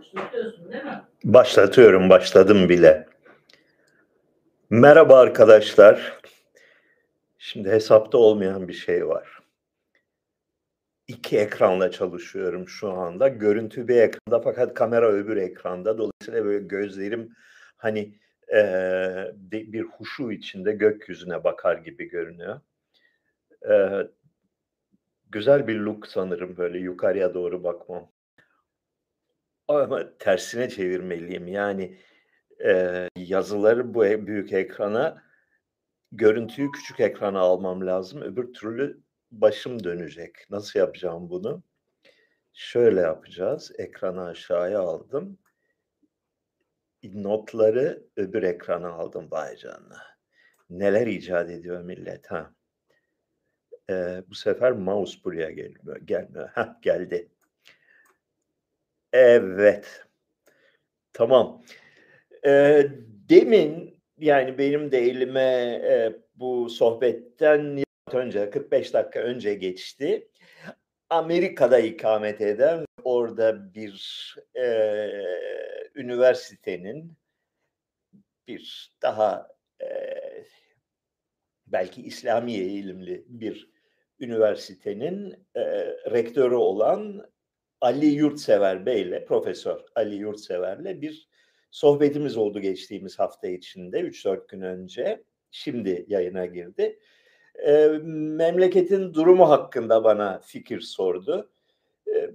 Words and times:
Başlatıyorsun 0.00 0.72
değil 0.72 0.84
mi? 0.84 1.02
Başlatıyorum, 1.24 2.10
başladım 2.10 2.68
bile. 2.68 3.06
Merhaba 4.70 5.18
arkadaşlar. 5.18 6.20
Şimdi 7.38 7.70
hesapta 7.70 8.18
olmayan 8.18 8.68
bir 8.68 8.72
şey 8.72 9.08
var. 9.08 9.38
İki 11.08 11.38
ekranla 11.38 11.90
çalışıyorum 11.90 12.68
şu 12.68 12.90
anda. 12.92 13.28
Görüntü 13.28 13.88
bir 13.88 13.96
ekranda 13.96 14.40
fakat 14.40 14.74
kamera 14.74 15.08
öbür 15.12 15.36
ekranda. 15.36 15.98
Dolayısıyla 15.98 16.44
böyle 16.44 16.66
gözlerim 16.66 17.32
hani 17.76 18.14
de- 19.52 19.72
bir 19.72 19.82
huşu 19.82 20.32
içinde 20.32 20.72
gökyüzüne 20.72 21.44
bakar 21.44 21.76
gibi 21.78 22.08
görünüyor. 22.08 22.60
Eee, 23.68 24.08
güzel 25.30 25.66
bir 25.68 25.76
look 25.76 26.06
sanırım 26.06 26.56
böyle 26.56 26.78
yukarıya 26.78 27.34
doğru 27.34 27.64
bakmam. 27.64 28.08
Ama 29.68 30.18
tersine 30.18 30.68
çevirmeliyim. 30.68 31.48
Yani 31.48 31.98
eee, 32.60 33.08
yazıları 33.16 33.94
bu 33.94 34.06
e- 34.06 34.26
büyük 34.26 34.52
ekrana, 34.52 35.22
görüntüyü 36.12 36.72
küçük 36.72 37.00
ekrana 37.00 37.40
almam 37.40 37.86
lazım. 37.86 38.22
Öbür 38.22 38.52
türlü 38.54 39.02
başım 39.32 39.84
dönecek. 39.84 40.36
Nasıl 40.50 40.80
yapacağım 40.80 41.30
bunu? 41.30 41.64
Şöyle 42.54 43.00
yapacağız. 43.00 43.72
Ekranı 43.78 44.24
aşağıya 44.24 44.80
aldım. 44.80 45.38
Notları 47.14 48.06
öbür 48.16 48.42
ekrana 48.42 48.88
aldım. 48.88 49.30
Vay 49.30 49.56
canına. 49.56 50.02
Neler 50.70 51.06
icat 51.06 51.50
ediyor 51.50 51.82
millet 51.82 52.26
ha. 52.30 52.54
Eee, 53.90 54.24
bu 54.28 54.34
sefer 54.34 54.72
mouse 54.72 55.24
buraya 55.24 55.50
gelmiyor. 55.50 55.96
Gelmiyor. 55.96 56.48
Heh, 56.48 56.82
geldi. 56.82 57.28
Evet. 59.16 60.06
Tamam. 61.12 61.62
Eee, 62.46 62.90
demin 63.30 64.00
yani 64.18 64.58
benim 64.58 64.92
de 64.92 64.98
elime 64.98 65.40
eee, 65.84 66.12
bu 66.36 66.70
sohbetten 66.70 67.84
önce 68.12 68.50
45 68.50 68.94
dakika 68.94 69.20
önce 69.20 69.54
geçti. 69.54 70.28
Amerika'da 71.10 71.78
ikamet 71.80 72.40
eden 72.40 72.86
orada 73.04 73.74
bir 73.74 74.36
eee, 74.56 75.24
üniversitenin 75.96 77.18
bir 78.48 78.92
daha 79.02 79.48
eee, 79.80 80.46
belki 81.66 82.02
İslami 82.02 82.52
eğilimli 82.54 83.24
bir 83.28 83.70
üniversitenin 84.20 85.46
eee, 85.56 85.96
rektörü 86.10 86.54
olan 86.54 87.26
Ali 87.86 88.06
Yurtsever 88.06 88.86
Bey'le, 88.86 89.24
Profesör 89.28 89.80
Ali 89.96 90.14
Yurtsever'le 90.16 91.00
bir 91.02 91.28
sohbetimiz 91.70 92.36
oldu 92.36 92.60
geçtiğimiz 92.60 93.18
hafta 93.18 93.48
içinde, 93.48 94.00
3-4 94.00 94.48
gün 94.48 94.60
önce. 94.60 95.24
Şimdi 95.50 96.04
yayına 96.08 96.46
girdi. 96.46 96.98
Eee, 97.66 97.88
memleketin 98.04 99.14
durumu 99.14 99.50
hakkında 99.50 100.04
bana 100.04 100.40
fikir 100.44 100.80
sordu. 100.80 101.50
Eee, 102.06 102.30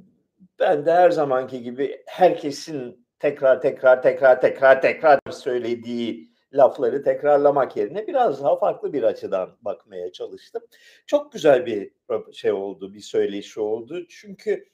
ben 0.60 0.86
de 0.86 0.92
her 0.92 1.12
zamanki 1.12 1.64
gibi 1.64 2.04
herkesin 2.08 3.08
tekrar 3.20 3.62
tekrar 3.62 4.02
tekrar 4.04 4.42
tekrar 4.42 4.82
tekrar 4.82 5.20
söylediği 5.32 6.32
lafları 6.54 7.04
tekrarlamak 7.04 7.78
yerine 7.78 8.08
biraz 8.08 8.44
daha 8.44 8.58
farklı 8.60 8.94
bir 8.94 9.04
açıdan 9.04 9.58
bakmaya 9.62 10.12
çalıştım. 10.12 10.64
Çok 11.08 11.32
güzel 11.32 11.66
bir 11.66 11.92
şey 12.34 12.52
oldu, 12.52 12.94
bir 12.94 13.00
söyleşi 13.02 13.60
oldu. 13.60 14.08
Çünkü 14.10 14.66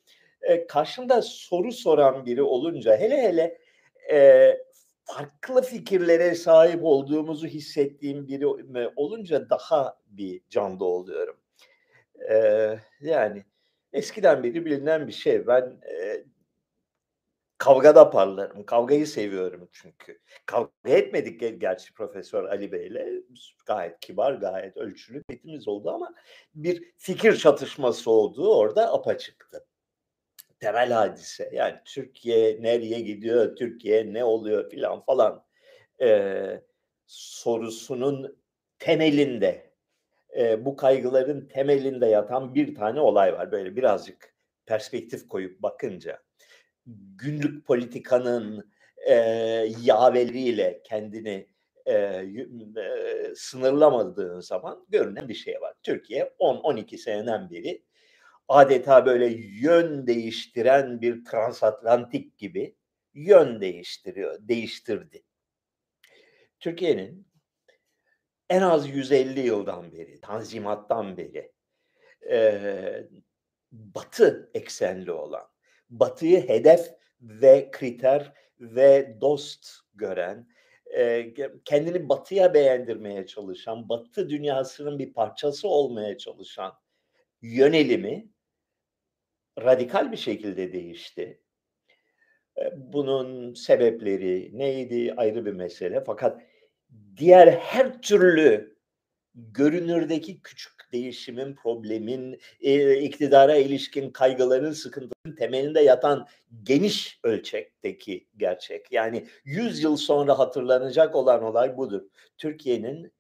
e, 0.42 0.68
karşımda 0.68 1.22
soru 1.22 1.72
soran 1.72 2.26
biri 2.26 2.42
olunca 2.42 2.98
hele 2.98 3.22
hele 3.22 3.58
e, 4.12 4.58
farklı 5.04 5.62
fikirlere 5.62 6.36
sahip 6.36 6.84
olduğumuzu 6.84 7.48
hissettiğim 7.48 8.28
biri 8.28 8.48
olunca 8.96 9.50
daha 9.50 10.00
bir 10.08 10.42
canlı 10.50 10.86
oluyorum. 10.86 11.38
E, 12.30 12.36
yani 13.02 13.46
eskiden 13.94 14.44
beri 14.44 14.66
bilinen 14.66 15.08
bir 15.08 15.14
şey. 15.14 15.48
Ben 15.48 15.82
e, 15.92 16.24
kavgada 17.58 18.10
parlarım. 18.10 18.66
Kavgayı 18.66 19.08
seviyorum 19.08 19.70
çünkü. 19.72 20.20
Kavga 20.46 20.70
etmedik 20.86 21.42
ger- 21.42 21.60
gerçi 21.60 21.94
Profesör 21.94 22.44
Ali 22.44 22.72
Bey'le. 22.72 23.24
Gayet 23.66 24.00
kibar, 24.00 24.34
gayet 24.34 24.78
ölçülü 24.78 25.24
betimiz 25.30 25.68
oldu 25.68 25.92
ama 25.92 26.14
bir 26.56 26.94
fikir 26.98 27.36
çatışması 27.38 28.12
olduğu 28.12 28.56
orada 28.56 28.94
apaçıktı 28.94 29.66
temel 30.60 30.92
hadise. 30.94 31.50
Yani 31.54 31.76
Türkiye 31.86 32.58
nereye 32.64 33.00
gidiyor, 33.02 33.56
Türkiye 33.56 34.14
ne 34.14 34.24
oluyor 34.24 34.70
filan 34.70 35.02
falan 35.06 35.44
eee, 36.02 36.64
sorusunun 37.08 38.38
temelinde, 38.80 39.74
eee, 40.36 40.66
bu 40.66 40.76
kaygıların 40.76 41.48
temelinde 41.48 42.06
yatan 42.08 42.56
bir 42.56 42.76
tane 42.76 43.02
olay 43.02 43.34
var. 43.34 43.52
Böyle 43.52 43.76
birazcık 43.76 44.36
perspektif 44.66 45.28
koyup 45.28 45.62
bakınca 45.64 46.20
günlük 47.18 47.66
politikanın 47.68 48.72
eee 49.08 49.74
yaveleriyle 49.84 50.82
kendini 50.86 51.48
y- 51.88 52.48
eee, 52.78 53.34
sınırlamadığın 53.36 54.40
zaman 54.40 54.86
görünen 54.90 55.30
bir 55.30 55.34
şey 55.34 55.62
var. 55.62 55.74
Türkiye 55.84 56.34
10-12 56.40 56.98
seneden 56.98 57.50
beri 57.50 57.84
adeta 58.48 59.06
böyle 59.06 59.28
yön 59.62 60.08
değiştiren 60.08 61.02
bir 61.02 61.26
transatlantik 61.26 62.38
gibi 62.38 62.76
yön 63.14 63.62
değiştiriyor, 63.62 64.38
değiştirdi. 64.42 65.24
Türkiye'nin 66.60 67.28
en 68.50 68.62
az 68.62 68.90
150 68.90 69.40
yıldan 69.40 69.92
beri, 69.92 70.22
Tanzimat'tan 70.22 71.18
beri 71.18 71.52
eee, 72.30 73.10
Batı 73.72 74.52
eksenli 74.54 75.12
olan, 75.12 75.48
Batı'yı 75.90 76.50
hedef 76.50 76.92
ve 77.22 77.70
kriter 77.72 78.34
ve 78.60 79.18
dost 79.22 79.68
gören, 79.96 80.48
eee, 80.92 81.34
kendini 81.66 82.10
Batı'ya 82.10 82.54
beğendirmeye 82.54 83.28
çalışan, 83.28 83.90
Batı 83.90 84.30
dünyasının 84.30 85.00
bir 85.00 85.14
parçası 85.14 85.68
olmaya 85.68 86.18
çalışan 86.18 86.74
yönelimi 87.42 88.30
radikal 89.62 90.12
bir 90.12 90.18
şekilde 90.18 90.74
değişti. 90.74 91.42
E, 92.58 92.62
Bunun 92.76 93.54
sebepleri 93.54 94.52
neydi 94.54 95.14
ayrı 95.18 95.46
bir 95.46 95.54
mesele. 95.54 96.04
Fakat 96.04 96.42
diğer 97.18 97.48
her 97.48 98.02
türlü 98.02 98.78
görünürdeki 99.36 100.42
küçük 100.42 100.74
değişimin, 100.94 101.56
problemin, 101.56 102.40
e, 102.62 103.00
iktidara 103.00 103.56
ilişkin 103.56 104.12
kaygıların, 104.12 104.72
sıkıntının 104.72 105.36
temelinde 105.36 105.82
yatan 105.82 106.28
geniş 106.64 107.20
ölçekteki 107.24 108.28
gerçek. 108.38 108.92
Yani 108.92 109.28
100 109.46 109.84
yıl 109.84 109.98
sonra 109.98 110.40
hatırlanacak 110.40 111.16
olan 111.16 111.44
olay 111.44 111.78
budur. 111.78 112.02
Türkiye'nin 112.38 113.12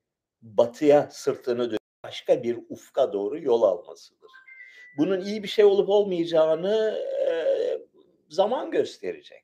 batıya 0.42 1.09
sırtını 1.12 1.69
dönüp 1.69 1.80
başka 2.04 2.44
bir 2.44 2.58
ufka 2.69 3.14
doğru 3.14 3.40
yol 3.40 3.62
almasıdır. 3.62 4.47
Bunun 4.97 5.22
iyi 5.22 5.44
bir 5.44 5.47
şey 5.47 5.66
olup 5.66 5.90
olmayacağını 5.90 7.00
e, 7.28 7.34
zaman 8.30 8.72
gösterecek. 8.72 9.44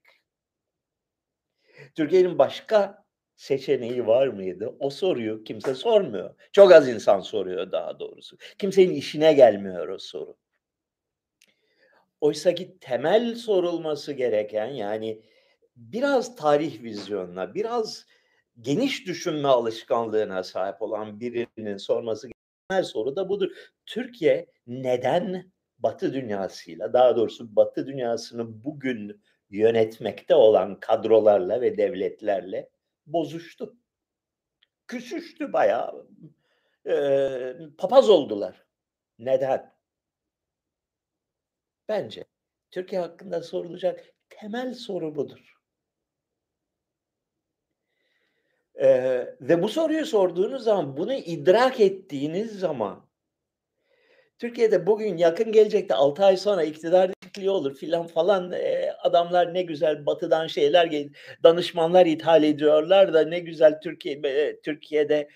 Türkiye'nin 1.96 2.38
başka 2.38 3.06
seçeneği 3.36 4.08
var 4.08 4.28
mıydı? 4.28 4.76
O 4.80 4.90
soruyu 4.90 5.44
kimse 5.44 5.76
sormuyor. 5.76 6.36
Çok 6.52 6.72
az 6.72 6.90
insan 6.90 7.20
soruyor 7.20 7.72
daha 7.72 8.00
doğrusu. 8.00 8.38
Kimsenin 8.58 8.94
işine 8.94 9.34
gelmiyor 9.34 9.88
o 9.88 9.98
soru. 9.98 10.38
Oysa 12.22 12.56
ki 12.56 12.78
temel 12.80 13.36
sorulması 13.36 14.14
gereken 14.14 14.68
yani 14.68 15.22
biraz 15.76 16.36
tarih 16.36 16.84
vizyonuna, 16.84 17.56
biraz 17.56 18.06
geniş 18.62 19.08
düşünme 19.08 19.48
alışkanlığına 19.48 20.44
sahip 20.44 20.82
olan 20.82 21.20
birinin 21.20 21.78
sorması 21.78 22.30
temel 22.70 22.84
soru 22.84 23.16
da 23.16 23.30
budur. 23.30 23.52
Türkiye 23.86 24.48
neden 24.68 25.52
Batı 25.80 26.14
dünyasıyla, 26.14 26.94
daha 26.94 27.16
doğrusu 27.18 27.56
Batı 27.56 27.88
dünyasını 27.88 28.64
bugün 28.64 29.22
yönetmekte 29.50 30.36
olan 30.36 30.80
kadrolarla 30.80 31.62
ve 31.62 31.78
devletlerle 31.78 32.70
bozuştu. 33.06 33.76
Küsüştü 34.88 35.54
bayağı. 35.54 36.08
Eee, 36.86 37.58
papaz 37.78 38.10
oldular. 38.10 38.66
Neden? 39.20 39.74
Bence 41.90 42.26
Türkiye 42.72 43.02
hakkında 43.02 43.44
sorulacak 43.44 44.06
temel 44.30 44.74
soru 44.74 45.16
budur. 45.16 45.53
Eee, 48.84 49.36
ve 49.42 49.64
bu 49.64 49.70
soruyu 49.70 50.06
sorduğunuz 50.06 50.64
zaman, 50.64 50.98
bunu 50.98 51.14
idrak 51.14 51.80
ettiğiniz 51.80 52.60
zaman 52.60 53.06
Türkiye'de 54.40 54.88
bugün 54.88 55.18
yakın 55.18 55.52
gelecekte 55.52 55.96
6 55.96 56.26
ay 56.26 56.38
sonra 56.38 56.64
iktidar 56.64 57.10
değişikliği 57.10 57.50
olur 57.50 57.76
filan 57.76 58.08
falan 58.08 58.52
eee, 58.52 58.94
adamlar 59.04 59.54
ne 59.54 59.62
güzel 59.62 60.06
batıdan 60.06 60.48
şeyler 60.48 60.90
danışmanlar 61.44 62.06
ithal 62.06 62.44
ediyorlar 62.44 63.14
da 63.14 63.22
ne 63.26 63.40
güzel 63.40 63.80
Türkiye 63.82 64.22
Türkiye'de 64.64 65.30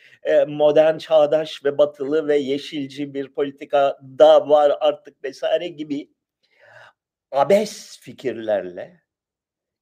modern, 0.47 0.97
çağdaş 0.97 1.65
ve 1.65 1.77
batılı 1.77 2.27
ve 2.27 2.37
yeşilci 2.37 3.13
bir 3.13 3.31
politika 3.33 3.97
da 4.19 4.49
var 4.49 4.77
artık 4.79 5.23
vesaire 5.23 5.67
gibi 5.67 6.09
abes 7.31 7.99
fikirlerle 8.01 9.01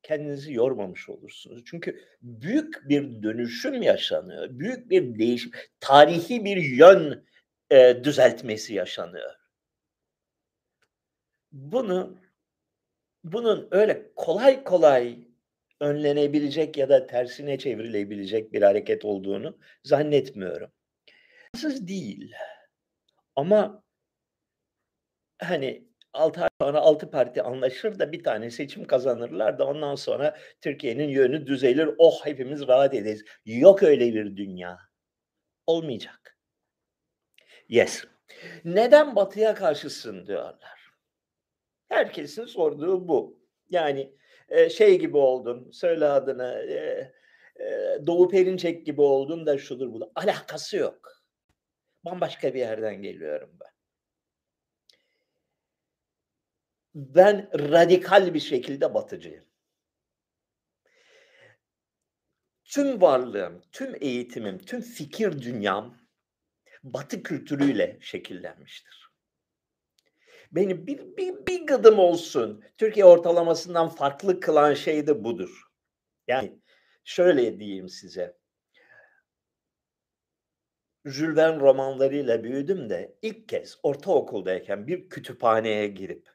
kendinizi 0.06 0.54
yormamış 0.54 1.10
olursunuz. 1.10 1.64
Çünkü 1.66 2.02
büyük 2.22 2.90
bir 2.90 3.24
dönüşüm 3.24 3.82
yaşanıyor. 3.82 4.48
Büyük 4.50 4.90
bir 4.90 5.20
değişim, 5.20 5.52
tarihi 5.80 6.46
bir 6.46 6.58
yön 6.58 7.26
e, 7.70 8.04
düzeltmesi 8.04 8.74
yaşanıyor. 8.74 9.36
Bunu 11.52 12.18
bunun 13.24 13.68
öyle 13.72 14.12
kolay 14.16 14.64
kolay 14.64 15.28
önlenebilecek 15.82 16.78
ya 16.78 16.90
da 16.90 17.08
tersine 17.08 17.58
çevrilebilecek 17.58 18.54
bir 18.54 18.62
hareket 18.62 19.06
olduğunu 19.06 19.58
zannetmiyorum. 19.84 20.72
Siz 21.56 21.88
değil. 21.88 22.34
Ama 23.36 23.84
hani 25.40 25.88
6 26.16 26.42
ay 26.42 26.50
sonra 26.62 26.80
6 26.80 27.10
parti 27.10 27.42
anlaşır 27.44 28.00
da 28.00 28.12
bir 28.12 28.24
tane 28.24 28.52
seçim 28.52 28.86
kazanırlar 28.88 29.60
da 29.60 29.68
ondan 29.68 29.96
sonra 29.96 30.38
Türkiye'nin 30.62 31.08
yönü 31.08 31.48
düzelir. 31.48 31.90
Oh 31.98 32.26
hepimiz 32.26 32.68
rahat 32.68 32.94
ederiz. 32.94 33.26
Yok 33.46 33.84
öyle 33.84 34.14
bir 34.14 34.38
dünya. 34.38 34.78
Olmayacak. 35.68 36.38
Yes. 37.70 38.04
Neden 38.66 39.16
batıya 39.16 39.56
karşısın 39.56 40.28
diyorlar. 40.28 40.92
Herkesin 41.90 42.46
sorduğu 42.46 43.08
bu. 43.08 43.40
Yani 43.70 44.16
e, 44.50 44.70
şey 44.70 45.00
gibi 45.00 45.18
oldun, 45.18 45.72
söyle 45.72 46.06
adını, 46.06 46.66
e, 46.70 46.76
e, 47.64 48.00
Doğu 48.08 48.30
Perinçek 48.30 48.86
gibi 48.86 49.02
oldun 49.02 49.46
da 49.46 49.58
şudur 49.58 49.94
bu. 49.94 50.12
Alakası 50.16 50.78
yok. 50.78 51.12
Bambaşka 52.06 52.54
bir 52.54 52.60
yerden 52.60 53.02
geliyorum 53.02 53.50
ben. 53.62 53.75
Ben 56.96 57.50
radikal 57.54 58.34
bir 58.34 58.40
şekilde 58.40 58.94
batıcıyım. 58.94 59.46
Tüm 62.64 63.02
varlığım, 63.02 63.62
tüm 63.72 63.96
eğitimim, 64.02 64.58
tüm 64.58 64.82
fikir 64.82 65.42
dünyam 65.42 65.98
batı 66.84 67.24
kültürüyle 67.24 67.98
şekillenmiştir. 68.02 69.12
Beni 70.52 70.88
bir, 70.88 71.18
bir, 71.18 71.46
bir 71.48 71.68
gıdım 71.68 72.00
olsun 72.00 72.64
Türkiye 72.78 73.06
ortalamasından 73.06 73.90
farklı 73.90 74.40
kılan 74.40 74.74
şey 74.74 75.08
de 75.08 75.24
budur. 75.24 75.64
Yani 76.28 76.60
şöyle 77.04 77.60
diyeyim 77.60 77.90
size. 77.90 78.38
Jules 81.06 81.36
Verne 81.38 81.60
romanlarıyla 81.60 82.44
büyüdüm 82.44 82.90
de 82.90 83.18
ilk 83.22 83.50
kez 83.50 83.80
ortaokuldayken 83.84 84.88
bir 84.88 85.10
kütüphaneye 85.10 85.88
girip 85.88 86.35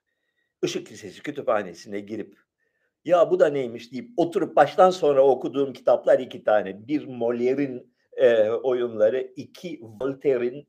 Işık 0.63 0.93
Lisesi 0.93 1.23
kütüphanesine 1.23 2.01
girip 2.01 2.37
ya 3.05 3.31
bu 3.31 3.41
da 3.41 3.49
neymiş 3.49 3.93
deyip 3.93 4.11
oturup 4.17 4.57
baştan 4.57 4.91
sonra 4.91 5.23
okuduğum 5.23 5.73
kitaplar 5.73 6.19
iki 6.19 6.45
tane. 6.45 6.89
Bir 6.89 7.07
Molière'in 7.07 7.95
e, 8.13 8.51
oyunları, 8.51 9.33
iki 9.37 9.81
Voltaire'in 9.83 10.69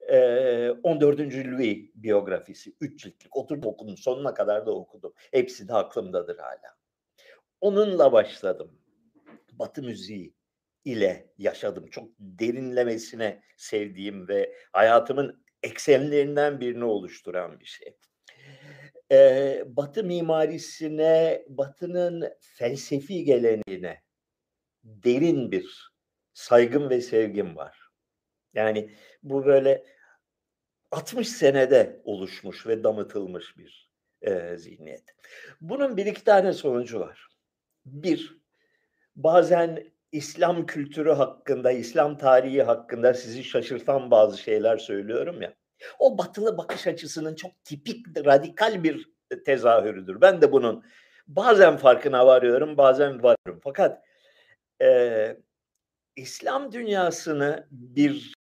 e, 0.00 0.70
14. 0.70 1.20
Louis 1.20 1.90
biyografisi. 1.94 2.74
Üç 2.80 3.02
ciltlik. 3.02 3.36
Oturdum 3.36 3.70
okudum. 3.70 3.96
Sonuna 3.96 4.34
kadar 4.34 4.66
da 4.66 4.74
okudum. 4.74 5.12
Hepsi 5.16 5.68
de 5.68 5.74
aklımdadır 5.74 6.38
hala. 6.38 6.76
Onunla 7.60 8.12
başladım. 8.12 8.78
Batı 9.52 9.82
müziği 9.82 10.34
ile 10.84 11.32
yaşadım. 11.38 11.86
Çok 11.86 12.08
derinlemesine 12.18 13.42
sevdiğim 13.56 14.28
ve 14.28 14.54
hayatımın 14.72 15.44
eksenlerinden 15.62 16.60
birini 16.60 16.84
oluşturan 16.84 17.60
bir 17.60 17.64
şey 17.64 17.96
e, 19.12 19.62
Batı 19.66 20.04
mimarisine, 20.04 21.44
Batı'nın 21.48 22.32
felsefi 22.40 23.24
geleneğine 23.24 24.02
derin 24.84 25.52
bir 25.52 25.92
saygım 26.32 26.90
ve 26.90 27.00
sevgim 27.00 27.56
var. 27.56 27.78
Yani 28.54 28.90
bu 29.22 29.46
böyle 29.46 29.84
60 30.90 31.28
senede 31.28 32.00
oluşmuş 32.04 32.66
ve 32.66 32.84
damıtılmış 32.84 33.58
bir 33.58 33.90
e, 34.22 34.56
zihniyet. 34.56 35.14
Bunun 35.60 35.96
bir 35.96 36.06
iki 36.06 36.24
tane 36.24 36.52
sonucu 36.52 37.00
var. 37.00 37.28
Bir, 37.84 38.38
bazen 39.16 39.84
İslam 40.12 40.66
kültürü 40.66 41.12
hakkında, 41.12 41.72
İslam 41.72 42.18
tarihi 42.18 42.62
hakkında 42.62 43.14
sizi 43.14 43.44
şaşırtan 43.44 44.10
bazı 44.10 44.38
şeyler 44.38 44.76
söylüyorum 44.76 45.42
ya. 45.42 45.54
O 45.98 46.18
batılı 46.18 46.58
bakış 46.58 46.86
açısının 46.86 47.34
çok 47.34 47.64
tipik, 47.64 48.06
radikal 48.26 48.82
bir 48.82 49.10
tezahürüdür. 49.44 50.20
Ben 50.20 50.42
de 50.42 50.52
bunun 50.52 50.84
bazen 51.28 51.76
farkına 51.76 52.26
varıyorum, 52.26 52.76
bazen 52.76 53.22
varıyorum. 53.22 53.60
Fakat 53.64 54.02
e, 54.82 55.36
İslam 56.16 56.72
dünyasını 56.72 57.66
bir 57.70 58.34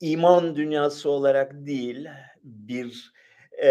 iman 0.00 0.56
dünyası 0.56 1.10
olarak 1.10 1.52
değil, 1.54 2.08
bir 2.42 3.12
e, 3.62 3.68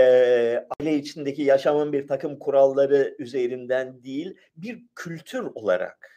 aile 0.79 0.95
içindeki 0.95 1.41
yaşamın 1.41 1.93
bir 1.93 2.07
takım 2.07 2.39
kuralları 2.39 3.15
üzerinden 3.19 4.03
değil, 4.03 4.37
bir 4.55 4.83
kültür 4.95 5.43
olarak, 5.55 6.11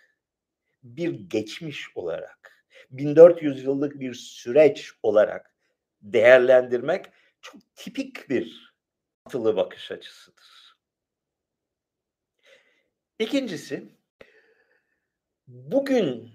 bir 0.83 1.11
geçmiş 1.11 1.97
olarak, 1.97 2.65
1400 2.91 3.65
yıllık 3.65 4.01
bir 4.01 4.15
süreç 4.15 4.93
olarak 5.03 5.55
değerlendirmek 6.03 7.07
çok 7.41 7.75
tipik 7.75 8.31
bir 8.31 8.75
batılı 9.27 9.57
bakış 9.57 9.91
açısıdır. 9.91 10.77
İkincisi, 13.19 13.89
bugün 15.47 16.33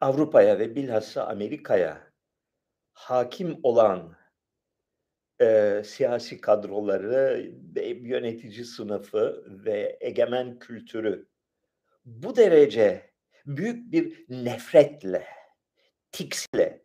Avrupa'ya 0.00 0.58
ve 0.58 0.76
bilhassa 0.76 1.26
Amerika'ya 1.26 2.12
hakim 2.92 3.60
olan 3.62 4.16
e, 5.40 5.82
siyasi 5.84 6.40
kadroları, 6.40 7.50
yönetici 8.00 8.64
sınıfı 8.64 9.44
ve 9.46 9.98
egemen 10.00 10.58
kültürü 10.58 11.28
bu 12.04 12.36
derece 12.36 13.10
büyük 13.46 13.92
bir 13.92 14.24
nefretle, 14.28 15.26
tiksle 16.12 16.83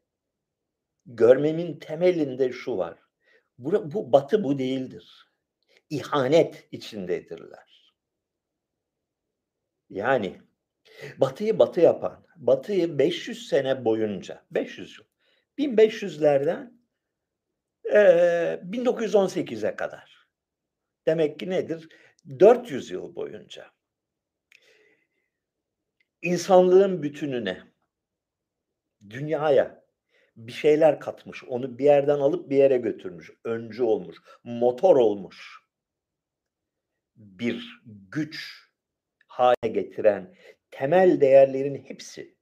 görmemin 1.16 1.80
temelinde 1.80 2.52
şu 2.52 2.78
var. 2.78 3.00
Bu, 3.58 3.92
bu 3.94 4.12
batı 4.12 4.44
bu 4.44 4.60
değildir. 4.60 5.32
İhanet 5.90 6.68
içindedirler. 6.72 7.94
Yani 9.90 10.42
batıyı 11.18 11.60
batı 11.60 11.82
yapan, 11.82 12.28
batıyı 12.36 13.00
500 13.00 13.48
sene 13.48 13.86
boyunca, 13.86 14.46
500 14.52 14.98
yıl, 15.00 15.06
1500'lerden 15.58 16.80
e, 17.86 17.98
1918'e 18.64 19.76
kadar. 19.76 20.28
Demek 21.08 21.40
ki 21.40 21.50
nedir? 21.50 21.90
400 22.40 22.92
yıl 22.92 23.16
boyunca 23.16 23.72
insanlığın 26.22 27.04
bütününe, 27.04 27.64
dünyaya 29.10 29.89
bir 30.48 30.52
şeyler 30.52 31.00
katmış. 31.00 31.44
Onu 31.44 31.80
bir 31.80 31.84
yerden 31.84 32.20
alıp 32.20 32.50
bir 32.50 32.58
yere 32.58 32.78
götürmüş. 32.78 33.32
Öncü 33.44 33.84
olmuş. 33.84 34.18
Motor 34.44 34.96
olmuş. 34.96 35.60
Bir 37.16 37.82
güç 37.86 38.68
hale 39.28 39.68
getiren 39.72 40.36
temel 40.72 41.22
değerlerin 41.22 41.76
hepsi 41.76 42.36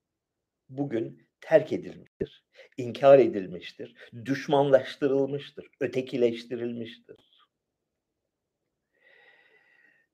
bugün 0.70 1.28
terk 1.42 1.74
edilmiştir. 1.74 2.46
inkar 2.78 3.20
edilmiştir. 3.20 3.96
Düşmanlaştırılmıştır. 4.26 5.68
Ötekileştirilmiştir. 5.80 7.48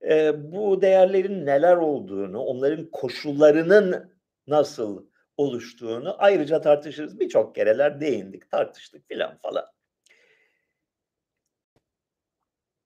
Ee, 0.09 0.51
bu 0.51 0.81
değerlerin 0.81 1.45
neler 1.45 1.77
olduğunu, 1.77 2.39
onların 2.39 2.91
koşullarının 2.91 4.13
nasıl 4.47 5.07
oluştuğunu 5.43 6.15
ayrıca 6.17 6.61
tartışırız. 6.61 7.19
Birçok 7.19 7.55
kereler 7.55 8.01
değindik, 8.01 8.49
tartıştık 8.51 9.07
filan 9.07 9.37
falan. 9.37 9.65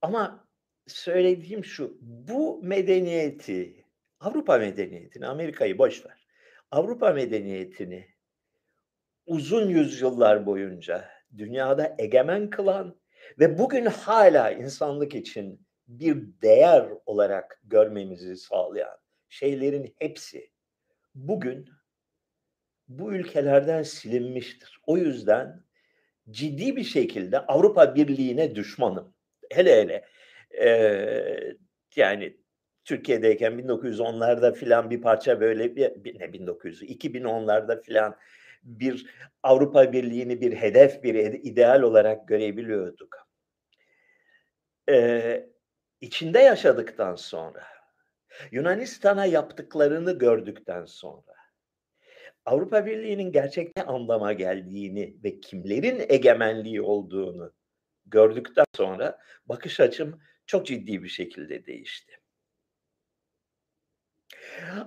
Ama 0.01 0.47
söylediğim 0.87 1.65
şu, 1.65 1.97
bu 2.01 2.63
medeniyeti, 2.63 3.85
Avrupa 4.19 4.57
medeniyetini, 4.57 5.27
Amerika'yı 5.27 5.77
boş 5.77 6.05
ver. 6.05 6.27
Avrupa 6.71 7.13
medeniyetini 7.13 8.07
uzun 9.25 9.69
yüzyıllar 9.69 10.45
boyunca 10.45 11.09
dünyada 11.37 11.95
egemen 11.99 12.49
kılan 12.49 12.99
ve 13.39 13.57
bugün 13.57 13.85
hala 13.85 14.51
insanlık 14.51 15.15
için 15.15 15.67
bir 15.87 16.41
değer 16.41 16.89
olarak 17.05 17.61
görmemizi 17.63 18.37
sağlayan 18.37 18.97
şeylerin 19.29 19.95
hepsi 19.97 20.51
bugün 21.15 21.69
bu 22.88 23.13
ülkelerden 23.13 23.84
silinmiştir. 23.84 24.79
O 24.88 24.98
yüzden 24.98 25.63
ciddi 26.29 26.75
bir 26.75 26.84
şekilde 26.84 27.39
Avrupa 27.39 27.96
Birliği'ne 27.96 28.56
düşmanım. 28.56 29.13
Hele 29.51 29.82
hele 29.82 30.06
e, 30.62 31.58
yani 31.96 32.38
Türkiye'deyken 32.86 33.53
1910'larda 33.53 34.53
filan 34.53 34.89
bir 34.89 35.01
parça 35.01 35.41
böyle 35.41 35.75
bir, 35.75 36.20
ne 36.20 36.25
1900'ü 36.25 36.86
2010'larda 36.86 37.82
filan 37.82 38.15
bir 38.63 39.06
Avrupa 39.44 39.94
Birliği'ni 39.94 40.41
bir 40.41 40.56
hedef, 40.56 41.03
bir 41.03 41.15
ideal 41.34 41.82
olarak 41.82 42.27
görebiliyorduk. 42.27 43.27
Ee, 44.89 45.50
içinde 46.01 46.39
yaşadıktan 46.39 47.15
sonra, 47.15 47.63
Yunanistan'a 48.51 49.25
yaptıklarını 49.25 50.17
gördükten 50.17 50.86
sonra, 50.86 51.37
Avrupa 52.47 52.85
Birliği'nin 52.85 53.31
gerçekten 53.31 53.87
anlama 53.87 54.33
geldiğini 54.33 55.17
ve 55.23 55.39
kimlerin 55.39 56.05
egemenliği 56.09 56.81
olduğunu 56.81 57.53
gördükten 58.05 58.65
sonra 58.75 59.19
bakış 59.45 59.79
açım 59.79 60.21
çok 60.45 60.65
ciddi 60.67 61.03
bir 61.03 61.09
şekilde 61.09 61.65
değişti. 61.65 62.19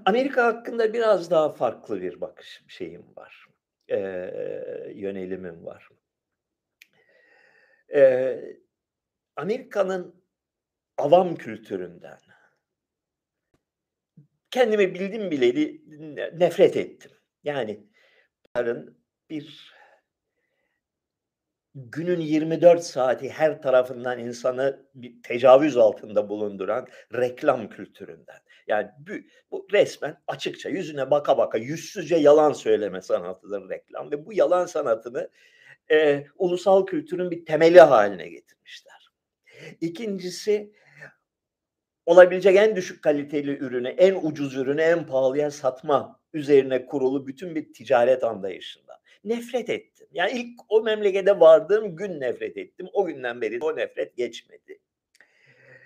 Amerika 0.06 0.44
hakkında 0.44 0.92
biraz 0.92 1.30
daha 1.30 1.48
farklı 1.48 2.02
bir 2.02 2.20
bakış 2.20 2.64
şeyim 2.68 3.04
var. 3.16 3.46
Eee, 3.88 4.92
yönelimim 4.94 5.66
var. 5.66 5.88
Eee, 7.88 8.60
Amerika'nın 9.36 10.24
avam 10.98 11.36
kültüründen 11.36 12.18
kendimi 14.50 14.94
bildim 14.94 15.30
bileli 15.30 15.82
nefret 16.38 16.76
ettim. 16.76 17.10
Yani 17.44 17.86
bunların 18.56 18.96
bir 19.30 19.74
günün 21.74 22.20
24 22.20 22.84
saati 22.84 23.30
her 23.30 23.62
tarafından 23.62 24.18
insanı 24.18 24.86
bir 24.94 25.22
tecavüz 25.22 25.76
altında 25.76 26.28
bulunduran 26.28 26.86
reklam 27.14 27.68
kültüründen. 27.68 28.38
Yani 28.66 28.88
bu, 28.98 29.12
bu 29.50 29.66
resmen 29.72 30.22
açıkça 30.26 30.68
yüzüne 30.68 31.10
baka 31.10 31.38
baka 31.38 31.58
yüzsüzce 31.58 32.16
yalan 32.16 32.52
söyleme 32.52 33.02
sanatıdır 33.02 33.68
reklam 33.68 34.10
ve 34.10 34.26
bu 34.26 34.32
yalan 34.32 34.66
sanatını 34.66 35.30
e, 35.90 36.26
ulusal 36.36 36.86
kültürün 36.86 37.30
bir 37.30 37.44
temeli 37.46 37.80
haline 37.80 38.28
getirmişler. 38.28 39.10
İkincisi 39.80 40.72
olabilecek 42.06 42.56
en 42.56 42.76
düşük 42.76 43.02
kaliteli 43.02 43.58
ürünü, 43.58 43.88
en 43.88 44.14
ucuz 44.22 44.56
ürünü 44.56 44.80
en 44.80 45.06
pahalıya 45.06 45.50
satma 45.50 46.19
üzerine 46.32 46.86
kurulu 46.86 47.26
bütün 47.26 47.54
bir 47.54 47.72
ticaret 47.72 48.24
anlayışından. 48.24 48.96
Nefret 49.24 49.70
ettim. 49.70 50.06
Yani 50.12 50.32
ilk 50.32 50.60
o 50.68 50.82
memlekete 50.82 51.40
vardığım 51.40 51.96
gün 51.96 52.20
nefret 52.20 52.56
ettim. 52.56 52.88
O 52.92 53.06
günden 53.06 53.40
beri 53.40 53.58
o 53.60 53.76
nefret 53.76 54.16
geçmedi. 54.16 54.78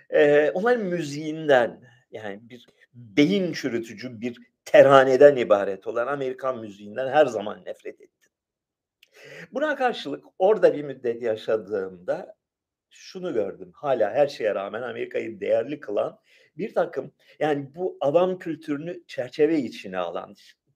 Ee, 0.09 0.51
onların 0.53 0.85
müziğinden 0.85 1.81
yani 2.11 2.39
bir 2.49 2.67
beyin 2.93 3.53
çürütücü 3.53 4.21
bir 4.21 4.37
terhaneden 4.65 5.35
ibaret 5.35 5.87
olan 5.87 6.07
Amerikan 6.07 6.59
müziğinden 6.59 7.07
her 7.07 7.25
zaman 7.25 7.65
nefret 7.65 8.01
ettim. 8.01 8.31
Buna 9.51 9.75
karşılık 9.75 10.25
orada 10.39 10.73
bir 10.73 10.83
müddet 10.83 11.21
yaşadığımda 11.21 12.35
şunu 12.89 13.33
gördüm. 13.33 13.71
Hala 13.75 14.13
her 14.13 14.27
şeye 14.27 14.55
rağmen 14.55 14.81
Amerika'yı 14.81 15.39
değerli 15.39 15.79
kılan 15.79 16.19
bir 16.57 16.73
takım 16.73 17.11
yani 17.39 17.75
bu 17.75 17.97
adam 18.01 18.39
kültürünü 18.39 19.03
çerçeve 19.07 19.59
içine 19.59 19.97
alan, 19.97 20.35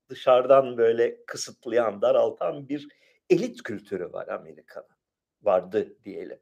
dışarıdan 0.10 0.78
böyle 0.78 1.26
kısıtlayan, 1.26 2.02
daraltan 2.02 2.70
bir 2.70 2.88
elit 3.30 3.64
kültürü 3.64 4.14
var 4.14 4.28
Amerika'nın. 4.28 5.00
Vardı 5.42 5.98
diyelim. 6.06 6.40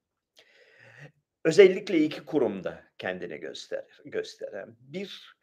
Özellikle 1.43 1.99
iki 1.99 2.25
kurumda 2.25 2.83
kendini 2.97 3.37
gösterir, 3.37 4.01
gösteren. 4.05 4.75
Bir 4.79 5.37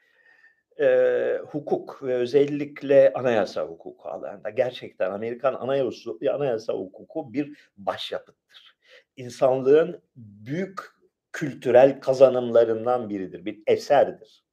e, 0.81 1.39
hukuk 1.47 2.03
ve 2.03 2.15
özellikle 2.15 3.13
anayasa 3.13 3.63
hukuku 3.63 4.09
alanında 4.09 4.51
gerçekten 4.51 5.11
Amerikan 5.11 5.55
anayasa, 5.55 6.11
anayasa 6.33 6.73
hukuku 6.73 7.33
bir 7.33 7.71
başyapıttır. 7.77 8.77
İnsanlığın 9.17 10.03
büyük 10.17 10.81
kültürel 11.35 12.00
kazanımlarından 12.00 13.11
biridir, 13.11 13.45
bir 13.45 13.62
eserdir. 13.67 14.45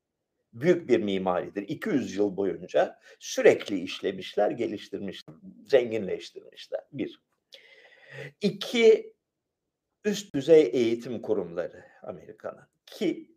Büyük 0.53 0.89
bir 0.89 0.99
mimaridir. 0.99 1.61
200 1.61 2.15
yıl 2.15 2.37
boyunca 2.37 2.99
sürekli 3.19 3.79
işlemişler, 3.79 4.51
geliştirmişler, 4.51 5.35
zenginleştirmişler. 5.67 6.81
Bir. 6.91 7.21
İki, 8.41 9.13
üst 10.05 10.35
düzey 10.35 10.69
eğitim 10.73 11.21
kurumları 11.21 11.83
Amerika'nın 12.03 12.67
ki 12.85 13.31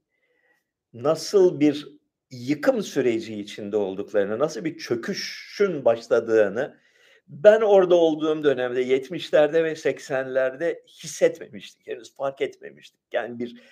nasıl 0.93 1.61
bir 1.61 1.89
yıkım 2.31 2.83
süreci 2.83 3.41
içinde 3.41 3.77
olduklarını, 3.77 4.39
nasıl 4.39 4.65
bir 4.65 4.79
çöküşün 4.79 5.85
başladığını 5.85 6.79
ben 7.27 7.61
orada 7.61 7.95
olduğum 7.95 8.45
dönemde 8.45 8.83
70'lerde 8.83 9.65
ve 9.65 9.73
80'lerde 9.73 10.87
hissetmemiştik. 10.87 11.87
Henüz 11.87 12.15
fark 12.15 12.41
etmemiştik. 12.41 13.01
Yani 13.13 13.39
bir 13.39 13.63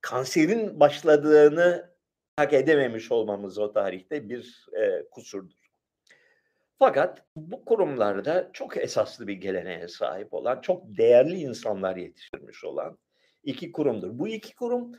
kanserin 0.00 0.80
başladığını 0.80 1.90
hak 2.36 2.52
edememiş 2.52 3.12
olmamız 3.12 3.58
o 3.58 3.72
tarihte 3.72 4.28
bir 4.28 4.66
e, 4.72 5.08
kusurdur. 5.10 5.66
Fakat 6.78 7.24
bu 7.36 7.64
kurumlarda 7.64 8.50
çok 8.52 8.76
esaslı 8.76 9.26
bir 9.26 9.34
geleneğe 9.34 9.88
sahip 9.88 10.34
olan, 10.34 10.60
çok 10.60 10.82
değerli 10.98 11.36
insanlar 11.36 11.96
yetiştirmiş 11.96 12.64
olan 12.64 12.98
iki 13.44 13.72
kurumdur. 13.72 14.18
Bu 14.18 14.28
iki 14.28 14.54
kurum 14.54 14.92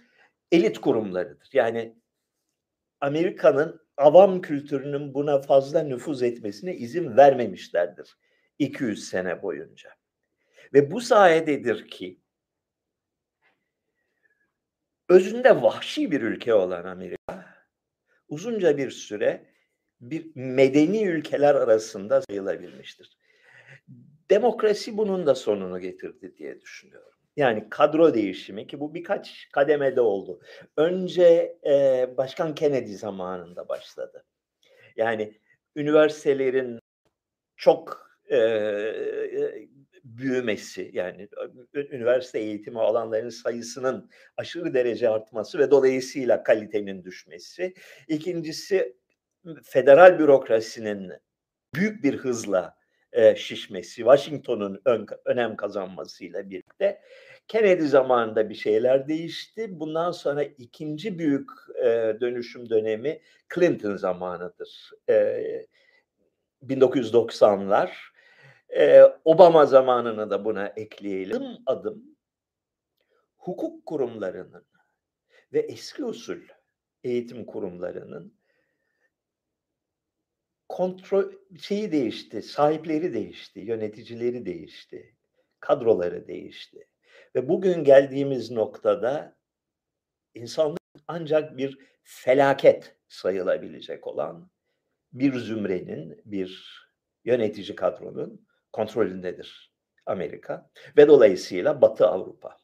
elit 0.52 0.82
kurumlarıdır. 0.82 1.50
Yani 1.54 1.96
Amerika'nın 3.02 3.87
avam 3.98 4.42
kültürünün 4.42 5.14
buna 5.14 5.42
fazla 5.42 5.84
nüfuz 5.84 6.24
etmesine 6.24 6.76
izin 6.76 7.18
vermemişlerdir 7.18 8.18
200 8.60 9.10
sene 9.10 9.42
boyunca. 9.42 9.90
Ve 10.74 10.92
bu 10.92 11.02
sayededir 11.02 11.88
ki 11.88 12.20
özünde 15.10 15.62
vahşi 15.62 16.12
bir 16.12 16.22
ülke 16.22 16.54
olan 16.54 16.86
Amerika 16.86 17.56
uzunca 18.30 18.78
bir 18.78 18.92
süre 18.92 19.46
bir 20.02 20.32
medeni 20.36 21.04
ülkeler 21.04 21.56
arasında 21.56 22.22
sayılabilmiştir. 22.22 23.18
Demokrasi 24.30 24.98
bunun 24.98 25.26
da 25.26 25.36
sonunu 25.36 25.80
getirdi 25.80 26.36
diye 26.38 26.62
düşünüyorum. 26.62 27.17
Yani 27.38 27.70
kadro 27.70 28.14
değişimi 28.14 28.68
ki 28.68 28.80
bu 28.80 28.94
birkaç 28.94 29.50
kademede 29.52 30.02
oldu. 30.02 30.42
Önce 30.78 31.58
e, 31.66 32.08
Başkan 32.18 32.56
Kennedy 32.56 32.94
zamanında 32.94 33.70
başladı. 33.70 34.26
Yani 34.96 35.34
üniversitelerin 35.76 36.80
çok 37.56 38.10
e, 38.32 38.40
büyümesi 40.04 40.90
yani 40.94 41.30
üniversite 41.74 42.40
eğitimi 42.40 42.80
alanların 42.80 43.30
sayısının 43.30 44.10
aşırı 44.38 44.74
derece 44.74 45.10
artması 45.10 45.60
ve 45.60 45.72
dolayısıyla 45.72 46.44
kalitenin 46.44 47.04
düşmesi. 47.04 47.74
İkincisi 48.08 48.98
federal 49.64 50.20
bürokrasinin 50.20 51.14
büyük 51.76 52.04
bir 52.04 52.18
hızla 52.18 52.78
e, 53.12 53.36
şişmesi, 53.36 53.96
Washington'un 53.96 54.82
ön, 54.86 55.08
önem 55.26 55.56
kazanmasıyla 55.56 56.50
birlikte 56.50 57.02
Kennedy 57.48 57.86
zamanında 57.86 58.50
bir 58.50 58.56
şeyler 58.56 59.08
değişti. 59.08 59.80
Bundan 59.80 60.12
sonra 60.12 60.44
ikinci 60.44 61.20
büyük 61.20 61.50
e, 61.76 62.18
dönüşüm 62.22 62.70
dönemi 62.70 63.22
Clinton 63.56 63.96
zamanıdır. 63.96 64.92
E, 65.10 65.66
1990'lar. 66.64 67.90
E, 68.78 69.02
Obama 69.26 69.66
zamanını 69.66 70.30
da 70.30 70.46
buna 70.46 70.68
ekleyelim. 70.68 71.36
Adım 71.36 71.64
adım 71.66 72.18
hukuk 73.38 73.86
kurumlarının 73.86 74.66
ve 75.54 75.60
eski 75.60 76.06
usul 76.06 76.40
eğitim 77.04 77.46
kurumlarının 77.46 78.38
kontrol 80.70 81.32
şeyi 81.62 81.92
değişti, 81.92 82.42
sahipleri 82.42 83.14
değişti, 83.14 83.60
yöneticileri 83.60 84.46
değişti, 84.46 85.16
kadroları 85.60 86.28
değişti. 86.28 86.88
Ve 87.38 87.50
bugün 87.50 87.84
geldiğimiz 87.84 88.52
noktada 88.52 89.36
insanlık 90.34 90.80
ancak 91.08 91.58
bir 91.58 91.78
felaket 92.04 92.96
sayılabilecek 93.08 94.08
olan 94.08 94.50
bir 95.14 95.34
zümrenin, 95.40 96.22
bir 96.26 96.80
yönetici 97.26 97.76
kadronun 97.76 98.48
kontrolündedir 98.74 99.72
Amerika 100.06 100.70
ve 100.98 101.08
dolayısıyla 101.08 101.82
Batı 101.82 102.08
Avrupa. 102.08 102.58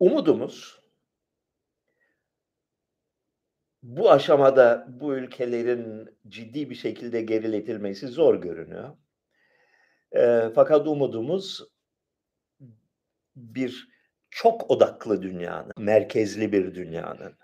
Umudumuz 0.00 0.80
bu 3.82 4.10
aşamada 4.10 4.86
bu 4.88 5.14
ülkelerin 5.14 6.18
ciddi 6.28 6.70
bir 6.70 6.74
şekilde 6.74 7.22
geriletilmesi 7.22 8.06
zor 8.06 8.34
görünüyor. 8.34 8.96
Eee, 10.14 10.52
fakat 10.54 10.86
umudumuz 10.86 11.77
bir 13.38 13.88
çok 14.30 14.70
odaklı 14.70 15.22
dünyanın, 15.22 15.72
merkezli 15.78 16.52
bir 16.52 16.74
dünyanın, 16.74 17.34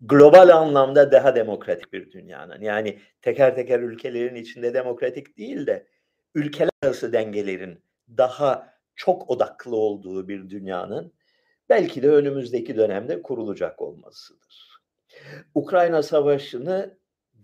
global 0.00 0.48
anlamda 0.48 1.12
daha 1.12 1.36
demokratik 1.36 1.92
bir 1.92 2.10
dünyanın, 2.10 2.60
yani 2.60 2.98
teker 3.22 3.54
teker 3.54 3.80
ülkelerin 3.80 4.34
içinde 4.34 4.74
demokratik 4.74 5.38
değil 5.38 5.66
de 5.66 5.86
ülkeler 6.34 6.70
arası 6.82 7.12
dengelerin 7.12 7.84
daha 8.08 8.72
çok 8.96 9.30
odaklı 9.30 9.76
olduğu 9.76 10.28
bir 10.28 10.50
dünyanın 10.50 11.12
belki 11.68 12.02
de 12.02 12.10
önümüzdeki 12.10 12.76
dönemde 12.76 13.22
kurulacak 13.22 13.82
olmasıdır. 13.82 14.82
Ukrayna 15.54 16.02
Savaşı'nı 16.02 16.98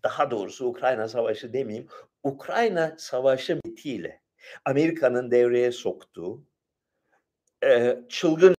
daha 0.05 0.31
doğrusu 0.31 0.67
Ukrayna 0.67 1.09
Savaşı 1.09 1.53
demeyeyim, 1.53 1.88
Ukrayna 2.23 2.95
Savaşı 2.99 3.61
mitiyle 3.65 4.23
Amerika'nın 4.65 5.31
devreye 5.31 5.73
soktuğu 5.73 6.48
eee, 7.62 8.00
çılgınca 8.09 8.57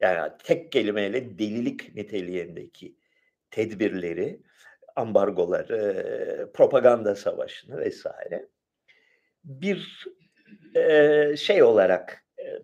yani 0.00 0.32
tek 0.44 0.72
kelimeyle 0.72 1.38
delilik 1.38 1.94
niteliğindeki 1.96 2.96
tedbirleri, 3.50 4.40
ambargoları, 4.96 6.50
propaganda 6.54 7.16
savaşını 7.16 7.78
vesaire 7.78 8.48
bir 9.44 10.06
eee, 10.76 11.34
şey 11.38 11.64
olarak 11.64 12.24
eee, 12.38 12.62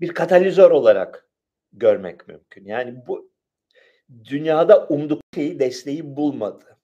bir 0.00 0.08
katalizör 0.08 0.70
olarak 0.70 1.28
görmek 1.72 2.28
mümkün. 2.28 2.66
Yani 2.66 2.96
bu 3.08 3.32
dünyada 4.24 4.88
umduk 4.88 5.22
şeyi 5.34 5.60
desteği 5.60 6.16
bulmadı. 6.16 6.78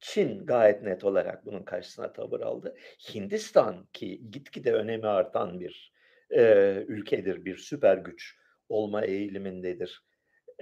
Çin 0.00 0.46
gayet 0.46 0.82
net 0.82 1.04
olarak 1.04 1.46
bunun 1.46 1.62
karşısına 1.62 2.12
tavır 2.12 2.40
aldı. 2.40 2.76
Hindistan 3.14 3.86
ki 3.92 4.30
gitgide 4.30 4.72
önemi 4.72 5.06
artan 5.06 5.60
bir 5.60 5.91
eee, 6.32 6.84
ülkedir, 6.88 7.44
bir 7.44 7.56
süper 7.56 7.98
güç 7.98 8.36
olma 8.68 9.04
eğilimindedir. 9.04 10.04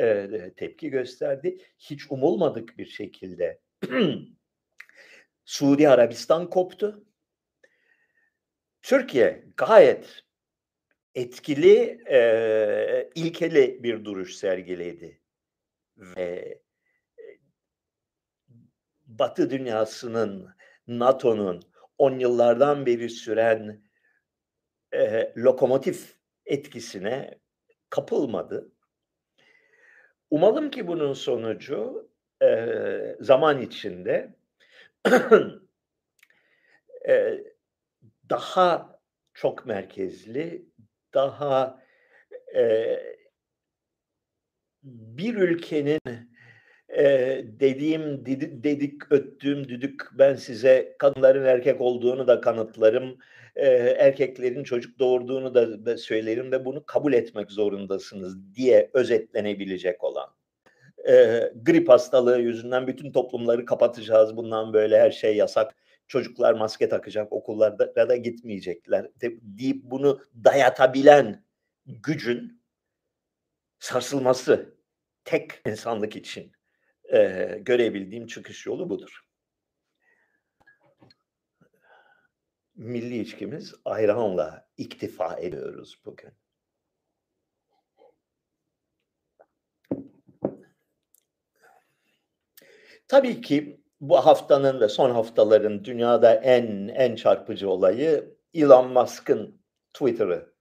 Eee, 0.00 0.54
tepki 0.56 0.90
gösterdi. 0.90 1.58
Hiç 1.78 2.12
umulmadık 2.12 2.78
bir 2.78 2.86
şekilde 2.86 3.60
Suudi 5.44 5.88
Arabistan 5.88 6.50
koptu. 6.50 7.04
Türkiye 8.82 9.44
gayet 9.56 10.22
etkili, 11.14 11.98
eee, 12.10 13.10
ilkeli 13.14 13.82
bir 13.82 14.04
duruş 14.04 14.34
sergiledi 14.34 15.20
ve 15.96 16.60
Batı 19.06 19.50
dünyasının, 19.50 20.48
NATO'nun 20.86 21.62
10 21.98 22.18
yıllardan 22.18 22.86
beri 22.86 23.10
süren 23.10 23.82
eee, 24.94 25.32
lokomotif 25.36 26.16
etkisine 26.46 27.38
kapılmadı. 27.90 28.72
Umalım 30.30 30.70
ki 30.70 30.86
bunun 30.86 31.12
sonucu 31.12 32.08
eee, 32.42 33.16
zaman 33.20 33.62
içinde 33.62 34.34
eee, 37.08 37.44
daha 38.30 39.00
çok 39.34 39.66
merkezli, 39.66 40.66
daha 41.14 41.82
eee 42.54 43.16
bir 44.82 45.34
ülkenin 45.34 46.00
eee, 46.90 47.44
dediğim 47.60 48.26
didi 48.26 48.64
dedik 48.64 49.12
öttüğüm 49.12 49.68
düdük 49.68 50.02
ben 50.18 50.34
size 50.34 50.96
kadınların 50.98 51.44
erkek 51.44 51.80
olduğunu 51.80 52.26
da 52.28 52.40
kanıtlarım, 52.40 53.18
eee, 53.56 53.96
erkeklerin 53.98 54.64
çocuk 54.64 54.98
doğurduğunu 54.98 55.54
da 55.54 55.86
da 55.86 55.96
söylerim 55.98 56.52
ve 56.52 56.64
bunu 56.64 56.86
kabul 56.86 57.12
etmek 57.12 57.50
zorundasınız 57.52 58.54
diye 58.54 58.90
özetlenebilecek 58.94 60.04
olan, 60.04 60.28
eee, 61.08 61.52
grip 61.62 61.88
hastalığı 61.88 62.40
yüzünden 62.40 62.86
bütün 62.86 63.12
toplumları 63.12 63.64
kapatacağız, 63.66 64.36
bundan 64.36 64.72
böyle 64.72 65.00
her 65.00 65.10
şey 65.10 65.36
yasak, 65.36 65.76
çocuklar 66.08 66.54
maske 66.54 66.88
takacak, 66.88 67.32
okullara 67.32 68.08
da 68.08 68.16
gitmeyecekler 68.16 69.04
de 69.22 69.32
deyip 69.42 69.82
bunu 69.84 70.20
dayatabilen 70.44 71.44
gücün 71.86 72.60
sarsılması 73.78 74.74
tek 75.24 75.50
insanlık 75.66 76.16
için 76.16 76.52
eee, 77.12 77.58
görebildiğim 77.62 78.26
çıkış 78.26 78.66
yolu 78.66 78.90
budur. 78.90 79.20
Milli 82.80 83.20
içkimiz 83.20 83.74
ayranla 83.84 84.68
iktifa 84.76 85.36
ediyoruz 85.40 86.02
bugün. 86.04 86.30
Tabii 93.08 93.40
ki 93.40 93.80
bu 94.00 94.16
haftanın 94.16 94.80
ve 94.80 94.88
son 94.88 95.10
haftaların 95.10 95.84
dünyada 95.84 96.34
en 96.34 96.88
en 96.88 97.16
çarpıcı 97.16 97.70
olayı 97.70 98.36
Elon 98.54 98.92
Musk'ın 98.92 99.62
Twitter'ı 99.92 100.54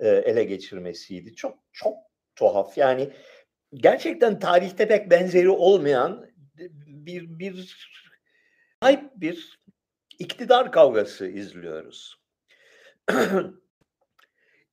eee, 0.00 0.22
ele 0.26 0.44
geçirmesiydi. 0.44 1.34
Çok 1.34 1.58
çok 1.72 1.96
tuhaf. 2.36 2.78
Yani 2.78 3.10
gerçekten 3.74 4.38
tarihte 4.38 4.88
pek 4.88 5.10
benzeri 5.10 5.50
olmayan 5.50 6.30
bir 6.86 7.38
bir 7.38 7.76
acayip 8.80 9.10
bir 9.16 9.63
iktidar 10.18 10.72
kavgası 10.72 11.26
izliyoruz. 11.26 12.18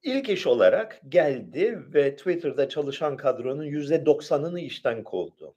İlk 0.04 0.30
iş 0.30 0.48
olarak 0.48 1.02
geldi 1.10 1.80
ve 1.94 2.16
Twitter'da 2.16 2.70
çalışan 2.70 3.18
kadronun 3.18 3.66
%90'ını 3.66 4.60
işten 4.60 5.04
kovdu. 5.04 5.56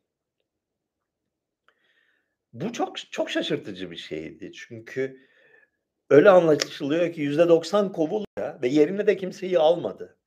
Bu 2.53 2.73
çok 2.73 3.13
çok 3.13 3.31
şaşırtıcı 3.31 3.91
bir 3.91 3.97
şeydi. 3.97 4.53
Çünkü 4.53 5.21
öyle 6.11 6.31
anlaşılıyor 6.31 7.13
ki 7.13 7.23
%90 7.23 7.93
kovulunca 7.93 8.59
ve 8.63 8.69
yerine 8.69 9.07
de 9.07 9.17
kimseyi 9.17 9.59
almadı. 9.59 10.19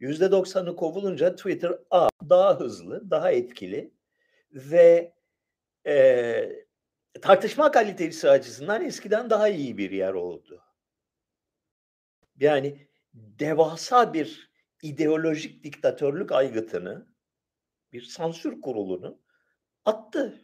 %90'ı 0.00 0.76
kovulunca 0.76 1.36
Twitter 1.36 1.72
A 1.90 2.08
daha 2.28 2.60
hızlı, 2.60 3.10
daha 3.10 3.32
etkili 3.32 3.90
ve 4.52 5.12
eee, 5.86 6.65
tartışma 7.20 7.70
kalitesi 7.70 8.30
açısından 8.30 8.84
eskiden 8.84 9.30
daha 9.30 9.48
iyi 9.48 9.78
bir 9.78 9.90
yer 9.90 10.12
oldu. 10.12 10.62
Yani 12.36 12.88
devasa 13.14 14.14
bir 14.14 14.50
ideolojik 14.82 15.64
diktatörlük 15.64 16.32
aygıtını, 16.32 17.06
bir 17.92 18.02
sansür 18.02 18.60
kurulunu 18.60 19.22
attı. 19.84 20.42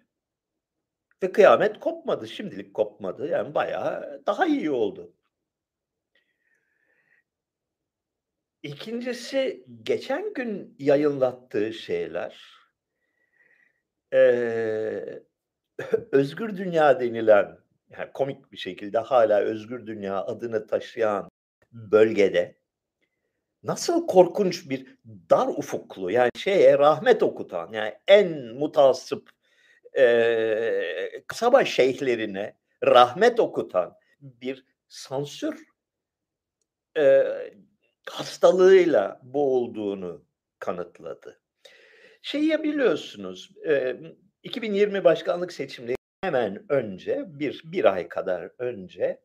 Ve 1.23 1.33
kıyamet 1.33 1.81
kopmadı. 1.81 2.29
Şimdilik 2.29 2.75
kopmadı. 2.75 3.29
Yani 3.29 3.55
bayağı 3.55 4.23
daha 4.27 4.47
iyi 4.47 4.71
oldu. 4.71 5.15
İkincisi 8.63 9.67
geçen 9.83 10.35
gün 10.35 10.77
yayınlattığı 10.79 11.73
şeyler 11.73 12.53
eee, 14.13 15.23
özgür 16.13 16.57
dünya 16.57 17.01
denilen, 17.01 17.59
yani 17.91 18.11
komik 18.15 18.53
bir 18.53 18.57
şekilde 18.57 18.99
hâlâ 18.99 19.41
özgür 19.41 19.87
dünya 19.87 20.25
adını 20.25 20.67
taşıyan 20.67 21.29
bölgede 21.73 22.57
nasıl 23.63 24.07
korkunç 24.07 24.71
bir 24.71 24.87
dar 25.31 25.49
ufuklu, 25.49 26.11
yani 26.11 26.31
şeye 26.37 26.79
rahmet 26.79 27.23
okutan, 27.23 27.73
yani 27.73 27.95
en 28.09 28.47
mutaassıp, 28.55 29.31
eee, 29.97 31.25
kasaba 31.27 31.65
şeyhlerine 31.65 32.57
rahmet 32.85 33.41
okutan 33.41 33.95
bir 34.23 34.65
sansür 34.89 35.65
eee, 36.97 37.55
hastalığıyla 38.11 39.21
boğulduğunu 39.23 40.25
kanıtladı. 40.59 41.41
Şeyi 42.23 42.63
biliyorsunuz, 42.63 43.51
2020 44.43 45.05
başkanlık 45.05 45.53
seçimleri 45.53 45.97
hemen 46.23 46.73
önce, 46.73 47.25
bir 47.27 47.63
1 47.65 47.85
ay 47.85 48.09
kadar 48.09 48.51
önce, 48.59 49.21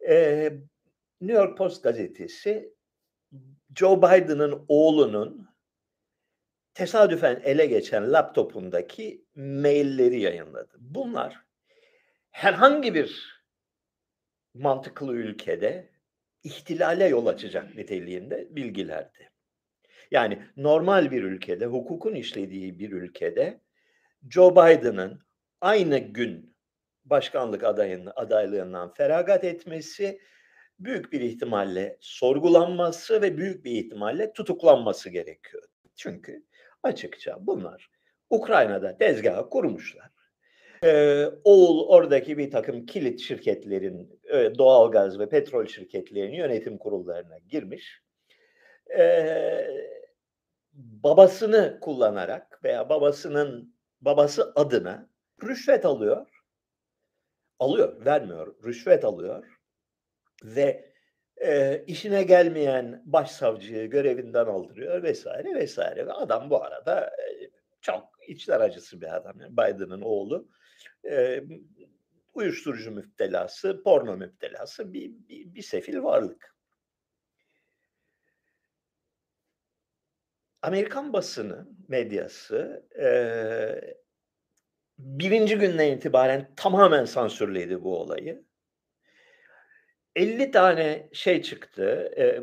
eee, 0.00 0.60
New 1.20 1.38
York 1.42 1.58
Post 1.58 1.82
gazetesi 1.82 2.74
Joe 3.76 3.98
Biden'ın 3.98 4.64
oğlunun 4.68 5.48
tesadüfen 6.74 7.40
ele 7.44 7.66
geçen 7.66 8.12
laptopundaki 8.12 9.24
mail'leri 9.36 10.20
yayınladı. 10.20 10.76
Bunlar 10.80 11.40
herhangi 12.30 12.94
bir 12.94 13.40
mantıklı 14.54 15.14
ülkede 15.14 15.90
ihtilale 16.44 17.08
yol 17.08 17.26
açacak 17.26 17.74
niteliğinde 17.76 18.48
bilgilerdi. 18.50 19.30
Yani 20.10 20.42
normal 20.56 21.10
bir 21.10 21.22
ülkede, 21.22 21.66
hukukun 21.66 22.14
işlediği 22.14 22.78
bir 22.78 22.92
ülkede 22.92 23.60
Joe 24.28 24.50
Biden'ın 24.50 25.20
aynı 25.60 25.98
gün 25.98 26.56
başkanlık 27.04 27.64
adayının 27.64 28.12
adaylığından 28.16 28.94
feragat 28.94 29.44
etmesi 29.44 30.20
büyük 30.78 31.12
bir 31.12 31.20
ihtimalle 31.20 31.98
sorgulanması 32.00 33.22
ve 33.22 33.38
büyük 33.38 33.64
bir 33.64 33.70
ihtimalle 33.70 34.32
tutuklanması 34.32 35.10
gerekiyor. 35.10 35.62
Çünkü 35.96 36.44
açıkça 36.82 37.36
bunlar 37.40 37.90
Ukrayna'da 38.30 38.98
tezgahı 38.98 39.50
kurmuşlar. 39.50 40.10
Ee, 40.84 41.26
oğul 41.44 41.88
oradaki 41.88 42.38
bir 42.38 42.50
takım 42.50 42.86
kilit 42.86 43.20
şirketlerin, 43.20 44.20
e, 44.24 44.58
doğalgaz 44.58 45.18
ve 45.18 45.28
petrol 45.28 45.66
şirketlerinin 45.66 46.36
yönetim 46.36 46.78
kurullarına 46.78 47.38
girmiş. 47.38 48.02
Ee, 48.98 49.66
babasını 50.72 51.78
kullanarak 51.80 52.64
veya 52.64 52.88
babasının 52.88 53.74
babası 54.00 54.52
adına 54.56 55.08
rüşvet 55.42 55.84
alıyor. 55.84 56.26
Alıyor, 57.58 58.04
vermiyor. 58.04 58.64
Rüşvet 58.64 59.04
alıyor 59.04 59.60
ve 60.44 60.90
e, 61.36 61.84
işine 61.86 62.22
gelmeyen 62.22 63.02
başsavcıyı 63.06 63.90
görevinden 63.90 64.46
aldırıyor 64.46 65.02
vesaire 65.02 65.54
vesaire. 65.54 66.06
Ve 66.06 66.12
adam 66.12 66.50
bu 66.50 66.64
arada 66.64 67.06
e, 67.06 67.50
çok 67.80 68.08
içler 68.28 68.60
acısı 68.60 69.00
bir 69.00 69.16
adam. 69.16 69.40
Yani 69.40 69.52
Biden'ın 69.52 70.00
oğlu 70.00 70.48
e, 71.10 71.42
uyuşturucu 72.34 72.90
müptelası, 72.90 73.82
porno 73.82 74.16
müptelası 74.16 74.92
bir, 74.92 75.12
bir, 75.28 75.54
bir 75.54 75.62
sefil 75.62 76.02
varlık. 76.02 76.56
Amerikan 80.62 81.12
basını, 81.12 81.68
medyası 81.88 82.86
e, 82.98 83.10
birinci 84.98 85.58
günden 85.58 85.92
itibaren 85.92 86.50
tamamen 86.56 87.04
sansürledi 87.04 87.84
bu 87.84 87.98
olayı. 87.98 88.44
50 90.16 90.50
tane 90.50 91.08
şey 91.12 91.42
çıktı. 91.42 92.12
E, 92.16 92.40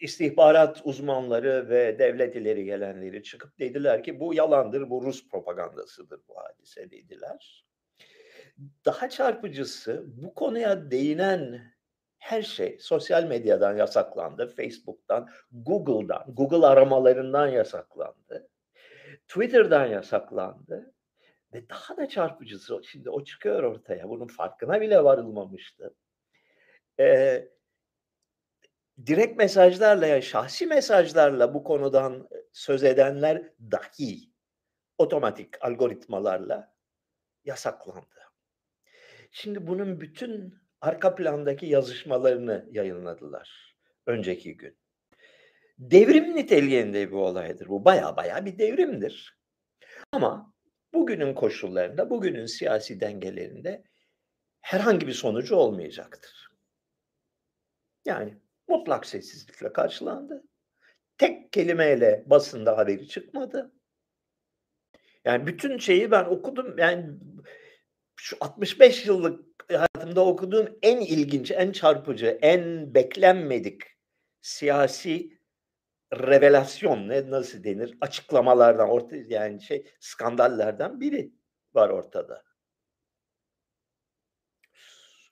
istihbarat 0.00 0.80
uzmanları 0.84 1.68
ve 1.68 1.98
devlet 1.98 2.36
ileri 2.36 2.64
gelenleri 2.64 3.22
çıkıp 3.22 3.58
dediler 3.58 4.02
ki 4.02 4.20
bu 4.20 4.34
yalandır, 4.34 4.90
bu 4.90 5.02
Rus 5.02 5.28
propagandasıdır 5.28 6.20
bu 6.28 6.34
hadise 6.36 6.90
dediler. 6.90 7.66
Daha 8.84 9.08
çarpıcısı 9.08 10.04
bu 10.06 10.34
konuya 10.34 10.90
değinen 10.90 11.69
her 12.20 12.42
şey 12.42 12.78
sosyal 12.80 13.24
medyadan 13.24 13.76
yasaklandı, 13.76 14.46
Facebook'tan, 14.46 15.28
Google'dan, 15.52 16.24
Google 16.28 16.66
aramalarından 16.66 17.46
yasaklandı, 17.48 18.48
Twitter'dan 19.28 19.86
yasaklandı 19.86 20.94
ve 21.52 21.68
daha 21.68 21.96
da 21.96 22.08
çarpıcısı 22.08 22.80
şimdi 22.84 23.10
o 23.10 23.24
çıkıyor 23.24 23.62
ortaya. 23.62 24.08
Bunun 24.08 24.26
farkına 24.26 24.80
bile 24.80 25.04
varılmamıştı. 25.04 25.94
Ee, 27.00 27.48
direkt 29.06 29.36
mesajlarla 29.36 30.06
ya 30.06 30.22
şahsi 30.22 30.66
mesajlarla 30.66 31.54
bu 31.54 31.64
konudan 31.64 32.28
söz 32.52 32.84
edenler 32.84 33.42
dahi 33.60 34.30
otomatik 34.98 35.64
algoritmalarla 35.64 36.74
yasaklandı. 37.44 38.20
Şimdi 39.30 39.66
bunun 39.66 40.00
bütün 40.00 40.59
arka 40.80 41.14
plandaki 41.14 41.66
yazışmalarını 41.66 42.68
yayınladılar 42.70 43.76
önceki 44.06 44.56
gün. 44.56 44.78
Devrim 45.78 46.36
niteliğinde 46.36 47.08
bir 47.08 47.16
olaydır 47.16 47.68
bu. 47.68 47.84
Baya 47.84 48.16
baya 48.16 48.44
bir 48.46 48.58
devrimdir. 48.58 49.38
Ama 50.12 50.54
bugünün 50.94 51.34
koşullarında, 51.34 52.10
bugünün 52.10 52.46
siyasi 52.46 53.00
dengelerinde 53.00 53.84
herhangi 54.60 55.06
bir 55.06 55.12
sonucu 55.12 55.56
olmayacaktır. 55.56 56.50
Yani 58.04 58.38
mutlak 58.68 59.06
sessizlikle 59.06 59.72
karşılandı. 59.72 60.44
Tek 61.18 61.52
kelimeyle 61.52 62.24
basında 62.26 62.78
haberi 62.78 63.08
çıkmadı. 63.08 63.72
Yani 65.24 65.46
bütün 65.46 65.78
şeyi 65.78 66.10
ben 66.10 66.24
okudum. 66.24 66.78
Yani 66.78 67.10
şu 68.22 68.36
65 68.40 69.06
yıllık 69.06 69.44
hayatımda 69.68 70.26
okuduğum 70.26 70.78
en 70.82 71.00
ilginç, 71.00 71.50
en 71.50 71.72
çarpıcı, 71.72 72.38
en 72.42 72.94
beklenmedik 72.94 73.82
siyasi 74.40 75.38
revelasyon 76.12 77.08
ne 77.08 77.30
nasıl 77.30 77.64
denir? 77.64 77.98
Açıklamalardan 78.00 78.88
orta 78.88 79.16
yani 79.16 79.62
şey 79.62 79.86
skandallerden 80.00 81.00
biri 81.00 81.32
var 81.74 81.88
ortada. 81.88 82.44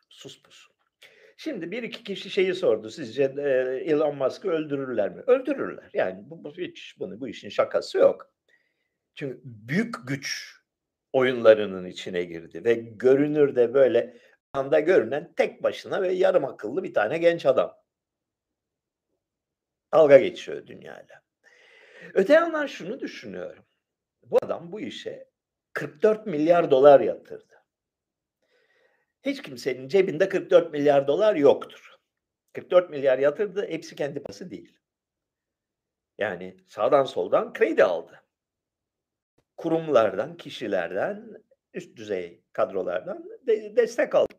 Sus 0.09 0.43
pus. 0.43 0.69
Şimdi 1.37 1.71
bir 1.71 1.83
iki 1.83 2.05
kişi 2.05 2.31
şeyi 2.31 2.55
sordu. 2.55 2.91
Sizce 2.91 3.23
e, 3.23 3.51
Elon 3.91 4.17
Musk'ı 4.17 4.49
öldürürler 4.49 5.11
mi? 5.11 5.23
Öldürürler. 5.27 5.91
Yani 5.95 6.31
bu, 6.31 6.45
bu 6.45 6.57
hiç 6.57 6.97
bunu 6.99 7.21
bu 7.21 7.29
işin 7.29 7.49
şakası 7.49 7.99
yok. 7.99 8.33
Çünkü 9.15 9.41
büyük 9.45 10.09
güç 10.09 10.58
oyunlarının 11.19 11.85
içine 11.85 12.25
girdi 12.25 12.65
ve 12.65 12.75
görünürde 12.75 13.75
böyle 13.75 14.17
anda 14.53 14.81
görünen 14.81 15.33
tek 15.37 15.63
başına 15.63 16.03
ve 16.03 16.13
yarım 16.13 16.45
akıllı 16.45 16.83
bir 16.83 16.95
tane 16.95 17.19
genç 17.19 17.47
adam. 17.47 17.77
Dalga 19.93 20.19
geçiyor 20.19 20.67
dünyayla. 20.67 21.23
Öte 22.15 22.33
yandan 22.33 22.67
şunu 22.67 23.01
düşünüyorum. 23.01 23.65
Bu 24.23 24.39
adam 24.43 24.73
bu 24.73 24.81
işe 24.81 25.29
44 25.73 26.27
milyar 26.27 26.71
dolar 26.71 27.01
yatırdı. 27.01 27.65
Hiç 29.23 29.43
kimsenin 29.43 29.89
cebinde 29.89 30.29
44 30.29 30.73
milyar 30.73 31.07
dolar 31.07 31.35
yoktur. 31.35 31.95
44 32.53 32.91
milyar 32.91 33.19
yatırdı, 33.19 33.67
hepsi 33.69 33.97
kendi 33.97 34.23
pası 34.23 34.51
değil. 34.51 34.79
Yani 36.19 36.57
sağdan 36.67 37.05
soldan 37.05 37.53
kredi 37.53 37.85
aldı. 37.85 38.23
Kurumlardan, 39.59 40.37
kişilerden, 40.37 41.45
üst 41.75 41.97
düzey 41.97 42.43
kadrolardan 42.53 43.25
de 43.47 43.77
destek 43.77 44.15
aldı. 44.15 44.35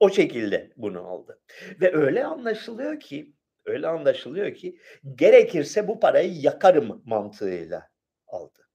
O 0.00 0.10
şekilde 0.10 0.72
bunu 0.76 1.06
aldı. 1.06 1.40
Ve 1.80 1.94
öyle 1.96 2.24
anlaşılıyor 2.24 3.00
ki, 3.00 3.34
öyle 3.64 3.88
anlaşılıyor 3.88 4.54
ki 4.54 4.78
gerekirse 5.14 5.88
bu 5.88 6.00
parayı 6.00 6.32
yakarım 6.40 7.02
mantığıyla 7.04 7.90
aldı. 8.26 8.68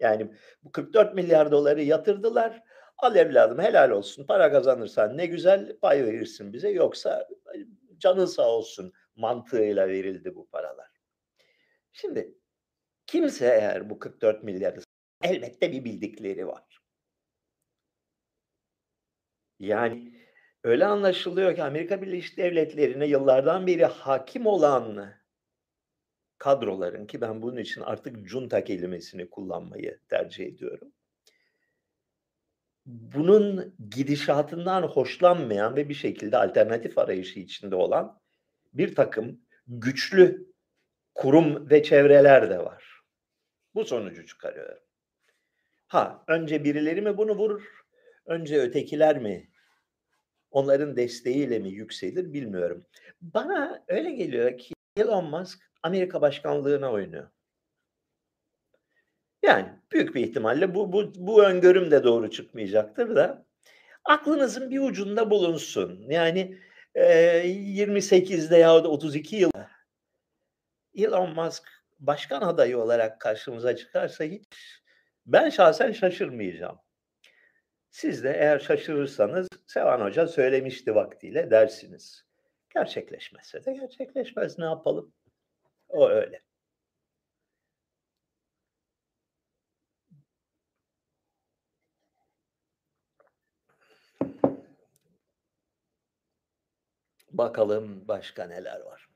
Yani 0.00 0.32
bu 0.62 0.72
44 0.72 1.14
milyar 1.14 1.50
doları 1.50 1.82
yatırdılar. 1.82 2.62
Al 2.98 3.16
evladım 3.16 3.58
helal 3.58 3.90
olsun. 3.90 4.26
Para 4.26 4.52
kazanırsan 4.52 5.16
ne 5.16 5.26
güzel 5.26 5.78
pay 5.78 6.04
verirsin 6.04 6.52
bize. 6.52 6.68
Yoksa 6.68 7.28
canın 7.98 8.26
sağ 8.26 8.48
olsun 8.48 8.92
mantığıyla 9.16 9.88
verildi 9.88 10.34
bu 10.34 10.48
paralar. 10.48 10.90
Şimdi 11.92 12.34
kimse 13.06 13.46
eğer 13.46 13.90
bu 13.90 13.98
44 13.98 14.42
milyarı 14.42 14.80
elbette 15.22 15.72
bir 15.72 15.84
bildikleri 15.84 16.46
var. 16.46 16.82
Yani 19.58 20.12
öyle 20.64 20.86
anlaşılıyor 20.86 21.54
ki 21.54 21.62
Amerika 21.62 22.02
Birleşik 22.02 22.38
Devletleri'ne 22.38 23.06
yıllardan 23.06 23.66
beri 23.66 23.84
hakim 23.84 24.46
olan 24.46 25.14
kadroların 26.38 27.06
ki 27.06 27.20
ben 27.20 27.42
bunun 27.42 27.56
için 27.56 27.80
artık 27.80 28.28
junta 28.28 28.64
kelimesini 28.64 29.30
kullanmayı 29.30 30.00
tercih 30.08 30.46
ediyorum. 30.46 30.92
Bunun 32.86 33.76
gidişatından 33.90 34.82
hoşlanmayan 34.82 35.76
ve 35.76 35.88
bir 35.88 35.94
şekilde 35.94 36.36
alternatif 36.36 36.98
arayışı 36.98 37.40
içinde 37.40 37.74
olan 37.74 38.20
bir 38.72 38.94
takım 38.94 39.40
güçlü 39.66 40.52
kurum 41.14 41.70
ve 41.70 41.82
çevreler 41.82 42.50
de 42.50 42.58
var. 42.58 43.02
Bu 43.74 43.84
sonucu 43.84 44.26
çıkarıyorum. 44.26 44.82
Ha, 45.92 46.24
önce 46.28 46.64
birileri 46.64 47.00
mi 47.02 47.16
bunu 47.16 47.32
vurur? 47.32 47.84
Önce 48.26 48.60
ötekiler 48.60 49.18
mi 49.18 49.50
onların 50.50 50.96
desteğiyle 50.96 51.58
mi 51.58 51.68
yükselir 51.68 52.32
bilmiyorum. 52.32 52.86
Bana 53.20 53.84
öyle 53.88 54.10
geliyor 54.10 54.58
ki 54.58 54.74
Elon 54.96 55.24
Musk 55.24 55.70
Amerika 55.82 56.20
başkanlığına 56.20 56.92
oynuyor. 56.92 57.28
Yani 59.42 59.68
büyük 59.92 60.14
bir 60.14 60.20
ihtimalle 60.20 60.74
bu, 60.74 60.92
bu, 60.92 61.12
bu 61.16 61.44
öngörüm 61.44 61.90
de 61.90 62.04
doğru 62.04 62.30
çıkmayacaktır 62.30 63.16
da 63.16 63.46
aklınızın 64.04 64.70
bir 64.70 64.80
ucunda 64.80 65.30
bulunsun. 65.30 66.06
Yani 66.08 66.58
e, 66.94 67.04
28'de 67.46 68.56
ya 68.56 68.84
da 68.84 68.88
32 68.88 69.36
yıl 69.36 69.50
Elon 70.94 71.34
Musk 71.34 71.68
başkan 72.00 72.40
adayı 72.40 72.78
olarak 72.78 73.20
karşımıza 73.20 73.76
çıkarsa 73.76 74.24
hiç 74.24 74.81
ben 75.26 75.50
şahsen 75.50 75.92
şaşırmayacağım. 75.92 76.78
Siz 77.90 78.24
de 78.24 78.30
eğer 78.32 78.58
şaşırırsanız 78.58 79.48
Sevan 79.66 80.00
Hoca 80.00 80.26
söylemişti 80.26 80.94
vaktiyle 80.94 81.50
dersiniz. 81.50 82.24
Gerçekleşmezse 82.74 83.64
de 83.64 83.72
gerçekleşmez 83.72 84.58
ne 84.58 84.64
yapalım? 84.64 85.12
O 85.88 86.08
öyle. 86.08 86.42
Bakalım 97.30 98.08
başka 98.08 98.44
neler 98.44 98.80
var. 98.80 99.08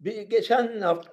Bir 0.00 0.22
geçen 0.22 0.80
hafta 0.80 1.12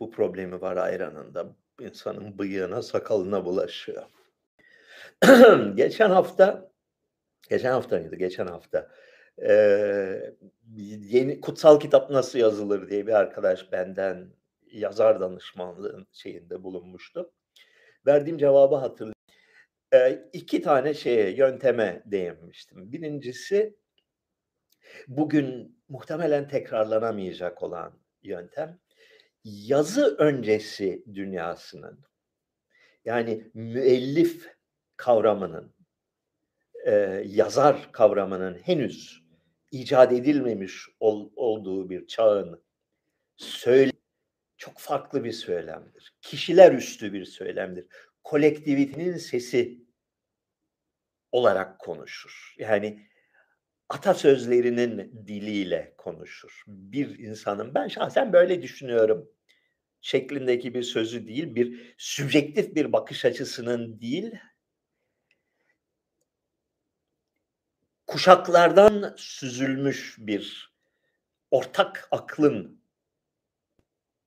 bu 0.00 0.10
problemi 0.10 0.60
var 0.60 0.76
ayranında. 0.76 1.56
İnsanın 1.80 2.38
bıyığına, 2.38 2.82
sakalına 2.82 3.44
bulaşıyor. 3.44 4.02
geçen 5.74 6.10
hafta 6.10 6.70
geçen 7.50 7.72
hafta 7.72 7.98
mıydı? 7.98 8.16
Geçen 8.16 8.46
hafta 8.46 8.90
ee, 9.42 10.34
yeni 10.76 11.40
kutsal 11.40 11.80
kitap 11.80 12.10
nasıl 12.10 12.38
yazılır 12.38 12.90
diye 12.90 13.06
bir 13.06 13.12
arkadaş 13.12 13.72
benden 13.72 14.32
yazar 14.72 15.20
danışmanlığın 15.20 16.06
şeyinde 16.12 16.62
bulunmuştu. 16.62 17.32
Verdiğim 18.06 18.38
cevabı 18.38 18.74
hatırlıyorum. 18.74 19.16
Ee, 19.94 20.28
iki 20.32 20.62
tane 20.62 20.94
şeye, 20.94 21.30
yönteme 21.30 22.02
değinmiştim. 22.06 22.92
Birincisi 22.92 23.76
bugün 25.08 25.78
muhtemelen 25.88 26.48
tekrarlanamayacak 26.48 27.62
olan 27.62 27.98
yöntem 28.22 28.78
yazı 29.46 30.16
öncesi 30.16 31.04
dünyasının 31.14 32.04
yani 33.04 33.50
müellif 33.54 34.56
kavramının 34.96 35.74
e, 36.86 36.92
yazar 37.26 37.92
kavramının 37.92 38.54
henüz 38.54 39.22
icat 39.70 40.12
edilmemiş 40.12 40.88
ol, 41.00 41.30
olduğu 41.36 41.90
bir 41.90 42.06
çağın 42.06 42.64
söyle 43.36 43.92
çok 44.56 44.78
farklı 44.78 45.24
bir 45.24 45.32
söylemdir. 45.32 46.14
Kişiler 46.20 46.72
üstü 46.72 47.12
bir 47.12 47.24
söylemdir. 47.24 47.86
Kolektivitenin 48.24 49.16
sesi 49.16 49.86
olarak 51.32 51.78
konuşur. 51.78 52.54
Yani 52.58 53.06
atasözlerinin 53.88 55.26
diliyle 55.26 55.94
konuşur. 55.98 56.62
Bir 56.66 57.18
insanın 57.18 57.74
ben 57.74 57.88
şahsen 57.88 58.32
böyle 58.32 58.62
düşünüyorum 58.62 59.35
şeklindeki 60.06 60.74
bir 60.74 60.82
sözü 60.82 61.26
değil, 61.26 61.54
bir 61.54 61.94
sübjektif 61.98 62.74
bir 62.74 62.92
bakış 62.92 63.24
açısının 63.24 64.00
değil, 64.00 64.34
kuşaklardan 68.06 69.14
süzülmüş 69.16 70.16
bir 70.18 70.74
ortak 71.50 72.08
aklın 72.10 72.82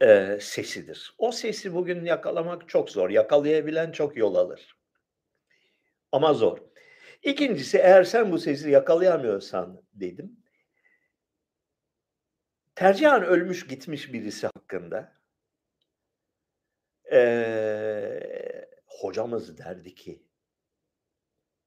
e, 0.02 0.40
sesidir. 0.42 1.16
O 1.18 1.32
sesi 1.32 1.74
bugün 1.74 2.06
yakalamak 2.06 2.70
çok 2.70 2.90
zor. 2.90 3.10
Yakalayabilen 3.10 3.92
çok 3.92 4.18
yol 4.18 4.36
alır. 4.36 4.78
Ama 6.12 6.34
zor. 6.34 6.58
İkincisi 7.24 7.78
eğer 7.78 8.04
sen 8.04 8.32
bu 8.32 8.38
sesi 8.40 8.70
yakalayamıyorsan 8.70 9.82
dedim. 9.94 10.44
Tercihan 12.76 13.24
ölmüş 13.24 13.68
gitmiş 13.68 14.14
birisi 14.14 14.48
hakkında 14.48 15.19
e, 17.12 18.70
hocamız 18.86 19.58
derdi 19.58 19.96
ki 19.96 20.24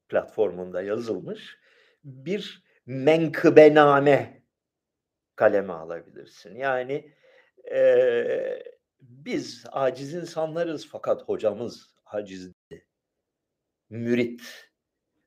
platformunda 0.09 0.83
yazılmış 0.83 1.59
bir 2.05 2.64
menkıbename 2.87 4.42
kaleme 5.37 5.72
alabilirsin. 5.72 6.55
Yani 6.55 7.12
e, 7.72 8.62
biz 9.00 9.64
aciz 9.72 10.14
insanlarız 10.14 10.88
fakat 10.88 11.22
hocamız 11.22 11.94
acizdi. 12.07 12.87
Mürit, 13.90 14.70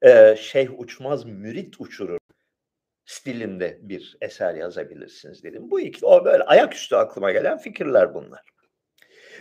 e, 0.02 0.36
şeyh 0.36 0.80
uçmaz 0.80 1.26
mürit 1.26 1.82
uçurur 1.82 2.20
stilinde 3.06 3.80
bir 3.82 4.18
eser 4.22 4.56
yazabilirsiniz 4.56 5.44
dedim. 5.44 5.72
Bu 5.72 5.80
iki, 5.80 6.06
o 6.06 6.26
böyle 6.26 6.44
ayaküstü 6.44 6.96
aklıma 6.96 7.32
gelen 7.32 7.58
fikirler 7.58 8.14
bunlar. 8.14 8.55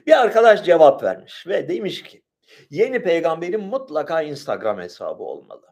Bir 0.06 0.20
arkadaş 0.20 0.64
cevap 0.64 1.02
vermiş 1.02 1.46
ve 1.46 1.68
demiş 1.68 2.02
ki 2.02 2.22
yeni 2.70 3.02
peygamberin 3.02 3.60
mutlaka 3.60 4.22
Instagram 4.22 4.80
hesabı 4.80 5.22
olmalı. 5.22 5.66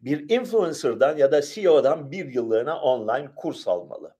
Bir 0.00 0.30
influencer'dan 0.30 1.16
ya 1.16 1.32
da 1.32 1.42
CEO'dan 1.42 2.10
bir 2.10 2.26
yıllığına 2.26 2.80
online 2.80 3.30
kurs 3.36 3.68
almalı. 3.68 4.16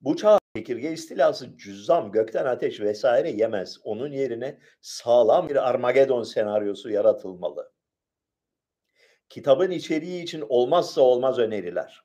Bu 0.00 0.16
çağ 0.16 0.38
çekirge 0.56 0.92
istilası 0.92 1.56
cüzzam, 1.56 2.12
gökten 2.12 2.46
ateş 2.46 2.80
vesaire 2.80 3.30
yemez. 3.30 3.78
Onun 3.84 4.12
yerine 4.12 4.58
sağlam 4.80 5.48
bir 5.48 5.68
Armageddon 5.68 6.22
senaryosu 6.22 6.90
yaratılmalı. 6.90 7.72
Kitabın 9.28 9.70
içeriği 9.70 10.22
için 10.22 10.44
olmazsa 10.48 11.00
olmaz 11.00 11.38
öneriler. 11.38 12.02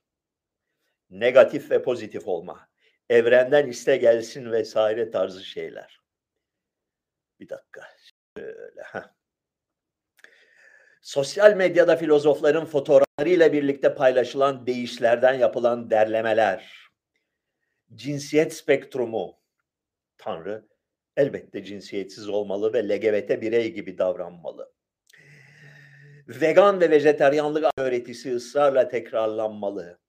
Negatif 1.10 1.72
ve 1.72 1.84
pozitif 1.84 2.28
olma 2.28 2.70
evrenden 3.10 3.68
iste 3.68 3.98
gelsin 3.98 4.52
vesaire 4.52 5.12
tarzı 5.12 5.46
şeyler. 5.46 6.02
Bir 7.40 7.50
dakika. 7.50 7.88
Şöyle. 8.38 8.84
Sosyal 11.02 11.56
medyada 11.56 11.96
filozofların 11.96 12.66
fotoğraflarıyla 12.66 13.54
birlikte 13.54 13.96
paylaşılan 13.96 14.68
değişlerden 14.68 15.34
yapılan 15.34 15.90
derlemeler. 15.90 16.90
Cinsiyet 17.96 18.54
spektrumu. 18.54 19.40
Tanrı 20.18 20.68
elbette 21.18 21.64
cinsiyetsiz 21.64 22.30
olmalı 22.30 22.74
ve 22.74 22.90
LGBT 22.90 23.42
birey 23.42 23.74
gibi 23.74 23.98
davranmalı. 23.98 24.74
Vegan 26.28 26.82
ve 26.82 26.90
vejeteryanlık 26.92 27.66
öğretisi 27.78 28.36
ısrarla 28.36 28.88
tekrarlanmalı. 28.88 30.00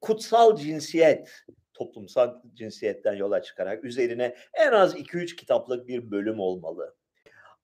Kutsal 0.00 0.56
cinsiyet 0.56 1.44
toplumsal 1.74 2.42
cinsiyetten 2.54 3.14
yola 3.14 3.42
çıkarak 3.42 3.84
üzerine 3.84 4.36
en 4.54 4.72
az 4.72 4.96
2-3 4.96 5.36
kitaplık 5.36 5.88
bir 5.88 6.10
bölüm 6.10 6.40
olmalı. 6.40 6.96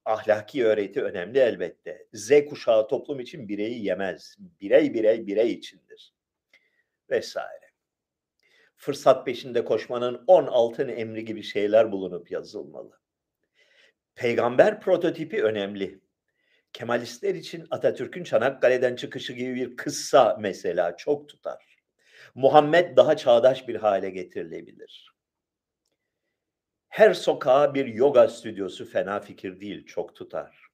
Ahlaki 0.05 0.67
öğreti 0.67 1.03
önemli 1.03 1.39
elbette. 1.39 2.07
Z 2.13 2.31
kuşağı 2.49 2.89
toplum 2.89 3.21
için 3.21 3.49
bireyi 3.49 3.85
yemez. 3.85 4.37
Birey 4.61 4.95
birey 4.95 5.27
birey 5.27 5.53
içindir. 5.53 6.15
Vesaire. 7.11 7.69
Fırsat 8.77 9.27
peşinde 9.27 9.65
koşmanın 9.65 10.25
10 10.27 10.47
altın 10.47 10.89
emri 10.89 11.25
gibi 11.25 11.43
şeyler 11.43 11.93
bulunup 11.93 12.31
yazılmalı. 12.31 13.01
Peygamber 14.15 14.81
prototipi 14.81 15.43
önemli. 15.43 16.01
Kemalistler 16.73 17.35
için 17.35 17.67
Atatürk'ün 17.71 18.25
Çanakkale'den 18.25 18.97
çıkışı 18.97 19.33
gibi 19.33 19.55
bir 19.55 19.77
kıssa 19.77 20.37
mesela 20.41 20.97
çok 20.97 21.29
tutar. 21.29 21.78
Muhammed 22.35 22.97
daha 22.97 23.17
çağdaş 23.17 23.69
bir 23.69 23.77
hale 23.77 24.11
getirilebilir. 24.11 25.15
Her 26.89 27.15
sokağa 27.15 27.75
bir 27.75 27.87
yoga 27.87 28.29
stüdyosu 28.29 28.85
fena 28.91 29.21
fikir 29.21 29.61
değil, 29.61 29.87
çok 29.87 30.17
tutar. 30.17 30.69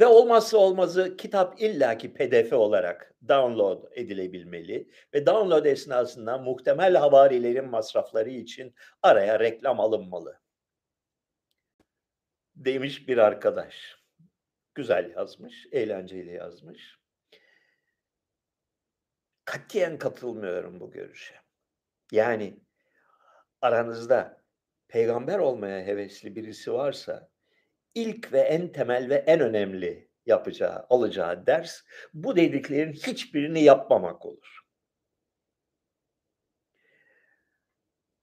Ve 0.00 0.06
olmazsa 0.06 0.58
olmazı 0.58 1.16
kitap 1.16 1.62
illaki 1.62 2.14
pdf 2.14 2.52
olarak 2.52 3.14
download 3.28 3.84
edilebilmeli 3.92 4.90
ve 5.14 5.26
download 5.26 5.64
esnasında 5.64 6.38
muhtemel 6.38 6.96
havarilerin 6.96 7.68
masrafları 7.70 8.30
için 8.30 8.74
araya 9.02 9.40
reklam 9.40 9.80
alınmalı. 9.80 10.40
Demiş 12.56 13.08
bir 13.08 13.18
arkadaş. 13.18 13.98
Güzel 14.74 15.10
yazmış, 15.16 15.66
eğlenceli 15.72 16.32
yazmış. 16.32 16.97
Katiyen 19.48 19.98
katılmıyorum 19.98 20.80
bu 20.80 20.90
görüşe. 20.90 21.34
Yani 22.12 22.60
aranızda 23.60 24.42
peygamber 24.88 25.38
olmaya 25.38 25.86
hevesli 25.86 26.36
birisi 26.36 26.72
varsa 26.72 27.30
ilk 27.94 28.32
ve 28.32 28.40
en 28.40 28.72
temel 28.72 29.08
ve 29.08 29.14
en 29.14 29.40
önemli 29.40 30.08
yapacağı, 30.26 30.86
alacağı 30.90 31.46
ders 31.46 31.82
bu 32.14 32.36
dediklerin 32.36 32.92
hiçbirini 32.92 33.62
yapmamak 33.62 34.26
olur. 34.26 34.60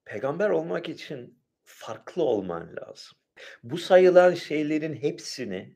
Peygamber 0.05 0.49
olmak 0.49 0.89
için 0.89 1.43
farklı 1.63 2.23
olman 2.23 2.75
lazım. 2.75 3.17
Bu 3.63 3.77
sayılan 3.77 4.33
şeylerin 4.33 4.95
hepsini 4.95 5.75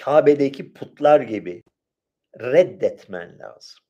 Kabe'deki 0.00 0.72
putlar 0.72 1.20
gibi 1.20 1.62
reddetmen 2.40 3.38
lazım. 3.38 3.89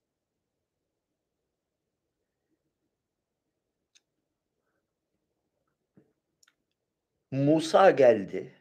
Musa 7.31 7.91
geldi. 7.91 8.55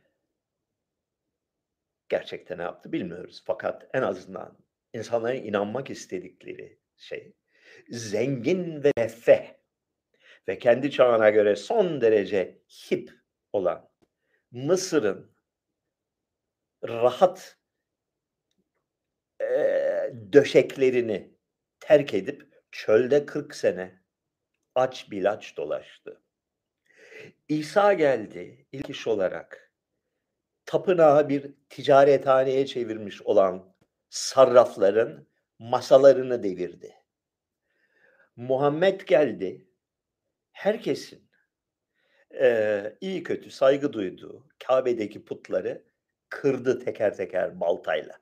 Gerçekte 2.09 2.57
ne 2.57 2.61
yaptı 2.61 2.91
bilmiyoruz. 2.91 3.43
Fakat 3.45 3.89
en 3.93 4.01
azından 4.01 4.57
insanların 4.93 5.35
inanmak 5.43 5.89
istedikleri 5.89 6.79
şey 6.97 7.33
zengin 7.89 8.83
ve 8.83 8.91
nefeh 8.97 9.53
ve 10.47 10.59
kendi 10.59 10.91
çağına 10.91 11.29
göre 11.29 11.55
son 11.55 12.01
derece 12.01 12.61
hip 12.91 13.11
olan 13.53 13.89
Mısır'ın 14.51 15.31
rahat 16.83 17.57
eee, 19.41 20.13
döşeklerini 20.33 21.33
terk 21.79 22.13
edip 22.13 22.53
çölde 22.71 23.25
40 23.25 23.55
sene 23.55 24.01
aç 24.75 25.11
bilaç 25.11 25.57
dolaştı. 25.57 26.21
İsa 27.47 27.93
geldi 27.93 28.65
ilk 28.71 28.89
iş 28.89 29.07
olarak 29.07 29.71
tapınağı 30.65 31.29
bir 31.29 31.53
ticarethaneye 31.69 32.65
çevirmiş 32.65 33.21
olan 33.21 33.73
sarrafların 34.09 35.27
masalarını 35.59 36.43
devirdi. 36.43 36.95
Muhammed 38.35 39.01
geldi. 39.01 39.67
Herkesin 40.51 41.29
eee, 42.33 42.97
iyi 43.01 43.23
kötü 43.23 43.51
saygı 43.51 43.93
duyduğu 43.93 44.47
Kabe'deki 44.59 45.25
putları 45.25 45.83
kırdı 46.29 46.79
teker 46.79 47.17
teker 47.17 47.59
baltayla. 47.59 48.19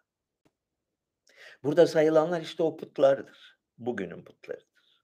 Burada 1.64 1.88
sayılanlar 1.88 2.42
işte 2.42 2.64
o 2.64 2.78
putlardır. 2.78 3.58
Bugünün 3.78 4.24
putlarıdır. 4.24 5.04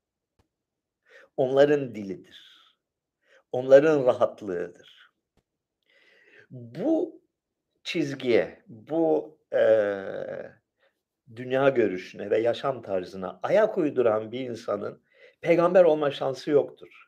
Onların 1.38 1.96
dilidir. 1.96 2.53
Onların 3.54 4.06
rahatlığıdır. 4.06 5.12
Bu 6.52 7.22
çizgiye, 7.84 8.64
bu 8.68 9.38
eee, 9.54 10.52
dünya 11.36 11.70
görüşüne 11.70 12.30
ve 12.32 12.40
yaşam 12.40 12.82
tarzına 12.82 13.40
ayak 13.44 13.78
uyduran 13.78 14.32
bir 14.32 14.40
insanın 14.40 15.02
peygamber 15.42 15.84
olma 15.84 16.12
şansı 16.12 16.52
yoktur. 16.52 17.08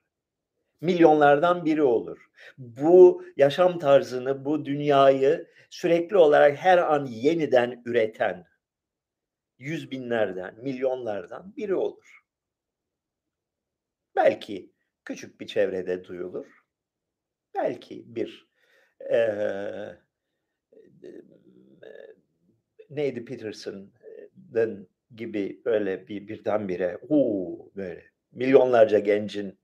Milyonlardan 0.82 1.66
biri 1.66 1.84
olur. 1.84 2.30
Bu 2.58 3.24
yaşam 3.38 3.80
tarzını, 3.80 4.46
bu 4.46 4.66
dünyayı 4.66 5.48
sürekli 5.70 6.18
olarak 6.18 6.58
her 6.58 6.78
an 6.78 7.06
yeniden 7.06 7.84
üreten 7.86 8.46
yüz 9.60 9.92
binlerden, 9.92 10.56
milyonlardan 10.62 11.54
biri 11.58 11.76
olur. 11.76 12.22
Belki 14.16 14.72
küçük 15.06 15.42
bir 15.42 15.48
çevrede 15.48 16.04
duyulur. 16.06 16.46
Belki 17.56 18.16
bir 18.16 18.48
eee, 19.12 20.00
neydi 22.90 23.26
Peterson'ın 23.26 24.90
gibi 25.16 25.62
böyle 25.66 26.08
bir 26.08 26.28
birdenbire 26.28 27.00
"U" 27.10 27.72
böyle 27.76 28.04
milyonlarca 28.32 29.00
gencin 29.00 29.60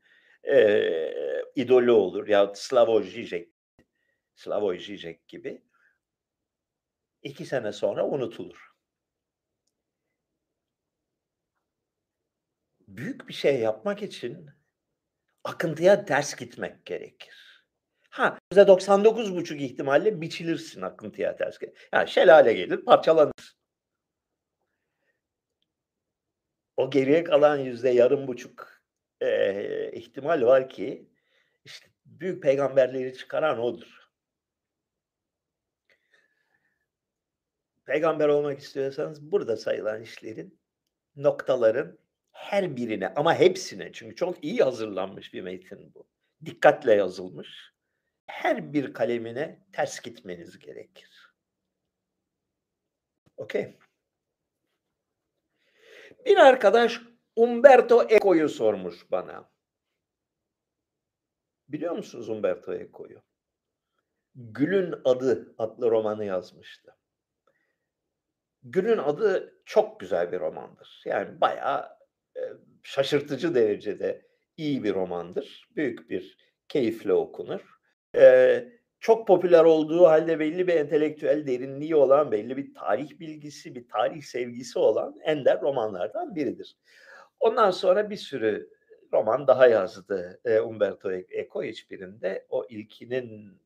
eee, 0.48 1.46
idolü 1.56 1.92
olur 1.92 2.28
yahut 2.28 2.58
Slavoj 2.58 3.16
Žižek 3.16 3.50
Slavoj 4.36 4.90
Žižek 4.90 5.28
gibi. 5.30 5.64
2 7.24 7.46
sene 7.46 7.72
sonra 7.72 8.08
unutulur. 8.08 8.72
Büyük 12.88 13.28
bir 13.30 13.34
şey 13.34 13.60
yapmak 13.60 14.02
için 14.04 14.50
akıntıya 15.44 16.06
ters 16.06 16.36
gitmek 16.36 16.86
gerekir. 16.86 17.66
Ha, 18.10 18.38
%99,5 18.54 19.64
ihtimalle 19.64 20.22
biçilirsin 20.22 20.82
akıntıya 20.82 21.36
ters 21.36 21.58
yani 21.94 22.10
şelale 22.10 22.54
gelir, 22.54 22.86
parçalanırsın. 22.86 23.58
O 26.78 26.90
geriye 26.90 27.24
kalan 27.24 27.58
yüzde 27.58 27.90
yarım 27.90 28.28
buçuk 28.28 28.82
eee, 29.22 29.92
ihtimal 29.94 30.42
var 30.42 30.70
ki 30.70 31.10
işte 31.66 31.88
büyük 32.06 32.44
peygamberleri 32.44 33.18
çıkaran 33.18 33.60
odur. 33.60 34.02
Peygamber 37.86 38.28
olmak 38.28 38.60
istiyorsanız 38.60 39.32
burada 39.32 39.58
sayılan 39.58 40.02
işlerin, 40.02 40.60
noktaların 41.16 42.00
her 42.32 42.76
birine 42.76 43.13
ama 43.15 43.36
hepsine 43.36 43.91
çünkü 43.94 44.15
çok 44.15 44.44
iyi 44.44 44.60
hazırlanmış 44.60 45.34
bir 45.34 45.41
metin 45.41 45.94
bu. 45.94 46.08
Dikkatle 46.46 46.94
yazılmış. 46.94 47.74
Her 48.26 48.74
bir 48.74 48.94
kalemine 48.94 49.65
ters 49.74 50.02
gitmeniz 50.02 50.60
gerekir. 50.60 51.34
Okay. 53.38 53.78
Bir 56.26 56.38
arkadaş 56.38 57.02
Umberto 57.36 58.04
Eco'yu 58.10 58.50
sormuş 58.50 59.12
bana. 59.12 59.52
Biliyor 61.70 61.96
musunuz 61.96 62.30
Umberto 62.30 62.74
Eco'yu? 62.74 63.22
Gül'ün 64.36 64.96
Adı 65.06 65.56
adlı 65.58 65.91
romanı 65.91 66.26
yazmıştı. 66.26 66.98
Gül'ün 68.63 68.98
Adı 68.98 69.62
çok 69.65 70.00
güzel 70.00 70.32
bir 70.32 70.39
romandır. 70.39 71.02
Yani 71.06 71.41
bayağı 71.41 72.01
şaşırtıcı 72.84 73.56
derecede 73.56 74.22
iyi 74.58 74.84
bir 74.84 74.94
romandır. 74.94 75.70
Büyük 75.76 76.10
bir 76.10 76.38
keyifle 76.68 77.14
okunur. 77.14 77.62
Eee, 78.16 78.80
çok 79.00 79.28
popüler 79.28 79.64
olduğu 79.64 80.08
halde 80.08 80.40
belli 80.40 80.68
bir 80.68 80.76
entelektüel 80.76 81.48
derinliği 81.48 81.96
olan, 81.96 82.32
belli 82.32 82.58
bir 82.58 82.74
tarih 82.74 83.20
bilgisi, 83.20 83.76
bir 83.76 83.88
tarih 83.88 84.22
sevgisi 84.22 84.80
olan 84.80 85.16
ender 85.24 85.62
romanlardan 85.62 86.36
biridir. 86.36 86.78
Ondan 87.40 87.72
sonra 87.72 88.10
bir 88.10 88.16
sürü 88.18 88.70
roman 89.14 89.48
daha 89.48 89.68
yazdı 89.68 90.42
eee, 90.46 90.62
Umberto 90.62 91.12
Eco. 91.12 91.64
Hiçbirinde 91.64 92.46
o 92.50 92.66
ilkinin 92.70 93.62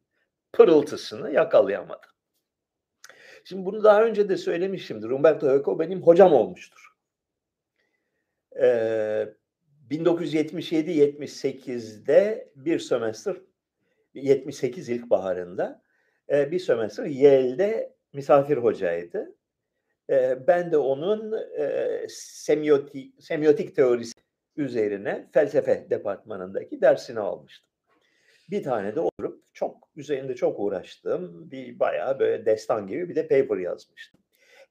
pırıltısını 0.54 1.32
yakalayamadı. 1.32 2.08
Şimdi 3.44 3.66
bunu 3.66 3.84
daha 3.84 4.04
önce 4.04 4.30
de 4.30 4.38
söylemişimdir. 4.38 5.10
Umberto 5.10 5.56
Eco 5.56 5.80
benim 5.80 6.02
hocam 6.02 6.34
olmuştur. 6.34 6.95
Eee, 8.60 9.34
1977-78'de 9.90 12.50
bir 12.56 12.80
sömestr 12.80 13.42
78 14.14 14.90
ilkbaharında 14.90 15.82
eee, 16.30 16.52
bir 16.52 16.60
sömestr 16.60 17.04
Yale'de 17.04 17.96
misafir 18.14 18.58
hocaydı. 18.58 19.36
Eee, 20.10 20.40
ben 20.48 20.72
de 20.72 20.78
onun 20.78 21.32
eee, 21.58 22.06
semiyoti 22.10 23.12
semiotik 23.20 23.76
teorisi 23.76 24.14
üzerine 24.58 25.30
felsefe 25.34 25.88
departmanındaki 25.90 26.82
dersini 26.82 27.20
almıştım. 27.20 27.70
Bir 28.52 28.64
tane 28.64 28.96
de 28.96 29.00
oturup 29.00 29.44
çok 29.54 29.90
üzerinde 29.96 30.36
çok 30.36 30.60
uğraştığım 30.60 31.52
bir 31.52 31.80
bayağı 31.80 32.20
böyle 32.20 32.46
destan 32.46 32.88
gibi 32.88 33.10
bir 33.10 33.16
de 33.16 33.28
paper 33.28 33.58
yazmıştım. 33.58 34.20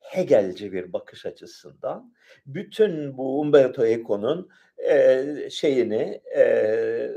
Hegelci 0.05 0.73
bir 0.73 0.93
bakış 0.93 1.27
açısından 1.27 2.15
bütün 2.47 3.17
bu 3.19 3.41
Umberto 3.41 3.87
Eco'nun 3.87 4.51
eee, 4.79 5.49
şeyini 5.51 6.21
eee, 6.37 7.11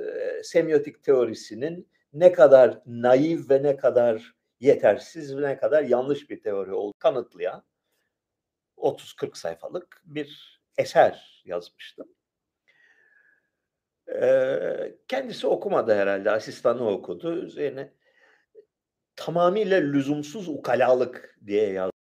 semiotik 0.43 1.03
teorisinin 1.03 1.87
ne 2.13 2.31
kadar 2.31 2.81
naif 2.85 3.49
ve 3.49 3.63
ne 3.63 3.77
kadar 3.77 4.35
yetersiz 4.59 5.37
ve 5.37 5.41
ne 5.49 5.57
kadar 5.57 5.83
yanlış 5.83 6.29
bir 6.29 6.41
teori 6.41 6.73
olduğunu 6.73 6.93
kanıtlayan 6.99 7.63
30-40 8.77 9.37
sayfalık 9.37 10.01
bir 10.05 10.59
eser 10.77 11.43
yazmıştım. 11.45 12.07
Eee, 14.07 14.97
kendisi 15.07 15.47
okumadı 15.47 15.93
herhalde, 15.95 16.31
asistanı 16.31 16.89
okudu. 16.89 17.33
Üzerine 17.35 17.93
tamamıyla 19.15 19.77
lüzumsuz 19.77 20.49
ukalalık 20.49 21.37
diye 21.45 21.71
yazmış. 21.71 21.96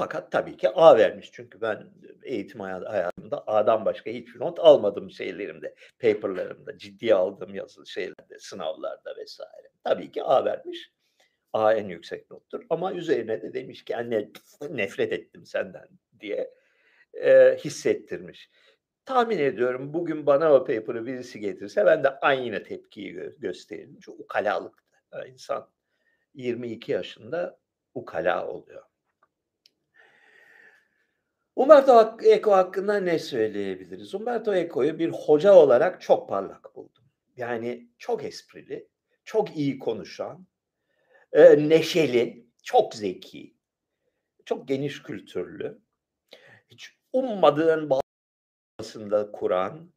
Fakat 0.00 0.32
tabii 0.32 0.56
ki 0.56 0.68
A 0.68 0.98
vermiş. 0.98 1.30
Çünkü 1.32 1.60
ben 1.60 1.86
eğitim 2.22 2.60
haya 2.60 2.80
hayatımda 2.92 3.44
A'dan 3.46 3.84
başka 3.84 4.10
hiçbir 4.10 4.40
not 4.40 4.58
almadım 4.58 5.10
şeylerimde, 5.10 5.74
paper'larımda, 5.98 6.78
ciddiye 6.78 7.14
aldığım 7.14 7.54
yazılı 7.54 7.86
şeylerde, 7.86 8.38
sınavlarda 8.38 9.14
vs. 9.24 9.40
Tabii 9.84 10.12
ki 10.12 10.22
A 10.22 10.44
vermiş. 10.44 10.90
A 11.52 11.74
en 11.74 11.88
yüksek 11.88 12.30
nottur 12.30 12.62
ama 12.70 12.92
üzerine 12.92 13.42
de 13.42 13.54
demiş 13.54 13.84
ki 13.84 13.96
"Anne 13.96 14.28
nefret 14.70 15.12
ettim 15.12 15.46
senden." 15.46 15.88
diye 16.20 16.54
eee, 17.14 17.58
hissettirmiş. 17.64 18.50
Tahmin 19.04 19.38
ediyorum 19.38 19.94
bugün 19.94 20.26
bana 20.26 20.52
o 20.54 20.58
paper'ı 20.64 21.06
birisi 21.06 21.40
getirse 21.40 21.86
ben 21.86 22.04
de 22.04 22.10
aynı 22.20 22.62
tepkiyi 22.64 23.12
gö 23.12 23.30
gösteririm. 23.38 23.98
Çünkü 24.04 24.22
ukalalıktı. 24.22 24.96
Eee, 25.14 25.30
insan 25.32 25.70
22 26.34 26.92
yaşında 26.92 27.58
ukala 27.94 28.48
oluyor. 28.48 28.89
Umberto 31.56 32.16
Eco 32.24 32.52
hakkında 32.52 33.00
ne 33.00 33.18
söyleyebiliriz? 33.18 34.14
Umberto 34.14 34.54
Eco'yu 34.54 34.98
bir 34.98 35.08
hoca 35.10 35.52
olarak 35.54 36.00
çok 36.00 36.28
parlak 36.28 36.76
buldum. 36.76 37.04
Yani 37.36 37.88
çok 37.98 38.24
esprili, 38.24 38.88
çok 39.24 39.56
iyi 39.56 39.78
konuşan, 39.78 40.46
eee, 41.36 41.68
neşeli, 41.68 42.46
çok 42.64 42.94
zeki, 42.94 43.54
çok 44.46 44.68
geniş 44.68 45.02
kültürlü, 45.02 45.80
hiç 46.70 46.98
ummadığın 47.12 47.90
bağlantısında 48.78 49.32
kuran, 49.32 49.92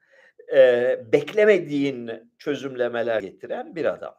eee, 0.53 1.05
beklemediğin 1.13 2.11
çözümlemeler 2.37 3.21
getiren 3.21 3.75
bir 3.75 3.85
adam. 3.85 4.15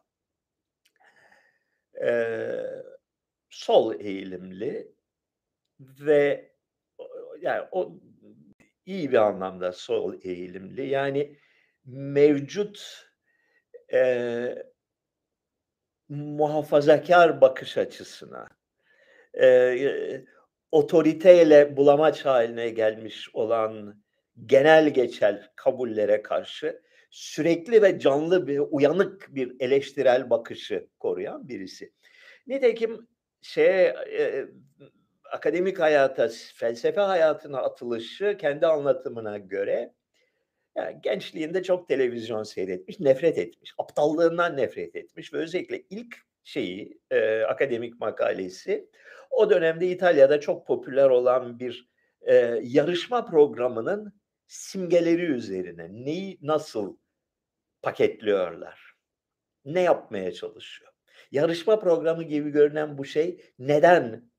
Eee, 2.01 2.83
sol 3.49 3.95
eğilimli 3.99 4.95
ve 5.81 6.51
yani 7.45 7.63
o 7.71 7.93
iyi 8.85 9.11
bir 9.11 9.17
anlamda 9.17 9.71
sol 9.71 10.13
eğilimli. 10.23 10.87
Yani 10.87 11.37
mevcut, 11.85 13.05
eee 13.93 14.63
muhafazakâr 16.09 17.41
bakış 17.41 17.77
açısına, 17.77 18.47
eee, 19.37 20.25
otoriteyle 20.71 21.77
bulamaç 21.77 22.25
hâline 22.25 22.69
gelmiş 22.69 23.29
olan 23.33 24.03
genel 24.45 24.89
geçer 24.89 25.51
kabullere 25.55 26.21
karşı 26.21 26.81
sürekli 27.11 27.81
ve 27.81 27.99
canlı 27.99 28.47
bir, 28.47 28.59
uyanık 28.71 29.35
bir 29.35 29.55
eleştirel 29.59 30.29
bakışı 30.29 30.87
koruyan 30.99 31.47
birisi. 31.49 31.93
Nitekim 32.47 33.07
şeye, 33.41 33.95
eee, 34.11 34.47
akademik 35.31 35.79
hayata, 35.79 36.29
felsefe 36.55 37.01
hayatına 37.01 37.57
atılışı 37.59 38.37
kendi 38.39 38.67
anlatımına 38.67 39.37
göre, 39.37 39.93
yani 40.77 41.01
gençliğinde 41.03 41.63
çok 41.63 41.87
televizyon 41.87 42.43
seyretmiş, 42.43 42.99
nefret 42.99 43.37
etmiş, 43.37 43.73
aptallığından 43.77 44.57
nefret 44.57 44.95
etmiş 44.95 45.33
ve 45.33 45.37
özellikle 45.37 45.83
ilk 45.89 46.15
şeyi, 46.43 46.99
eee, 47.11 47.43
akademik 47.43 47.99
makalesi 47.99 48.89
o 49.31 49.49
dönemde 49.49 49.87
İtalya'da 49.87 50.39
çok 50.39 50.67
popüler 50.67 51.09
olan 51.09 51.59
bir, 51.59 51.89
eee, 52.27 52.59
yarışma 52.63 53.25
programının 53.25 54.13
simgeleri 54.47 55.23
üzerine. 55.25 55.87
Neyi 55.91 56.39
nasıl 56.41 56.97
paketliyorlar? 57.81 58.93
Ne 59.65 59.81
yapmaya 59.81 60.31
çalışıyor? 60.31 60.91
Yarışma 61.31 61.79
programı 61.79 62.23
gibi 62.23 62.49
görünen 62.49 62.97
bu 62.97 63.05
şey 63.05 63.41
neden 63.59 64.31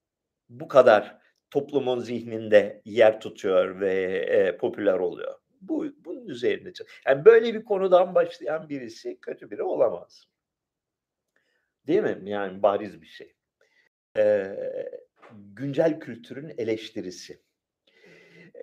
bu 0.48 0.68
kadar 0.68 1.18
toplumun 1.50 2.00
zihninde 2.00 2.82
yer 2.84 3.20
tutuyor 3.20 3.80
ve, 3.80 3.94
eee, 4.28 4.56
popüler 4.56 4.94
oluyor? 4.98 5.34
Bu 5.60 5.86
bunun 6.04 6.26
üzerine 6.28 6.72
yani 7.06 7.24
böyle 7.24 7.54
bir 7.54 7.64
konudan 7.64 8.14
başlayan 8.14 8.68
birisi 8.68 9.20
kötü 9.20 9.50
biri 9.50 9.62
olamaz. 9.62 10.26
Değil 11.86 12.02
mi? 12.02 12.30
Yani 12.30 12.62
bariz 12.62 13.02
bir 13.02 13.06
şey. 13.06 13.34
Eee, 14.18 14.90
güncel 15.56 16.00
kültürün 16.00 16.54
eleştirisi. 16.58 17.42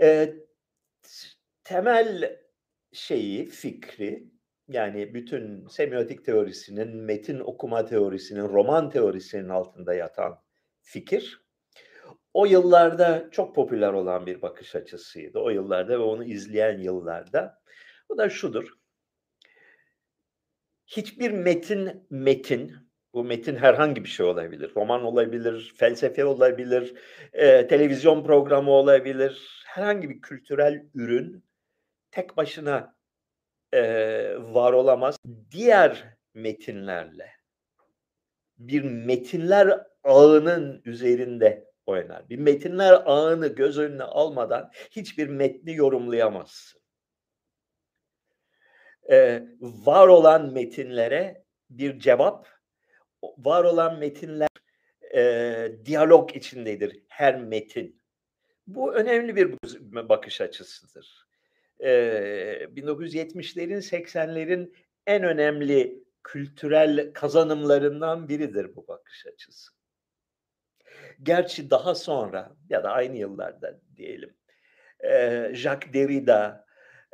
Eee, 0.02 0.36
t 1.04 1.10
temel 1.64 2.40
şeyi, 2.94 3.46
fikri, 3.48 4.32
yani 4.70 5.16
bütün 5.16 5.68
semiotik 5.68 6.26
teorisinin, 6.26 6.98
metin 6.98 7.40
okuma 7.42 7.86
teorisinin, 7.86 8.50
roman 8.50 8.92
teorisinin 8.92 9.50
altında 9.50 9.96
yatan 9.96 10.42
fikir, 10.82 11.43
o 12.34 12.46
yıllarda 12.46 13.30
çok 13.32 13.56
popüler 13.56 13.94
olan 13.94 14.26
bir 14.26 14.42
bakış 14.42 14.76
açısıydı. 14.76 15.40
O 15.40 15.50
yıllarda 15.50 15.94
ve 15.94 16.04
onu 16.04 16.24
izleyen 16.24 16.78
yıllarda. 16.78 17.62
O 18.10 18.18
da 18.18 18.30
şudur: 18.30 18.74
Hiçbir 20.88 21.32
metin, 21.32 22.08
metin, 22.10 22.74
bu 23.14 23.24
metin 23.24 23.56
herhangi 23.56 24.04
bir 24.04 24.10
şey 24.10 24.26
olabilir, 24.26 24.72
roman 24.76 25.04
olabilir, 25.04 25.74
felsefe 25.78 26.26
olabilir, 26.26 26.94
eee, 27.34 27.68
televizyon 27.68 28.24
programı 28.24 28.72
olabilir, 28.72 29.64
herhangi 29.66 30.10
bir 30.10 30.22
kültürel 30.22 30.84
ürün 30.94 31.46
tek 32.12 32.38
başına, 32.38 32.96
eee, 33.74 34.38
var 34.40 34.74
olamaz. 34.74 35.18
Diğer 35.52 36.18
metinlerle 36.34 37.30
bir 38.58 38.84
metinler 38.84 39.80
ağının 40.04 40.82
üzerinde 40.86 41.72
oynar. 41.86 42.30
Bir 42.30 42.38
metinler 42.38 43.02
ağını 43.06 43.48
göz 43.48 43.78
önüne 43.80 44.04
almadan 44.04 44.72
hiçbir 44.92 45.28
metni 45.28 45.76
yorumlayamazsın. 45.76 46.82
Eee, 49.10 49.48
var 49.62 50.08
olan 50.08 50.54
metinlere 50.54 51.46
bir 51.70 52.00
cevap, 52.00 52.48
var 53.38 53.64
olan 53.64 54.00
metinler, 54.00 54.48
eee, 55.14 55.86
diyalog 55.86 56.36
içindedir 56.36 57.04
her 57.08 57.40
metin. 57.40 58.02
Bu 58.68 58.96
önemli 58.96 59.36
bir 59.36 59.58
bakış 60.10 60.42
açısıdır. 60.42 61.28
Eee, 61.80 62.68
1970'lerin 62.76 63.82
80'lerin 63.82 64.74
en 65.08 65.24
önemli 65.24 66.04
kültürel 66.24 67.14
kazanımlarından 67.14 68.30
biridir 68.30 68.76
bu 68.76 68.88
bakış 68.88 69.26
açısı. 69.26 69.83
Gerçi 71.24 71.70
daha 71.70 71.96
sonra 71.96 72.52
ya 72.70 72.84
da 72.84 72.91
aynı 72.91 73.18
yıllarda 73.18 73.80
diyelim, 73.98 74.34
eee, 75.04 75.52
Jacques 75.54 75.94
Derrida, 75.94 76.66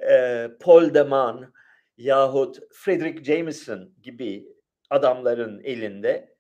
eee, 0.02 0.52
Paul 0.62 0.94
de 0.94 1.04
Man 1.04 1.54
yahut 1.98 2.60
Frederick 2.74 3.24
Jameson 3.24 3.94
gibi 4.04 4.48
adamların 4.90 5.62
elinde 5.64 6.36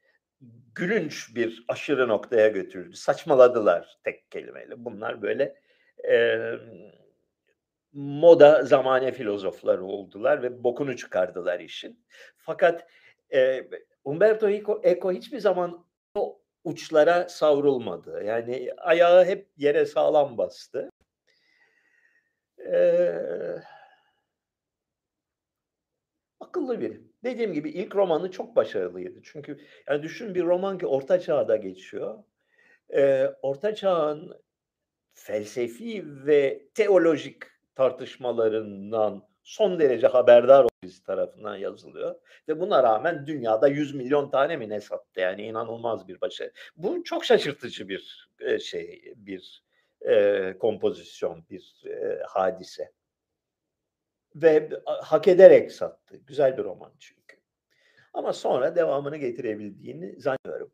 gülünç 0.75 1.35
bir 1.35 1.65
aşırı 1.67 2.07
noktaya 2.07 2.47
götürüldü. 2.47 2.95
Saçmaladılar 2.97 3.97
tek 4.03 4.31
kelimeyle. 4.31 4.73
Bunlar 4.85 5.21
böyle, 5.21 5.55
emm, 6.03 6.59
moda 7.93 8.63
zamane 8.63 9.11
filozofları 9.11 9.83
oldular 9.85 10.43
ve 10.43 10.63
bokunu 10.63 10.97
çıkardılar 10.97 11.59
işin. 11.59 12.05
Fakat, 12.37 12.87
eee, 13.31 13.69
Umberto 14.03 14.49
Eco 14.83 15.11
hiçbir 15.11 15.39
zaman 15.39 15.85
o 16.15 16.41
uçlara 16.63 17.29
savrulmadı. 17.29 18.23
Yani 18.23 18.69
ayağı 18.77 19.25
hep 19.25 19.49
yere 19.57 19.85
sağlam 19.85 20.37
bastı. 20.37 20.89
Eee 22.57 23.63
akıllı 26.39 26.81
biri. 26.81 27.01
Dediğim 27.23 27.53
gibi 27.53 27.69
ilk 27.69 27.95
romanı 27.95 28.31
çok 28.31 28.55
başarılıydı. 28.55 29.19
Çünkü 29.23 29.59
yani 29.87 30.03
düşün 30.03 30.35
bir 30.35 30.43
roman 30.43 30.77
ki 30.77 30.87
Orta 30.87 31.19
Çağ'da 31.19 31.55
geçiyor. 31.55 32.23
Eee, 32.93 33.35
Orta 33.43 33.75
Çağ'ın 33.75 34.41
felsefi 35.13 36.05
ve 36.27 36.63
teolojik 36.75 37.43
tartışmalarından 37.75 39.28
son 39.43 39.79
derece 39.79 40.07
haberdar 40.07 40.67
birisi 40.83 41.03
tarafından 41.03 41.55
yazılıyor 41.57 42.15
ve 42.47 42.59
buna 42.59 42.83
rağmen 42.83 43.27
dünyada 43.27 43.67
100.000.000 43.67 44.29
tane 44.31 44.57
mi 44.57 44.69
ne 44.69 44.81
sattı? 44.81 45.19
Yani 45.19 45.41
inanılmaz 45.43 46.07
bir 46.07 46.21
başarı. 46.21 46.51
Bu 46.77 47.03
çok 47.03 47.25
şaşırtıcı 47.25 47.89
bir, 47.89 48.29
eee, 48.41 48.59
şey, 48.59 49.13
bir, 49.15 49.63
eee, 50.05 50.57
kompozisyon, 50.59 51.45
bir, 51.49 51.81
eee, 51.85 52.21
hadise. 52.27 52.91
Ve 54.35 54.69
hak 54.85 55.27
ederek 55.27 55.71
sattı. 55.71 56.17
Güzel 56.27 56.57
bir 56.57 56.63
roman 56.63 56.91
çünkü. 56.99 57.37
Ama 58.13 58.33
sonra 58.33 58.75
devamını 58.75 59.17
getirebildiğini 59.17 60.21
zannetmiyorum. 60.21 60.71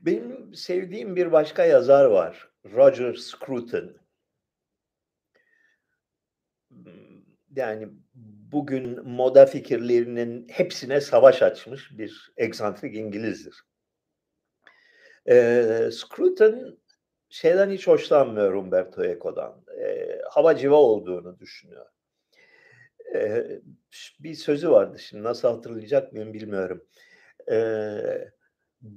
Benim 0.00 0.54
sevdiğim 0.54 1.16
bir 1.16 1.32
başka 1.32 1.64
yazar 1.64 2.04
var. 2.04 2.49
Roger 2.64 3.14
Scruton. 3.16 3.94
Yani 7.56 7.88
bugün 8.52 9.08
moda 9.08 9.46
fikirlerinin 9.46 10.48
hepsine 10.48 11.00
savaş 11.00 11.42
açmış 11.42 11.98
bir 11.98 12.32
egzantrik 12.36 12.96
İngilizdir. 12.96 13.54
Eee, 15.26 15.90
Scruton 15.92 16.78
şeyden 17.28 17.70
hiç 17.70 17.86
hoşlanmıyor 17.86 18.52
Umberto 18.54 19.04
Eco'dan. 19.04 19.64
Eee, 19.78 20.22
hava 20.30 20.56
civa 20.56 20.76
olduğunu 20.76 21.38
düşünüyor. 21.38 21.86
Eee, 23.14 23.60
ş 23.90 24.14
bir 24.24 24.34
sözü 24.34 24.70
vardı 24.70 24.98
şimdi 24.98 25.22
nasıl 25.22 25.48
hatırlayacak 25.48 26.12
mıyım 26.12 26.32
bilmiyorum. 26.34 26.84
Eee, 27.50 28.32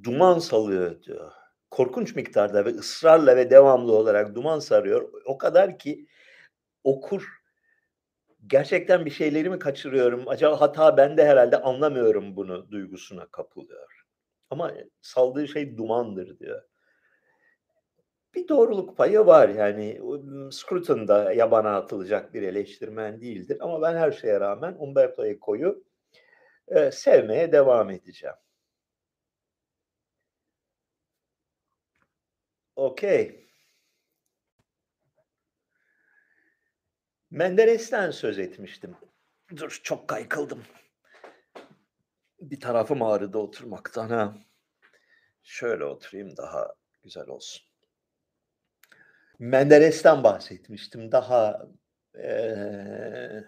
duman 0.03 0.39
salıyor 0.39 1.03
diyor. 1.03 1.31
Korkunç 1.73 2.15
miktarda 2.15 2.65
ve 2.65 2.69
ısrarla 2.69 3.35
ve 3.35 3.49
devamlı 3.49 3.91
olarak 3.91 4.35
duman 4.35 4.59
sarıyor. 4.59 5.11
O 5.25 5.37
kadar 5.37 5.79
ki 5.79 6.07
okur 6.83 7.27
gerçekten 8.47 9.05
bir 9.05 9.11
şeyleri 9.11 9.49
mi 9.49 9.59
kaçırıyorum, 9.59 10.27
acaba 10.27 10.61
hata 10.61 10.97
bende 10.97 11.25
herhâlde 11.25 11.61
anlamıyorum 11.61 12.35
bunu 12.35 12.71
duygusuna 12.71 13.25
kapılıyor. 13.25 14.05
Ama 14.49 14.73
saldığı 15.01 15.47
şey 15.47 15.77
dumandır 15.77 16.39
diyor. 16.39 16.63
Bir 18.35 18.47
doğruluk 18.47 18.97
payı 18.97 19.19
var 19.19 19.49
yani. 19.49 20.01
Scruton 20.51 21.07
da 21.07 21.33
yabana 21.33 21.75
atılacak 21.75 22.33
bir 22.33 22.41
eleştirmen 22.41 23.21
değildir 23.21 23.57
ama 23.61 23.81
ben 23.81 23.95
her 23.95 24.11
şeye 24.11 24.39
rağmen 24.39 24.75
Umberto 24.79 25.25
Eco'yu 25.25 25.83
e, 26.67 26.91
sevmeye 26.91 27.51
devam 27.51 27.89
edeceğim. 27.89 28.35
Okey. 32.75 33.47
Menderes'ten 37.31 38.11
söz 38.11 38.39
etmiştim. 38.39 38.95
Dur 39.55 39.79
çok 39.83 40.07
kaykıldım. 40.07 40.63
Bir 42.41 42.59
tarafım 42.59 43.01
ağrıdı 43.01 43.37
oturmaktan 43.37 44.09
ha. 44.09 44.37
Şöyle 45.43 45.85
oturayım 45.85 46.37
daha 46.37 46.75
güzel 47.03 47.27
olsun. 47.27 47.65
Menderes'ten 49.39 50.23
bahsetmiştim. 50.23 51.11
Daha 51.11 51.67
ee, 52.17 53.43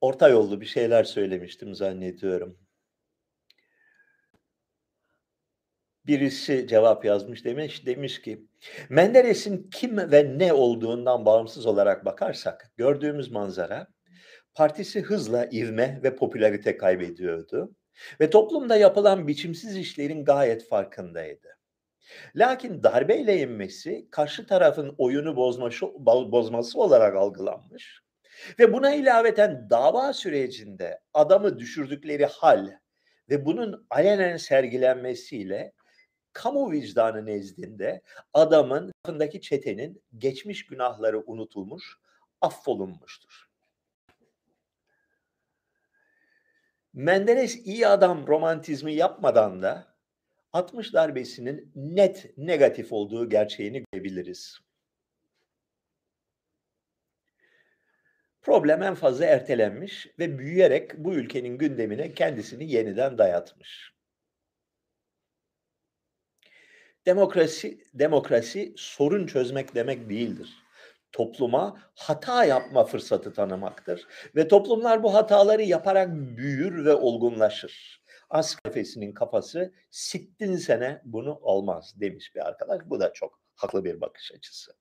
orta 0.00 0.28
yollu 0.28 0.60
bir 0.60 0.66
şeyler 0.66 1.04
söylemiştim 1.04 1.74
zannediyorum. 1.74 2.61
Birisi 6.06 6.66
cevap 6.68 7.04
yazmış 7.04 7.44
demiş 7.44 7.86
demiş 7.86 8.22
ki 8.22 8.46
Menderes'in 8.88 9.70
kim 9.70 9.96
ve 9.96 10.38
ne 10.38 10.52
olduğundan 10.52 11.26
bağımsız 11.26 11.66
olarak 11.66 12.04
bakarsak 12.04 12.72
gördüğümüz 12.76 13.30
manzara 13.30 13.86
partisi 14.54 15.02
hızla 15.02 15.48
ivme 15.52 16.00
ve 16.02 16.16
popülarite 16.16 16.76
kaybediyordu 16.76 17.74
ve 18.20 18.30
toplumda 18.30 18.76
yapılan 18.76 19.28
biçimsiz 19.28 19.76
işlerin 19.76 20.24
gayet 20.24 20.68
farkındaydı. 20.68 21.48
Lakin 22.36 22.82
darbeyle 22.82 23.38
inmesi 23.38 24.08
karşı 24.10 24.46
tarafın 24.46 24.94
oyunu 24.98 25.36
bozması, 25.36 25.86
bozması 26.06 26.80
olarak 26.80 27.16
algılanmış 27.16 28.02
ve 28.58 28.72
buna 28.72 28.94
ilaveten 28.94 29.70
dava 29.70 30.12
sürecinde 30.12 31.00
adamı 31.14 31.58
düşürdükleri 31.58 32.26
hal 32.26 32.70
ve 33.30 33.46
bunun 33.46 33.86
alenen 33.90 34.36
sergilenmesiyle 34.36 35.72
kamu 36.32 36.72
vicdanı 36.72 37.26
nezdinde 37.26 38.02
adamın 38.34 38.92
yakındaki 39.04 39.40
çetenin 39.40 40.02
geçmiş 40.18 40.66
günahları 40.66 41.22
unutulmuş, 41.26 41.98
affolunmuştur. 42.40 43.48
Menderes 46.94 47.66
iyi 47.66 47.86
adam 47.88 48.26
romantizmi 48.26 48.94
yapmadan 48.94 49.62
da 49.62 49.94
60 50.52 50.92
darbesinin 50.92 51.72
net 51.74 52.38
negatif 52.38 52.92
olduğu 52.92 53.28
gerçeğini 53.28 53.84
görebiliriz. 53.92 54.58
Problem 58.42 58.82
en 58.82 58.94
fazla 58.94 59.24
ertelenmiş 59.24 60.08
ve 60.18 60.38
büyüyerek 60.38 60.98
bu 60.98 61.14
ülkenin 61.14 61.58
gündemine 61.58 62.14
kendisini 62.14 62.72
yeniden 62.72 63.18
dayatmış. 63.18 63.91
Demokrasi 67.06 67.78
demokrasi 67.94 68.72
sorun 68.76 69.26
çözmek 69.26 69.74
demek 69.74 70.10
değildir. 70.10 70.62
Topluma 71.12 71.80
hata 71.94 72.44
yapma 72.44 72.84
fırsatı 72.84 73.32
tanımaktır 73.32 74.06
ve 74.36 74.48
toplumlar 74.48 75.02
bu 75.02 75.14
hataları 75.14 75.62
yaparak 75.62 76.08
büyür 76.12 76.84
ve 76.84 76.94
olgunlaşır. 76.94 78.02
Askerfesinin 78.30 79.12
kafası 79.12 79.72
sittin 79.90 80.56
sene 80.56 81.02
bunu 81.04 81.38
olmaz 81.42 81.94
demiş 82.00 82.34
bir 82.34 82.46
arkadaş. 82.46 82.80
Bu 82.86 83.00
da 83.00 83.12
çok 83.12 83.40
haklı 83.54 83.84
bir 83.84 84.00
bakış 84.00 84.32
açısı. 84.32 84.72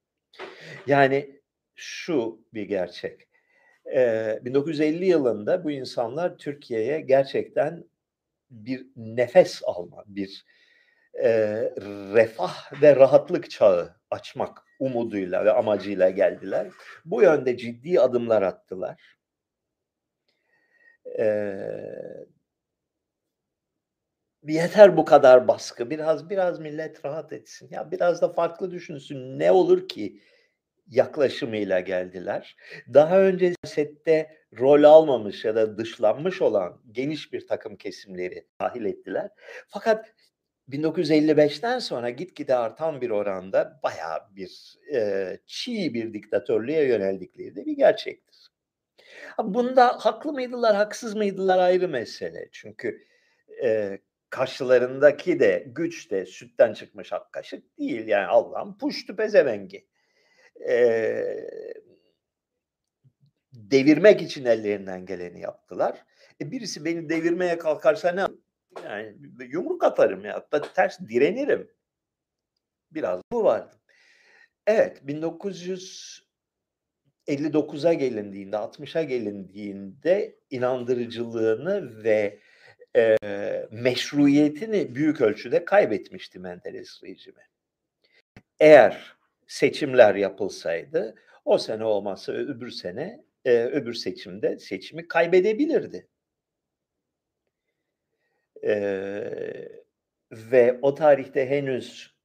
Yani 0.88 1.42
şu 1.76 2.46
bir 2.54 2.64
gerçek. 2.64 3.28
Ee, 3.96 4.40
1950 4.42 5.06
yılında 5.06 5.64
bu 5.64 5.72
insanlar 5.72 6.38
Türkiye'ye 6.38 7.02
gerçekten 7.02 7.86
bir 8.52 8.88
nefes 8.96 9.62
alma, 9.66 10.04
bir 10.08 10.46
e, 11.14 11.30
refah 12.14 12.82
ve 12.82 12.96
rahatlık 12.96 13.52
çağı 13.52 13.96
açmak 14.12 14.64
umuduyla 14.80 15.46
ve 15.46 15.52
amacıyla 15.52 16.10
geldiler. 16.10 16.68
Bu 17.06 17.22
yönde 17.22 17.58
ciddi 17.58 18.00
adımlar 18.00 18.42
attılar. 18.42 19.18
Ee, 21.20 22.28
yeter 24.44 24.98
bu 24.98 25.06
kadar 25.06 25.48
baskı. 25.48 25.90
Biraz 25.90 26.30
biraz 26.30 26.60
millet 26.60 27.06
rahat 27.06 27.34
etsin. 27.34 27.68
Ya 27.72 27.92
biraz 27.92 28.22
da 28.22 28.34
farklı 28.34 28.72
düşünsün. 28.72 29.40
Ne 29.40 29.52
olur 29.52 29.88
ki 29.88 30.22
yaklaşımıyla 30.88 31.80
geldiler. 31.80 32.56
Daha 32.94 33.22
önce 33.22 33.54
sette 33.66 34.38
rol 34.60 34.84
almamış 34.84 35.46
ya 35.46 35.56
da 35.56 35.78
dışlanmış 35.78 36.42
olan 36.42 36.82
geniş 36.92 37.34
bir 37.34 37.48
takım 37.48 37.76
kesimleri 37.76 38.48
dahil 38.62 38.86
ettiler. 38.86 39.30
Fakat 39.68 40.14
1955'ten 40.72 41.80
sonra 41.80 42.10
gitgide 42.10 42.56
artan 42.56 43.02
bir 43.02 43.10
oranda 43.10 43.80
bayağı 43.84 44.36
bir 44.36 44.78
e, 44.94 45.38
çiğ 45.46 45.94
bir 45.94 46.14
diktatörlüğe 46.14 46.84
yöneldikleri 46.88 47.56
de 47.56 47.66
bir 47.66 47.78
gerçektir. 47.78 48.52
Bunda 49.44 49.88
haklı 49.88 50.34
mıydılar, 50.34 50.76
haksız 50.76 51.16
mıydılar 51.16 51.60
ayrı 51.60 51.88
mesele. 51.88 52.50
Çünkü 52.52 53.06
e, 53.64 54.00
karşılarındaki 54.30 55.40
de 55.40 55.64
güç 55.68 56.12
de 56.12 56.26
sütten 56.26 56.74
çıkmış 56.74 57.14
ak 57.14 57.34
kaşık 57.34 57.78
değil. 57.78 58.08
Yani 58.08 58.26
Allah'ın 58.26 58.78
puştu 58.78 59.16
pezevengi. 59.16 59.88
E, 60.70 61.26
devirmek 63.54 64.22
için 64.22 64.46
ellerinden 64.46 65.06
geleni 65.06 65.42
yaptılar. 65.42 66.06
E, 66.42 66.52
birisi 66.52 66.86
beni 66.86 67.10
devirmeye 67.10 67.58
kalkarsa 67.58 68.12
ne 68.12 68.28
yani 68.86 69.16
yumruk 69.50 69.84
atarım 69.84 70.26
ya. 70.26 70.34
Hatta 70.34 70.74
ters 70.74 71.00
direnirim. 71.00 71.72
Biraz 72.92 73.22
bu 73.32 73.44
vardı. 73.44 73.76
Evet 74.68 75.02
1959'a 75.08 77.94
gelindiğinde 77.94 78.56
60'a 78.56 79.04
gelindiğinde 79.04 80.36
inandırıcılığını 80.50 82.04
ve 82.04 82.40
e, 82.96 83.18
meşruiyetini 83.72 84.96
büyük 84.96 85.22
ölçüde 85.22 85.66
kaybetmişti 85.66 86.40
Menderes 86.40 87.04
rejimi. 87.04 87.48
Eğer 88.60 89.16
seçimler 89.48 90.16
yapılsaydı 90.16 91.16
o 91.46 91.58
sene 91.58 91.84
olmazsa 91.84 92.32
öbür 92.32 92.72
sene 92.72 93.24
e, 93.46 93.64
öbür 93.64 93.94
seçimde 93.94 94.60
seçimi 94.60 95.08
kaybedebilirdi. 95.08 96.08
Ee, 98.64 99.82
ve 100.32 100.80
o 100.82 100.96
tarihte 100.96 101.50
henüz 101.50 102.16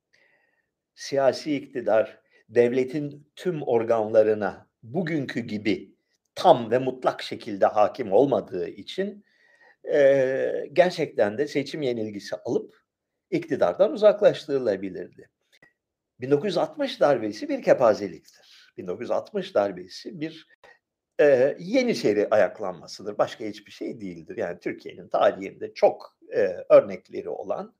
siyasi 0.95 1.57
iktidar 1.57 2.20
devletin 2.49 3.32
tüm 3.37 3.62
organlarına 3.62 4.68
bugünkü 4.82 5.41
gibi 5.41 5.97
tam 6.34 6.70
ve 6.70 6.78
mutlak 6.78 7.22
şekilde 7.22 7.66
hakim 7.66 8.12
olmadığı 8.12 8.68
için 8.68 9.24
e, 9.93 10.68
gerçekten 10.72 11.39
de 11.39 11.47
seçim 11.47 11.82
yenilgisi 11.82 12.37
alıp 12.37 12.76
iktidardan 13.30 13.93
uzaklaştırılabilirdi. 13.93 15.30
1960 16.20 17.01
darbesi 17.01 17.49
bir 17.49 17.62
kepazeliktir. 17.62 18.72
1960 18.76 19.55
darbesi 19.55 20.20
bir 20.20 20.47
e, 21.20 21.57
Yeniçeri 21.59 22.28
ayaklanmasıdır. 22.30 23.18
Başka 23.18 23.45
hiçbir 23.45 23.72
şey 23.72 24.01
değildir. 24.01 24.37
Yani 24.37 24.59
Türkiye'nin 24.61 25.09
tarihinde 25.09 25.74
çok 25.74 26.16
e, 26.35 26.64
örnekleri 26.68 27.29
olan 27.29 27.74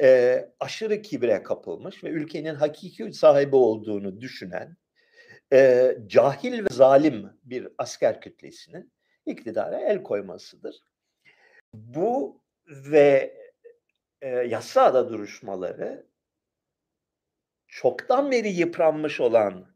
e, 0.00 0.48
aşırı 0.60 1.02
kibre 1.02 1.42
kapılmış 1.42 2.04
ve 2.04 2.08
ülkenin 2.08 2.54
hakiki 2.54 3.12
sahibi 3.12 3.56
olduğunu 3.56 4.20
düşünen 4.20 4.76
e, 5.52 5.92
cahil 6.06 6.64
ve 6.64 6.68
zalim 6.70 7.30
bir 7.44 7.68
asker 7.78 8.20
kütlesinin 8.20 8.92
iktidara 9.26 9.80
el 9.80 10.02
koymasıdır. 10.02 10.76
Bu 11.74 12.42
ve 12.66 13.36
e, 14.22 14.28
Yassıada 14.28 15.08
duruşmaları 15.08 16.06
çoktan 17.68 18.30
beri 18.30 18.48
yıpranmış 18.48 19.20
olan 19.20 19.66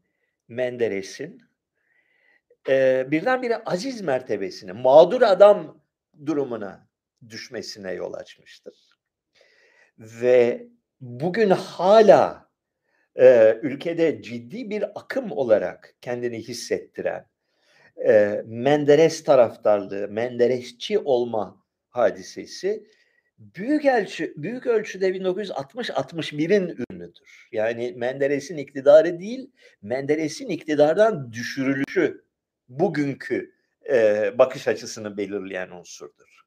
Menderes'in 0.47 1.41
e, 2.69 3.05
birdenbire 3.11 3.63
aziz 3.63 4.01
mertebesine, 4.01 4.71
mağdur 4.71 5.21
adam 5.21 5.81
durumuna 6.25 6.87
düşmesine 7.29 7.93
yol 7.93 8.13
açmıştır. 8.13 8.99
Ve 9.99 10.67
bugün 11.01 11.49
hala 11.49 12.49
e, 13.15 13.57
ülkede 13.61 14.21
ciddi 14.21 14.69
bir 14.69 14.99
akım 14.99 15.31
olarak 15.31 15.95
kendini 16.01 16.39
hissettiren 16.39 17.25
e, 18.05 18.41
Menderes 18.45 19.23
taraftarlığı, 19.23 20.07
Menderesçi 20.07 20.99
olma 20.99 21.63
hadisesi 21.89 22.87
büyük 23.37 23.85
ölçü 23.85 24.33
büyük 24.37 24.67
ölçüde 24.67 25.09
1960-61'in 25.09 26.67
ürünüdür. 26.67 27.47
Yani 27.51 27.93
Menderes'in 27.97 28.57
iktidarı 28.57 29.19
değil, 29.19 29.51
Menderes'in 29.81 30.49
iktidardan 30.49 31.33
düşürülüşü 31.33 32.25
bugünkü 32.69 33.53
e, 33.89 34.31
bakış 34.37 34.67
açısını 34.67 35.17
belirleyen 35.17 35.69
unsurdur. 35.69 36.44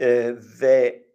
E, 0.00 0.34
ve 0.60 1.06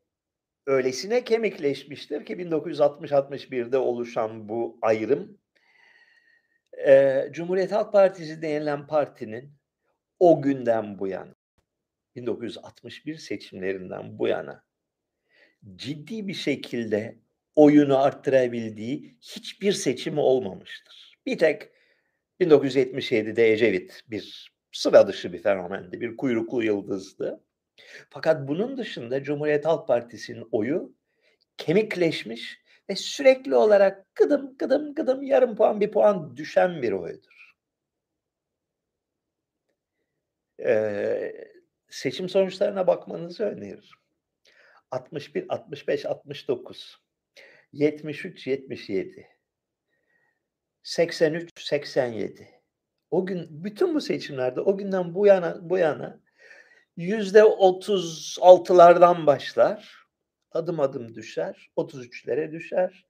öylesine 0.68 1.24
kemikleşmiştir 1.24 2.26
ki 2.26 2.34
1960-61'de 2.34 3.78
oluşan 3.78 4.50
bu 4.50 4.80
ayrım 4.82 5.38
e, 6.88 7.28
Cumhuriyet 7.32 7.72
Halk 7.72 7.94
Partisi 7.94 8.42
denilen 8.42 8.88
partinin 8.88 9.54
o 10.20 10.42
günden 10.42 11.00
bu 11.00 11.08
yana 11.08 11.36
1961 12.16 13.16
seçimlerinden 13.16 14.20
bu 14.20 14.28
yana 14.28 14.64
ciddi 15.76 16.28
bir 16.28 16.34
şekilde 16.34 17.20
oyunu 17.56 17.98
arttırabildiği 17.98 19.18
hiçbir 19.22 19.72
seçimi 19.72 20.20
olmamıştır. 20.20 21.20
Bir 21.26 21.38
tek 21.38 21.70
1977'de 22.42 23.52
Ecevit 23.52 24.02
bir 24.08 24.52
sıra 24.72 25.08
dışı 25.08 25.34
bir 25.34 25.44
fenomendi, 25.44 26.02
bir 26.02 26.18
kuyruklu 26.18 26.64
yıldızdı. 26.64 27.44
Fakat 28.10 28.48
bunun 28.48 28.78
dışında 28.78 29.24
Cumhuriyet 29.24 29.66
Halk 29.66 29.88
Partisi'nin 29.88 30.48
oyu 30.52 30.94
kemikleşmiş 31.58 32.62
ve 32.90 32.96
sürekli 32.96 33.56
olarak 33.56 34.16
gıdım 34.16 34.58
gıdım 34.58 34.96
gıdım 34.96 35.24
yarım 35.24 35.56
puan 35.56 35.82
bir 35.82 35.92
puan 35.92 36.38
düşen 36.38 36.82
bir 36.82 36.92
oydur. 36.92 37.56
Ee, 40.60 41.34
seçim 41.90 42.30
sonuçlarına 42.30 42.88
bakmanızı 42.88 43.44
öneririm. 43.44 43.84
61, 44.92 45.46
65, 45.50 46.06
69, 46.06 47.02
73, 47.74 48.48
77, 48.48 49.28
83, 50.84 51.64
87. 51.64 52.50
O 53.12 53.26
gün 53.26 53.64
bütün 53.64 53.96
bu 53.96 54.02
seçimlerde 54.02 54.62
o 54.62 54.78
günden 54.78 55.16
bu 55.16 55.28
yana 55.28 55.70
bu 55.70 55.78
yana 55.78 56.21
yüzde 57.02 57.40
36'lardan 57.40 59.26
başlar. 59.26 60.06
Adım 60.52 60.80
adım 60.80 61.16
düşer. 61.16 61.70
33'lere 61.78 62.52
düşer. 62.52 63.06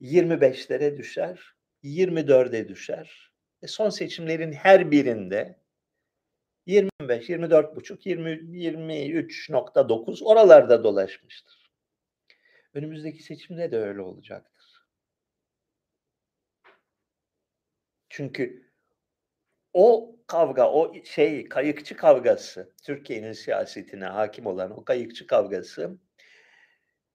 25'lere 0.00 0.96
düşer. 0.96 1.54
24'e 1.84 2.68
düşer. 2.68 3.32
E 3.62 3.66
son 3.66 3.90
seçimlerin 3.90 4.52
her 4.52 4.90
birinde 4.90 5.58
25, 6.66 7.28
24 7.28 7.76
buçuk, 7.76 8.06
20, 8.06 8.30
23.9 8.30 10.24
oralarda 10.24 10.84
dolaşmıştır. 10.84 11.72
Önümüzdeki 12.74 13.22
seçimde 13.22 13.72
de 13.72 13.78
öyle 13.78 14.00
olacaktır. 14.00 14.86
Çünkü 18.08 18.67
o 19.72 20.16
kavga, 20.26 20.72
o 20.72 21.04
şey 21.04 21.48
kayıkçı 21.48 21.96
kavgası, 21.96 22.72
Türkiye'nin 22.84 23.32
siyasetine 23.32 24.04
hakim 24.04 24.46
olan 24.46 24.78
o 24.78 24.84
kayıkçı 24.84 25.26
kavgası 25.26 25.98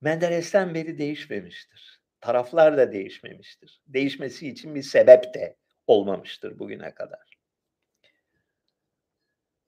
Menderes'ten 0.02 0.74
beri 0.74 0.98
değişmemiştir. 0.98 2.02
Taraflar 2.22 2.78
da 2.78 2.92
değişmemiştir. 2.92 3.82
Değişmesi 3.88 4.50
için 4.50 4.76
bir 4.76 4.82
sebep 4.82 5.34
de 5.34 5.58
olmamıştır 5.88 6.60
bugüne 6.60 6.96
kadar. 6.96 7.38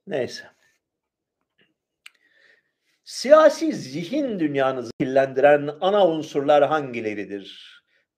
Neyse. 0.08 0.44
Siyasi 3.04 3.74
zihin 3.74 4.40
dünyanızı 4.40 4.92
kirlendiren 5.00 5.70
ana 5.82 6.08
unsurlar 6.08 6.68
hangileridir? 6.68 7.76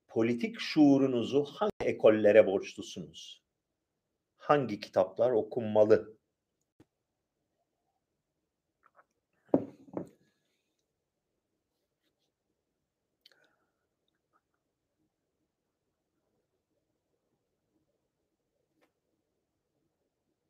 Politik 0.07 0.59
şuurunuzu 0.59 1.45
hangi 1.45 1.71
ekollere 1.83 2.45
borçlusunuz? 2.45 3.46
Hangi 4.47 4.79
kitaplar 4.79 5.31
okunmalı? 5.31 6.17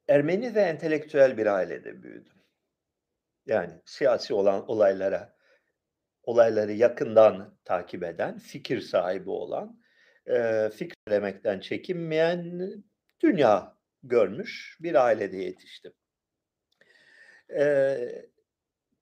Ermeni 0.07 0.55
ve 0.55 0.61
entelektüel 0.61 1.37
bir 1.37 1.45
ailede 1.45 2.03
büyüdüm. 2.03 2.33
Yani 3.45 3.81
siyasi 3.85 4.33
olan 4.33 4.69
olaylara, 4.71 5.35
olayları 6.23 6.73
yakından 6.73 7.57
takip 7.65 8.03
eden, 8.03 8.39
fikir 8.39 8.81
sahibi 8.81 9.29
olan, 9.29 9.81
fikir 10.73 10.95
söylemekten 11.07 11.59
çekinmeyen, 11.59 12.61
dünya 13.21 13.76
görmüş 14.03 14.77
bir 14.81 15.05
ailede 15.05 15.37
yetiştim. 15.37 15.93
E, 17.55 17.97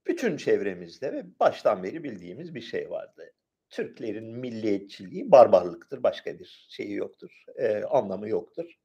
bütün 0.08 0.38
çevremizde 0.38 1.14
ve 1.14 1.39
baştan 1.39 1.84
beri 1.84 2.04
bildiğimiz 2.04 2.56
bir 2.56 2.62
şey 2.62 2.89
vardı. 2.89 3.32
Türklerin 3.70 4.38
milliyetçiliği 4.38 5.32
barbarlıktır, 5.32 6.04
başka 6.04 6.39
bir 6.39 6.68
şeyi 6.70 6.93
yoktur, 6.93 7.46
e, 7.56 7.84
anlamı 7.84 8.30
yoktur. 8.30 8.80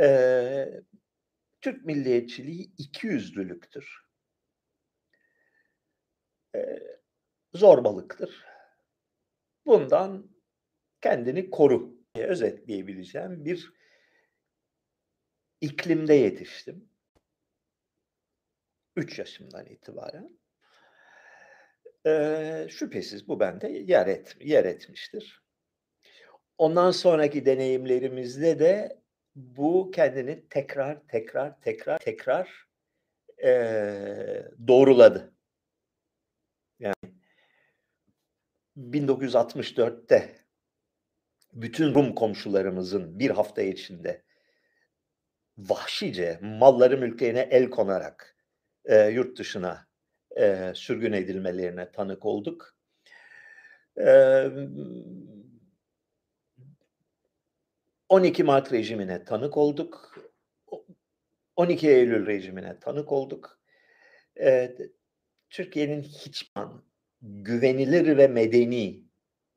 E, 0.00 0.82
Türk 1.62 1.84
milliyetçiliği 1.84 2.72
iki 2.78 3.06
yüzlülüktür. 3.06 4.02
Ee, 6.54 6.78
zorbalıktır. 7.54 8.44
Bundan 9.66 10.30
kendini 11.00 11.50
koru 11.50 11.96
diye 12.14 12.26
özetleyebileceğim 12.26 13.44
bir 13.44 13.72
iklimde 15.62 16.14
yetiştim. 16.14 16.88
Üç 18.96 19.18
yaşımdan 19.18 19.66
itibaren. 19.66 20.38
Ee, 22.06 22.66
şüphesiz 22.70 23.28
bu 23.28 23.40
bende 23.40 23.68
yer, 23.68 24.06
et, 24.06 24.36
yer 24.40 24.64
etmiştir. 24.64 25.42
Ondan 26.58 26.90
sonraki 26.90 27.46
deneyimlerimizde 27.46 28.58
de 28.58 29.02
bu 29.34 29.90
kendini 29.90 30.48
tekrar 30.48 31.08
tekrar 31.08 31.60
tekrar 31.60 31.98
tekrar 31.98 32.66
e, 33.44 33.52
doğruladı. 34.68 35.34
Yani 36.78 36.94
1964'te 38.76 40.36
bütün 41.52 41.94
Rum 41.94 42.14
komşularımızın 42.14 43.18
bir 43.18 43.30
hafta 43.30 43.62
içinde 43.62 44.22
vahşice 45.58 46.38
malları 46.42 46.98
mülklerine 46.98 47.48
el 47.50 47.70
konarak 47.70 48.36
e, 48.84 49.06
yurt 49.06 49.38
dışına 49.38 49.86
e, 50.40 50.72
sürgün 50.74 51.12
edilmelerine 51.12 51.92
tanık 51.92 52.24
olduk. 52.26 52.74
E, 53.98 54.46
12 58.08 58.44
Mart 58.44 58.72
rejimine 58.72 59.24
tanık 59.24 59.56
olduk. 59.56 60.14
12 61.56 61.88
Eylül 61.88 62.26
rejimine 62.26 62.78
tanık 62.80 63.12
olduk. 63.12 63.60
Ee, 64.40 64.76
Türkiye'nin 65.50 66.02
hiç 66.02 66.52
güvenilir 67.22 68.16
ve 68.16 68.28
medeni 68.28 69.04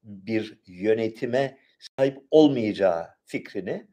bir 0.04 0.60
yönetime 0.66 1.58
sahip 1.80 2.18
olmayacağı 2.32 3.08
fikrini 3.26 3.88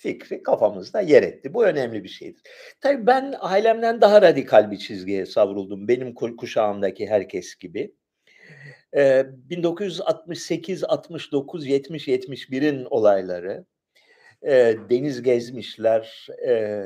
fikri 0.00 0.42
kafamızda 0.42 1.00
yer 1.00 1.22
etti. 1.22 1.54
Bu 1.54 1.66
önemli 1.66 2.04
bir 2.04 2.08
şeydir. 2.08 2.42
Tabii 2.80 3.06
ben 3.06 3.34
ailemden 3.40 4.00
daha 4.00 4.22
radikal 4.22 4.70
bir 4.70 4.78
çizgiye 4.78 5.26
savruldum. 5.26 5.88
Benim 5.88 6.14
kuşağımdaki 6.14 7.06
herkes 7.06 7.54
gibi. 7.54 7.94
Ee, 8.96 9.26
1968, 9.28 10.84
69, 10.84 11.66
70, 11.66 12.08
71'in 12.08 12.84
olayları 12.90 13.64
e, 14.42 14.76
deniz 14.90 15.22
gezmişler, 15.22 16.26
e, 16.46 16.84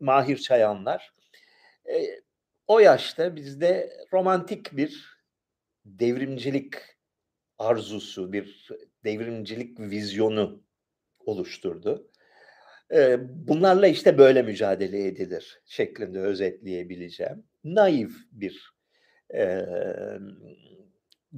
Mahir 0.00 0.36
Çayanlar. 0.36 1.14
E, 1.88 2.20
o 2.66 2.78
yaşta 2.78 3.36
bizde 3.36 3.92
romantik 4.12 4.76
bir 4.76 5.18
devrimcilik 5.84 6.74
arzusu, 7.58 8.32
bir 8.32 8.68
devrimcilik 9.04 9.80
vizyonu 9.80 10.61
oluşturdu. 11.26 12.10
E, 12.92 13.18
bunlarla 13.48 13.86
işte 13.86 14.18
böyle 14.18 14.42
mücadele 14.42 15.06
edilir 15.06 15.60
şeklinde 15.66 16.20
özetleyebileceğim. 16.20 17.44
Naif 17.64 18.12
bir 18.32 18.74
e, 19.34 19.66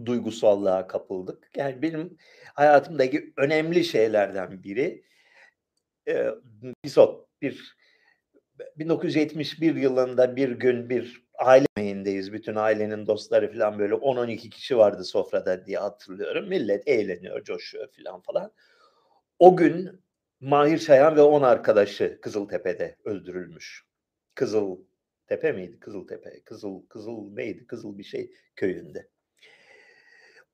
duygusallığa 0.07 0.87
kapıldık. 0.87 1.51
Yani 1.57 1.83
benim 1.83 2.17
hayatımdaki 2.55 3.33
önemli 3.37 3.85
şeylerden 3.85 4.63
biri 4.63 5.05
e, 6.09 6.29
Bizot 6.85 7.29
bir 7.43 7.77
1971 8.77 9.77
yılında 9.77 10.37
bir 10.37 10.51
gün 10.51 10.91
bir 10.91 11.25
aile 11.39 11.67
yemeğindeyiz. 11.77 12.33
Bütün 12.33 12.55
ailenin 12.55 13.07
dostları 13.07 13.53
falan 13.53 13.79
böyle 13.79 13.95
10-12 13.95 14.51
kişi 14.51 14.79
vardı 14.79 15.05
sofrada 15.05 15.67
diye 15.67 15.79
hatırlıyorum. 15.79 16.49
Millet 16.49 16.89
eğleniyor, 16.89 17.45
coşuyor 17.45 17.89
falan 17.97 18.21
falan. 18.21 18.53
O 19.45 19.57
gün 19.57 20.03
Mahir 20.41 20.79
Çayan 20.79 21.17
ve 21.17 21.23
10 21.23 21.43
arkadaşı 21.43 22.19
Kızıltepe'de 22.23 22.97
öldürülmüş. 23.05 23.85
Kızıltepe 24.35 25.53
miydi? 25.53 25.81
Kızıltepe. 25.81 26.43
Kızıl 26.45 26.87
Kızıl 26.87 27.35
neydi? 27.35 27.67
Kızıl 27.67 27.99
bir 27.99 28.05
şey 28.05 28.33
köyünde. 28.57 29.09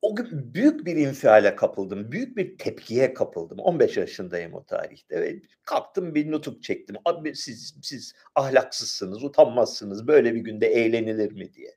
O 0.03 0.17
gün 0.17 0.55
büyük 0.55 0.87
bir 0.87 0.97
infiale 0.97 1.57
kapıldım. 1.57 2.13
Büyük 2.13 2.37
bir 2.37 2.59
tepkiye 2.59 3.15
kapıldım. 3.15 3.59
15 3.59 3.97
yaşındayım 3.97 4.55
o 4.55 4.65
tarihte. 4.65 5.21
Ve 5.21 5.43
kalktım 5.63 6.15
bir 6.15 6.31
nutuk 6.31 6.63
çektim. 6.63 6.97
Abi 7.05 7.37
siz 7.37 7.75
siz 7.83 8.13
ahlaksızsınız, 8.35 9.25
utanmazsınız. 9.25 10.07
Böyle 10.07 10.35
bir 10.35 10.41
günde 10.41 10.67
eğlenilir 10.67 11.33
mi 11.33 11.55
diye. 11.55 11.77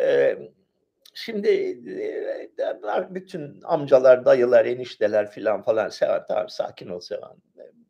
Ee, 0.00 0.38
şimdi 1.16 1.48
e, 2.58 3.14
bütün 3.14 3.60
amcalar, 3.64 4.24
dayılar, 4.24 4.66
enişteler 4.66 5.30
filan 5.30 5.62
falan 5.62 5.88
Sevan 5.88 6.24
tamam 6.28 6.48
sakin 6.48 6.88
ol 6.88 7.00
Sevan. 7.00 7.36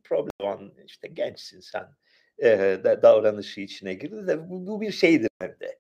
Problem 0.05 0.31
olan 0.41 0.73
işte 0.87 1.09
gençsin 1.09 1.61
sen. 1.61 1.87
Ee, 2.43 2.79
davranışı 3.03 3.61
içine 3.61 3.95
girdi 3.95 4.27
de 4.27 4.51
bu, 4.51 4.67
bu 4.67 4.81
bir 4.81 4.91
şeydir 4.91 5.31
bende 5.41 5.79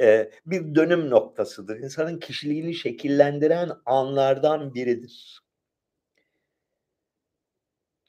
e, 0.00 0.30
bir 0.46 0.74
dönüm 0.74 1.10
noktasıdır. 1.10 1.76
İnsanın 1.76 2.20
kişiliğini 2.20 2.74
şekillendiren 2.74 3.70
anlardan 3.86 4.74
biridir. 4.74 5.40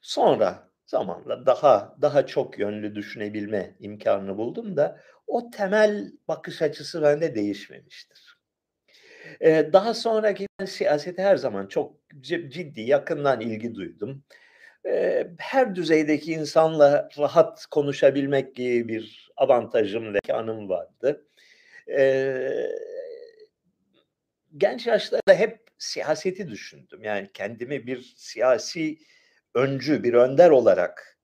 Sonra 0.00 0.70
zamanla 0.86 1.46
daha 1.46 1.96
daha 2.02 2.26
çok 2.26 2.58
yönlü 2.58 2.94
düşünebilme 2.94 3.76
imkanını 3.80 4.38
buldum 4.38 4.76
da 4.76 5.00
o 5.26 5.50
temel 5.50 6.12
bakış 6.28 6.62
açısı 6.62 7.02
bende 7.02 7.34
değişmemiştir. 7.34 8.31
Ee, 9.40 9.70
daha 9.72 9.94
sonraki 9.94 10.46
siyasete 10.66 11.22
her 11.22 11.36
zaman 11.36 11.66
çok 11.66 11.96
ciddi, 12.20 12.80
yakından 12.80 13.40
ilgi 13.40 13.74
duydum. 13.74 14.24
Ee, 14.86 15.26
her 15.38 15.74
düzeydeki 15.74 16.32
insanla 16.32 17.08
rahat 17.18 17.66
konuşabilmek 17.66 18.56
gibi 18.56 18.88
bir 18.88 19.32
avantajım 19.36 20.14
ve 20.14 20.18
kanım 20.28 20.68
vardı 20.68 21.26
e, 21.88 22.48
genç 24.56 24.86
yaşlarda 24.86 25.34
hep 25.34 25.58
siyaseti 25.78 26.48
düşündüm. 26.48 27.04
Yani 27.04 27.30
kendimi 27.34 27.86
bir 27.86 28.14
siyasi 28.16 28.98
öncü, 29.54 30.02
bir 30.02 30.14
önder 30.14 30.50
olarak 30.50 31.18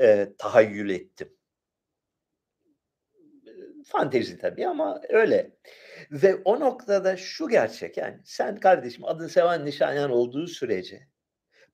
e, 0.00 0.28
tahayyül 0.38 0.90
ettim. 0.90 1.28
Fantezi 3.84 4.38
tabii 4.38 4.66
ama 4.66 5.00
öyle. 5.08 5.50
Ve 6.10 6.34
o 6.44 6.60
noktada 6.60 7.16
şu 7.16 7.48
gerçek 7.48 7.96
yani 7.96 8.20
sen 8.24 8.56
kardeşim 8.56 9.04
adın 9.04 9.26
Sevan 9.26 9.66
Nişanyan 9.66 10.10
olduğu 10.10 10.46
sürece 10.46 11.08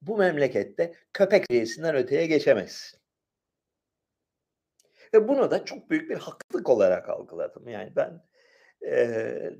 bu 0.01 0.17
memlekette 0.17 0.93
köpek 1.13 1.45
seviyesinden 1.45 1.95
öteye 1.95 2.27
geçemezsin. 2.27 2.99
Ve 5.13 5.27
bunu 5.27 5.51
da 5.51 5.65
çok 5.65 5.89
büyük 5.89 6.09
bir 6.09 6.15
haklılık 6.15 6.69
olarak 6.69 7.09
algıladım. 7.09 7.67
Yani 7.67 7.95
ben 7.95 8.21
e, 8.87 9.51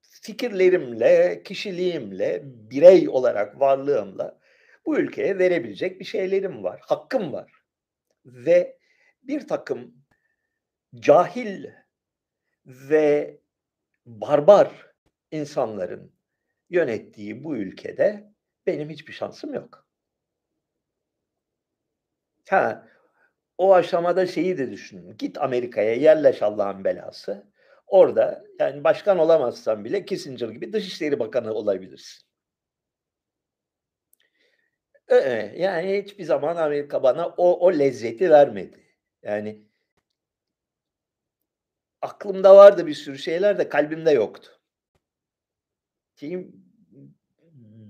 fikirlerimle, 0.00 1.42
kişiliğimle, 1.42 2.40
birey 2.44 3.08
olarak 3.08 3.60
varlığımla 3.60 4.40
bu 4.86 4.98
ülkeye 4.98 5.38
verebilecek 5.38 6.00
bir 6.00 6.04
şeylerim 6.04 6.64
var, 6.64 6.80
hakkım 6.82 7.32
var. 7.32 7.52
Ve 8.24 8.78
bir 9.22 9.48
takım 9.48 10.05
cahil 11.00 11.66
ve 12.66 13.40
barbar 14.06 14.92
insanların 15.30 16.12
yönettiği 16.70 17.44
bu 17.44 17.56
ülkede 17.56 18.32
benim 18.66 18.90
hiçbir 18.90 19.12
şansım 19.12 19.54
yok. 19.54 19.86
Ha, 22.48 22.88
o 23.58 23.74
aşamada 23.74 24.26
şeyi 24.26 24.58
de 24.58 24.70
düşünün. 24.70 25.16
Git 25.16 25.38
Amerika'ya 25.38 25.94
yerleş 25.94 26.42
Allah'ın 26.42 26.84
belası. 26.84 27.52
Orada 27.86 28.44
yani 28.58 28.84
başkan 28.84 29.18
olamazsan 29.18 29.84
bile 29.84 30.04
Kissinger 30.04 30.48
gibi 30.48 30.72
Dışişleri 30.72 31.18
Bakanı 31.18 31.52
olabilirsin. 31.52 32.26
Ee, 35.08 35.52
yani 35.56 36.02
hiçbir 36.02 36.24
zaman 36.24 36.56
Amerika 36.56 37.02
bana 37.02 37.28
o, 37.28 37.66
o 37.66 37.72
lezzeti 37.78 38.30
vermedi. 38.30 38.86
Yani 39.22 39.66
aklımda 42.02 42.56
vardı 42.56 42.86
bir 42.86 42.94
sürü 42.94 43.18
şeyler 43.18 43.58
de 43.58 43.68
kalbimde 43.68 44.10
yoktu. 44.10 44.60
Şeyim, 46.14 46.52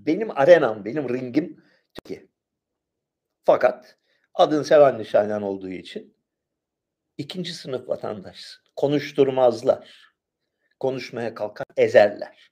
benim 0.07 0.31
arenam, 0.31 0.85
benim 0.85 1.09
ringim 1.09 1.65
Türkiye. 1.95 2.27
Fakat 3.45 3.99
Adın 4.35 4.63
Seven 4.63 4.99
Nişanyan 4.99 5.43
olduğu 5.43 5.71
için 5.71 6.17
ikinci 7.19 7.55
sınıf 7.55 7.89
vatandaş. 7.89 8.61
Konuşturmazlar. 8.77 10.15
Konuşmaya 10.81 11.35
kalkan 11.35 11.67
ezerler. 11.77 12.51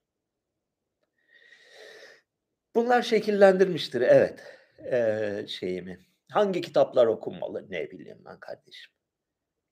Bunlar 2.75 3.03
şekillendirmiştir 3.03 4.01
evet 4.01 4.55
ee, 4.93 5.47
şeyimi. 5.49 6.07
Hangi 6.31 6.61
kitaplar 6.61 7.07
okunmalı 7.07 7.67
ne 7.71 7.91
bileyim 7.91 8.23
ben 8.25 8.41
kardeşim. 8.41 8.93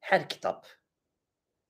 Her 0.01 0.29
kitap. 0.29 0.67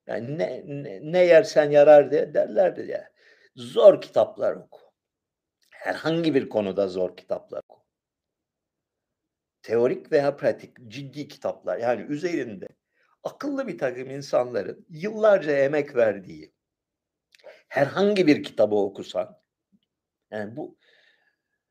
Yani 0.07 0.37
ne, 0.37 0.63
ne, 0.65 0.99
ne 1.11 1.25
yersen 1.25 1.71
yarar 1.71 2.11
de 2.11 2.33
derlerdi 2.33 2.91
ya. 2.91 3.11
Zor 3.55 4.01
kitaplar 4.01 4.55
oku. 4.55 4.79
Herhangi 5.69 6.35
bir 6.35 6.49
konuda 6.49 6.87
zor 6.87 7.17
kitaplar 7.17 7.61
oku 7.69 7.83
teorik 9.63 10.11
veya 10.11 10.37
pratik 10.37 10.77
ciddi 10.87 11.27
kitaplar 11.27 11.77
yani 11.77 12.01
üzerinde 12.01 12.67
akıllı 13.23 13.67
bir 13.67 13.77
takım 13.77 14.09
insanların 14.09 14.85
yıllarca 14.89 15.51
emek 15.51 15.95
verdiği 15.95 16.53
herhangi 17.67 18.27
bir 18.27 18.43
kitabı 18.43 18.75
okusan 18.75 19.41
yani 20.31 20.55
bu 20.55 20.77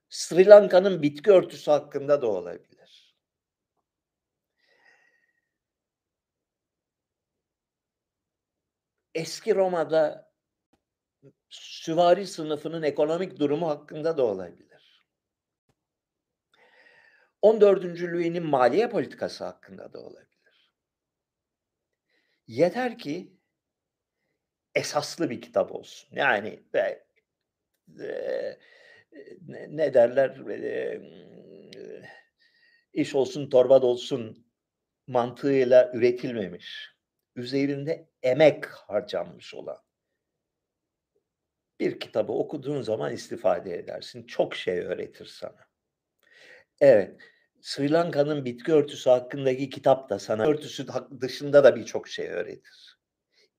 Sri 0.08 0.46
Lanka'nın 0.46 1.02
bitki 1.02 1.30
örtüsü 1.30 1.70
hakkında 1.70 2.22
da 2.22 2.26
olabilir. 2.26 2.71
Eski 9.14 9.54
Roma'da 9.54 10.32
süvari 11.48 12.26
sınıfının 12.26 12.82
ekonomik 12.82 13.38
durumu 13.38 13.68
hakkında 13.68 14.16
da 14.16 14.22
olabilir. 14.22 14.72
14. 17.42 17.84
Louis'nin 17.84 18.46
maliye 18.46 18.88
politikası 18.88 19.44
hakkında 19.44 19.92
da 19.92 20.00
olabilir. 20.00 20.72
Yeter 22.46 22.98
ki 22.98 23.36
esaslı 24.74 25.30
bir 25.30 25.40
kitap 25.40 25.72
olsun. 25.72 26.08
Yani 26.16 26.62
e, 26.74 26.78
e, 28.00 28.58
ne 29.48 29.94
derler 29.94 30.48
e, 30.50 31.00
iş 32.92 33.14
olsun 33.14 33.50
torba 33.50 33.80
olsun 33.80 34.46
mantığıyla 35.06 35.92
üretilmemiş. 35.94 36.92
Üzerinde 37.36 38.11
emek 38.22 38.66
harcanmış 38.66 39.54
olan 39.54 39.78
bir 41.82 42.00
kitabı 42.00 42.32
okuduğun 42.32 42.82
zaman 42.82 43.12
istifade 43.12 43.78
edersin. 43.78 44.26
Çok 44.26 44.54
şey 44.54 44.78
öğretir 44.78 45.26
sana. 45.26 45.66
Evet. 46.80 47.20
Sri 47.60 47.92
Lanka'nın 47.92 48.44
bitki 48.44 48.72
örtüsü 48.72 49.10
hakkındaki 49.10 49.70
kitap 49.70 50.10
da 50.10 50.18
sana 50.18 50.46
örtüsü 50.46 50.86
dışında 51.20 51.64
da 51.64 51.76
birçok 51.76 52.08
şey 52.08 52.28
öğretir. 52.28 52.98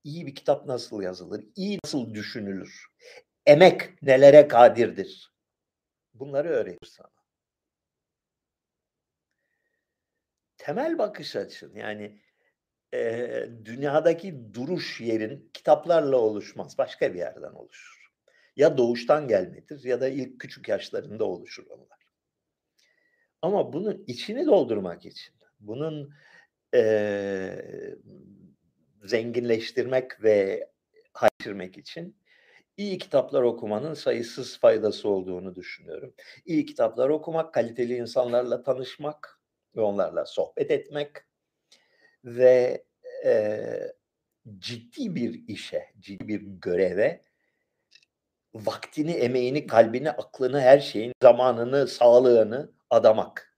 İyi 0.04 0.26
bir 0.28 0.36
kitap 0.36 0.66
nasıl 0.66 1.02
yazılır? 1.02 1.46
İyi 1.56 1.80
nasıl 1.84 2.14
düşünülür? 2.14 2.86
Emek 3.46 4.04
nelere 4.04 4.48
kadirdir? 4.48 5.34
Bunları 6.14 6.50
öğretir 6.50 6.88
sana. 6.88 7.12
Temel 10.58 10.98
bakış 10.98 11.36
açın 11.36 11.76
yani 11.76 12.22
e, 12.94 13.50
dünyadaki 13.66 14.54
duruş 14.54 15.02
yerin 15.02 15.50
kitaplarla 15.54 16.18
oluşmaz. 16.18 16.78
Başka 16.78 17.14
bir 17.14 17.20
yerden 17.20 17.54
oluşur. 17.54 18.12
Ya 18.56 18.78
doğuştan 18.78 19.28
gelmedir 19.28 19.84
ya 19.84 20.02
da 20.02 20.10
ilk 20.10 20.40
küçük 20.40 20.70
yaşlarında 20.70 21.26
oluşur 21.26 21.66
onlar. 21.70 22.00
Ama 23.42 23.74
bunun 23.74 24.04
içini 24.08 24.46
doldurmak 24.46 25.06
için, 25.06 25.36
bunun 25.60 26.14
e, 26.76 27.56
zenginleştirmek 29.04 30.24
ve 30.24 30.70
haşirmek 31.14 31.78
için 31.78 32.18
iyi 32.78 32.98
kitaplar 32.98 33.42
okumanın 33.42 33.94
sayısız 33.94 34.60
faydası 34.60 35.10
olduğunu 35.10 35.56
düşünüyorum. 35.56 36.14
İyi 36.46 36.66
kitaplar 36.66 37.10
okumak, 37.10 37.54
kaliteli 37.54 37.96
insanlarla 37.96 38.64
tanışmak 38.64 39.42
ve 39.76 39.82
onlarla 39.82 40.26
sohbet 40.26 40.72
etmek 40.72 41.10
ve 42.24 42.86
e, 43.26 43.94
ciddi 44.58 45.16
bir 45.16 45.48
işe, 45.48 45.94
ciddi 46.00 46.28
bir 46.28 46.42
göreve 46.42 47.22
vaktini, 48.54 49.12
emeğini, 49.12 49.68
kalbini, 49.68 50.12
aklını, 50.12 50.62
her 50.62 50.80
şeyin, 50.80 51.14
zamanını, 51.22 51.88
sağlığını 51.88 52.72
adamak. 52.90 53.58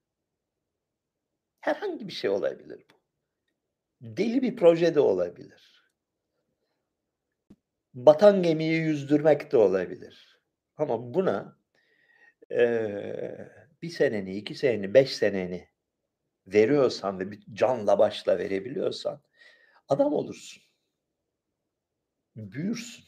Herhangi 1.61 2.07
bir 2.07 2.13
şey 2.13 2.29
olabilir 2.29 2.85
bu. 2.91 2.95
Deli 4.01 4.41
bir 4.41 4.55
proje 4.55 4.95
de 4.95 4.99
olabilir. 4.99 5.91
Batan 7.93 8.43
gemiyi 8.43 8.77
yüzdürmek 8.77 9.51
de 9.51 9.57
olabilir. 9.57 10.39
Ama 10.77 11.13
buna 11.13 11.57
eee, 12.51 13.51
bir 13.81 13.89
seneni, 13.89 14.35
iki 14.35 14.55
seneni, 14.55 14.93
beş 14.93 15.15
seneni 15.15 15.69
veriyorsan 16.47 17.19
ve 17.19 17.31
bir 17.31 17.43
canla 17.53 17.99
başla 17.99 18.37
verebiliyorsan 18.37 19.21
adam 19.89 20.13
olursun. 20.13 20.63
Büyürsün. 22.35 23.05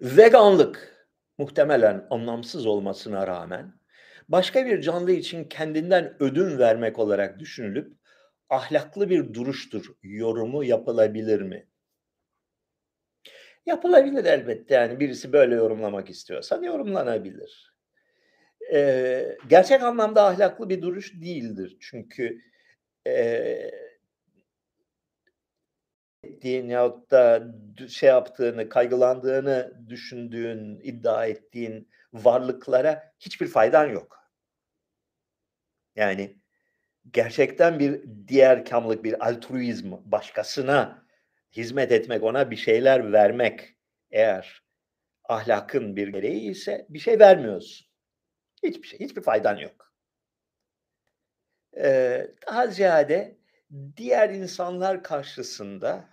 Veganlık 0.00 1.06
muhtemelen 1.38 2.06
anlamsız 2.10 2.66
olmasına 2.66 3.26
rağmen 3.26 3.81
başka 4.32 4.66
bir 4.66 4.80
canlı 4.82 5.12
için 5.12 5.44
kendinden 5.44 6.16
ödün 6.20 6.58
vermek 6.58 6.98
olarak 6.98 7.38
düşünülüp 7.38 7.92
ahlaklı 8.50 9.10
bir 9.10 9.34
duruştur 9.34 9.86
yorumu 10.02 10.64
yapılabilir 10.64 11.40
mi? 11.42 11.66
Yapılabilir 13.66 14.24
elbette 14.24 14.74
yani 14.74 15.00
birisi 15.00 15.32
böyle 15.32 15.54
yorumlamak 15.54 16.10
istiyorsa 16.10 16.60
yorumlanabilir. 16.64 17.72
Eee, 18.72 19.38
gerçek 19.48 19.82
anlamda 19.82 20.24
ahlaklı 20.26 20.68
bir 20.70 20.82
duruş 20.82 21.14
değildir. 21.22 21.76
Çünkü 21.80 22.40
eee 23.06 23.70
ettiğin 26.24 26.68
yahut 26.68 27.10
da 27.10 27.42
şey 27.88 28.08
yaptığını, 28.08 28.68
kaygılandığını 28.68 29.72
düşündüğün, 29.88 30.80
iddia 30.82 31.26
ettiğin 31.26 31.88
varlıklara 32.12 33.12
hiçbir 33.20 33.46
faydan 33.46 33.86
yok. 33.88 34.21
Yani 35.96 36.36
gerçekten 37.12 37.78
bir 37.80 38.02
diğerkâmlık, 38.28 39.04
bir 39.04 39.28
altruizm, 39.28 39.92
başkasına 40.04 41.06
hizmet 41.56 41.92
etmek, 41.92 42.22
ona 42.22 42.50
bir 42.52 42.56
şeyler 42.56 43.12
vermek 43.12 43.76
eğer 44.10 44.62
ahlakın 45.24 45.96
bir 45.96 46.08
gereği 46.08 46.50
ise 46.50 46.86
bir 46.90 46.98
şey 46.98 47.20
vermiyorsun. 47.20 47.88
Hiçbir 48.64 48.88
şey, 48.88 49.00
hiçbir 49.00 49.22
faydan 49.22 49.56
yok. 49.58 49.92
Eee, 51.76 52.30
daha 52.46 52.66
ziyade 52.66 53.38
diğer 53.96 54.30
insanlar 54.30 55.02
karşısında 55.02 56.08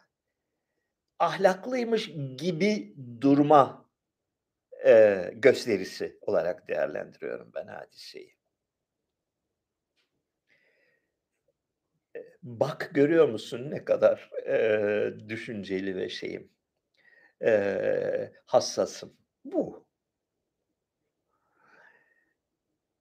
ahlaklıymış 1.19 2.11
gibi 2.37 2.95
durma, 3.21 3.85
eee, 4.85 5.33
gösterisi 5.35 6.19
olarak 6.21 6.67
değerlendiriyorum 6.69 7.51
ben 7.55 7.67
hadiseyi. 7.67 8.35
Eee, 12.15 12.28
bak 12.43 12.89
görüyor 12.93 13.29
musun 13.29 13.71
ne 13.71 13.85
kadar, 13.85 14.31
eee, 14.47 15.13
düşünceli 15.29 15.95
ve 15.95 16.09
şeyim, 16.09 16.51
eee, 17.41 18.33
hassasım. 18.45 19.13
Bu. 19.45 19.85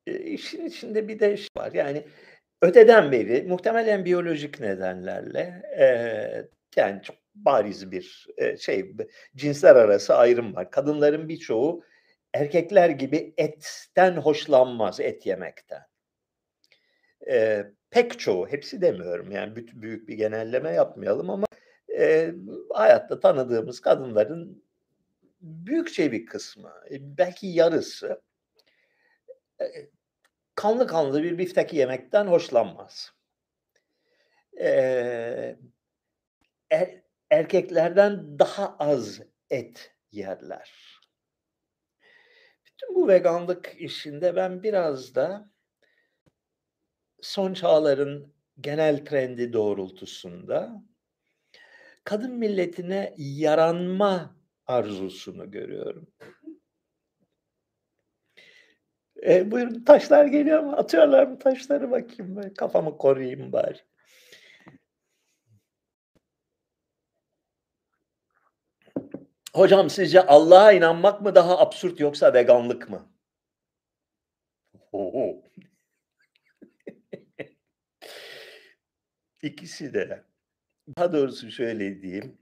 Eee, 0.07 0.15
işin 0.21 0.67
içinde 0.67 1.09
bir 1.09 1.19
de 1.21 1.37
şey 1.37 1.49
var. 1.57 1.73
Yani 1.73 2.05
öteden 2.63 3.13
beri 3.13 3.43
muhtemelen 3.49 4.05
biyolojik 4.05 4.61
nedenlerle, 4.61 5.63
eee, 5.79 6.49
yani 6.77 7.03
çok 7.03 7.17
bariz 7.35 7.91
bir, 7.93 8.27
eee, 8.39 8.57
şey, 8.57 8.93
cinsler 9.37 9.77
arası 9.77 10.15
ayrım 10.17 10.55
var. 10.57 10.71
Kadınların 10.71 11.29
birçoğu 11.29 11.85
erkekler 12.35 12.91
gibi 12.91 13.35
etten 13.39 14.17
hoşlanmaz, 14.17 15.01
et 15.01 15.27
yemekten. 15.27 15.83
Eee, 17.27 17.73
pek 17.91 18.19
çoğu, 18.19 18.49
hepsi 18.49 18.81
demiyorum 18.83 19.31
yani 19.33 19.57
büyük 19.57 20.09
bir 20.09 20.15
genelleme 20.15 20.71
yapmayalım 20.73 21.31
ama, 21.31 21.47
eee, 21.89 22.35
hayatta 22.75 23.21
tanıdığımız 23.21 23.81
kadınların 23.81 24.65
büyükçe 25.43 26.13
bir 26.13 26.27
kısmı, 26.27 26.73
eee, 26.91 26.99
belki 27.03 27.47
yarısı 27.49 28.23
eee, 29.61 29.91
kanlı 30.55 30.87
kanlı 30.87 31.23
bir 31.23 31.39
biftek 31.39 31.75
yemekten 31.75 32.27
hoşlanmaz. 32.27 33.13
Eee, 34.57 35.59
er 36.71 37.03
erkeklerden 37.31 38.39
daha 38.39 38.77
az 38.79 39.21
et 39.51 39.93
yerler. 40.13 41.01
Bütün 42.67 42.95
bu 42.95 43.09
veganlık 43.09 43.75
işinde 43.79 44.37
ben 44.37 44.63
biraz 44.63 45.15
da 45.15 45.51
son 47.23 47.55
çağların 47.55 48.33
genel 48.61 49.05
trendi 49.05 49.53
doğrultusunda 49.53 50.83
kadın 52.05 52.35
milletine 52.35 53.15
yaranma 53.17 54.37
arzusunu 54.67 55.51
görüyorum. 55.51 56.09
Eee, 59.23 59.51
buyurun 59.51 59.85
taşlar 59.85 60.25
geliyor 60.27 60.61
mu? 60.63 60.73
Atıyorlar 60.77 61.27
mı 61.27 61.39
taşları 61.39 61.91
bakayım 61.91 62.37
ben 62.37 62.55
kafamı 62.55 62.99
koruyayım 62.99 63.53
bari. 63.53 63.79
Hocam 69.55 69.91
sizce 69.91 70.27
Allah'a 70.27 70.73
inanmak 70.73 71.21
mı 71.23 71.35
daha 71.35 71.59
absürt 71.59 72.01
yoksa 72.01 72.35
veganlık 72.35 72.91
mı? 72.91 73.09
O! 74.93 75.43
İkisi 79.43 79.95
de. 79.95 80.25
Daha 80.99 81.13
doğrusu 81.13 81.51
şöyle 81.51 82.03
diyeyim 82.03 82.39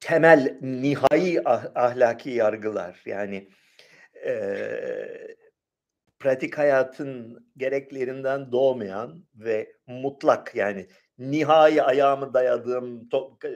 temel, 0.00 0.58
nihai 0.62 1.40
ah 1.44 1.64
ahlaki 1.74 2.30
yargılar 2.30 3.02
yani, 3.06 3.48
eee, 4.26 5.36
pratik 6.18 6.58
hayatın 6.58 7.46
gereklerinden 7.56 8.52
doğmayan 8.52 9.24
ve 9.34 9.72
mutlak 9.86 10.54
yani 10.56 10.86
nihai 11.18 11.82
ayağımı 11.82 12.34
dayadığım 12.34 13.08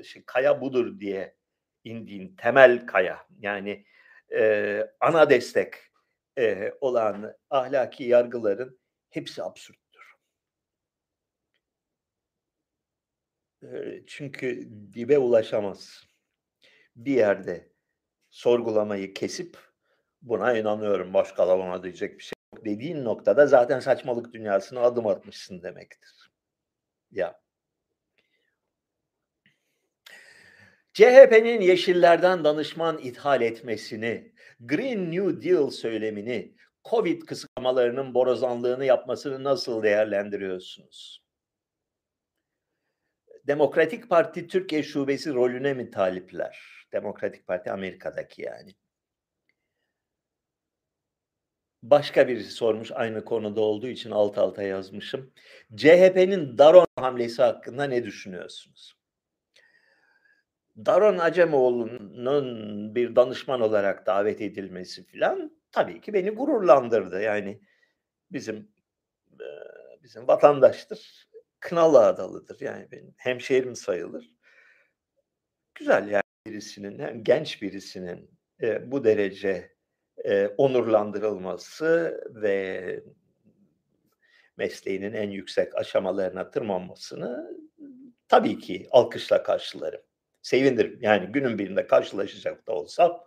şey 0.04 0.22
kaya 0.26 0.60
budur 0.60 1.00
diye 1.00 1.36
indiğin 1.84 2.36
temel 2.36 2.86
kaya 2.86 3.18
yani, 3.40 3.84
eee, 4.30 4.90
ana 5.00 5.30
destek, 5.30 5.74
eee, 6.38 6.74
olan 6.80 7.34
ahlaki 7.50 8.04
yargıların 8.04 8.80
hepsi 9.10 9.42
absürttür. 9.42 9.87
Çünkü 14.06 14.68
dibe 14.94 15.18
ulaşamazsın. 15.18 16.08
Bir 16.96 17.14
yerde 17.14 17.72
sorgulamayı 18.30 19.14
kesip 19.14 19.56
buna 20.22 20.58
inanıyorum, 20.58 21.14
başka 21.14 21.48
da 21.48 21.82
diyecek 21.82 22.18
bir 22.18 22.22
şey 22.22 22.32
yok 22.54 22.64
dediğin 22.64 23.04
noktada 23.04 23.46
zaten 23.46 23.80
saçmalık 23.80 24.32
dünyasına 24.32 24.80
adım 24.80 25.06
atmışsın 25.06 25.62
demektir. 25.62 26.30
Ya. 27.10 27.40
CHP'nin 30.92 31.60
yeşillerden 31.60 32.44
danışman 32.44 32.98
ithal 32.98 33.42
etmesini, 33.42 34.32
Green 34.60 35.10
New 35.10 35.42
Deal 35.50 35.70
söylemini, 35.70 36.54
COVID 36.84 37.22
kısıtlamalarının 37.22 38.14
borazanlığını 38.14 38.84
yapmasını 38.84 39.44
nasıl 39.44 39.82
değerlendiriyorsunuz? 39.82 41.27
Demokratik 43.48 44.10
Parti 44.10 44.46
Türkiye 44.48 44.82
Şubesi 44.82 45.34
rolüne 45.34 45.74
mi 45.74 45.90
talipler? 45.90 46.86
Demokratik 46.92 47.46
Parti 47.46 47.70
Amerika'daki 47.72 48.42
yani. 48.42 48.74
Başka 51.82 52.28
birisi 52.28 52.50
sormuş 52.50 52.92
aynı 52.92 53.24
konuda 53.24 53.60
olduğu 53.60 53.86
için 53.86 54.10
alt 54.10 54.38
alta 54.38 54.62
yazmışım. 54.62 55.32
CHP'nin 55.76 56.58
Daron 56.58 56.86
hamlesi 56.96 57.42
hakkında 57.42 57.84
ne 57.84 58.04
düşünüyorsunuz? 58.04 58.96
Daron 60.76 61.18
Acemoğlu'nun 61.18 62.94
bir 62.94 63.16
danışman 63.16 63.60
olarak 63.60 64.06
davet 64.06 64.40
edilmesi 64.40 65.04
filan 65.04 65.58
tabii 65.72 66.00
ki 66.00 66.12
beni 66.12 66.30
gururlandırdı. 66.30 67.20
Yani 67.20 67.60
bizim, 68.32 68.68
bizim 70.02 70.28
vatandaştır. 70.28 71.27
Kınalı 71.60 72.06
Adalı'dır. 72.06 72.60
Yani 72.60 72.88
benim 72.92 73.14
hemşehrim 73.16 73.76
sayılır. 73.76 74.30
Güzel 75.74 76.08
yani 76.08 76.22
birisinin, 76.46 76.98
hem 76.98 77.24
genç 77.24 77.62
birisinin, 77.62 78.30
eee, 78.62 78.82
bu 78.86 79.04
derece, 79.04 79.72
eee, 80.24 80.54
onurlandırılması 80.58 82.20
ve 82.34 83.02
mesleğinin 84.56 85.12
en 85.12 85.30
yüksek 85.30 85.74
aşamalarına 85.78 86.50
tırmanmasını 86.50 87.58
tabii 88.28 88.58
ki 88.58 88.86
alkışla 88.90 89.42
karşılarım. 89.42 90.00
Sevinirim. 90.42 90.98
Yani 91.02 91.26
günün 91.32 91.58
birinde 91.58 91.86
karşılaşacak 91.86 92.66
da 92.66 92.72
olsam 92.72 93.20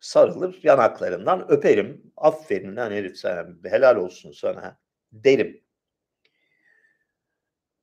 sarılır, 0.00 0.60
yanaklarından 0.62 1.46
öperim. 1.52 2.12
"Aferin 2.16 2.76
lan 2.76 2.90
herif 2.92 3.16
sana, 3.16 3.46
helal 3.64 3.96
olsun 3.96 4.32
sana." 4.32 4.78
derim. 5.12 5.63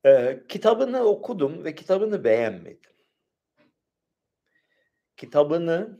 Eee, 0.04 0.42
kitabını 0.48 1.00
okudum 1.04 1.64
ve 1.64 1.74
kitabını 1.74 2.24
beğenmedim. 2.24 2.90
Kitabını 5.16 5.98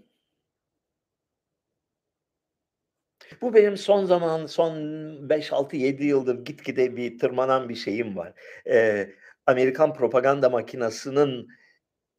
Bu 3.43 3.55
benim 3.55 3.77
son 3.77 4.05
zaman, 4.05 4.47
son 4.47 4.75
5-6-7 5.29 6.05
yıldır 6.05 6.45
gitgide 6.45 6.97
bir 6.97 7.19
tırmanan 7.19 7.69
bir 7.69 7.75
şeyim 7.75 8.17
var. 8.17 8.33
Eee, 8.67 9.15
Amerikan 9.47 9.95
propaganda 9.95 10.51
makinasının 10.51 11.49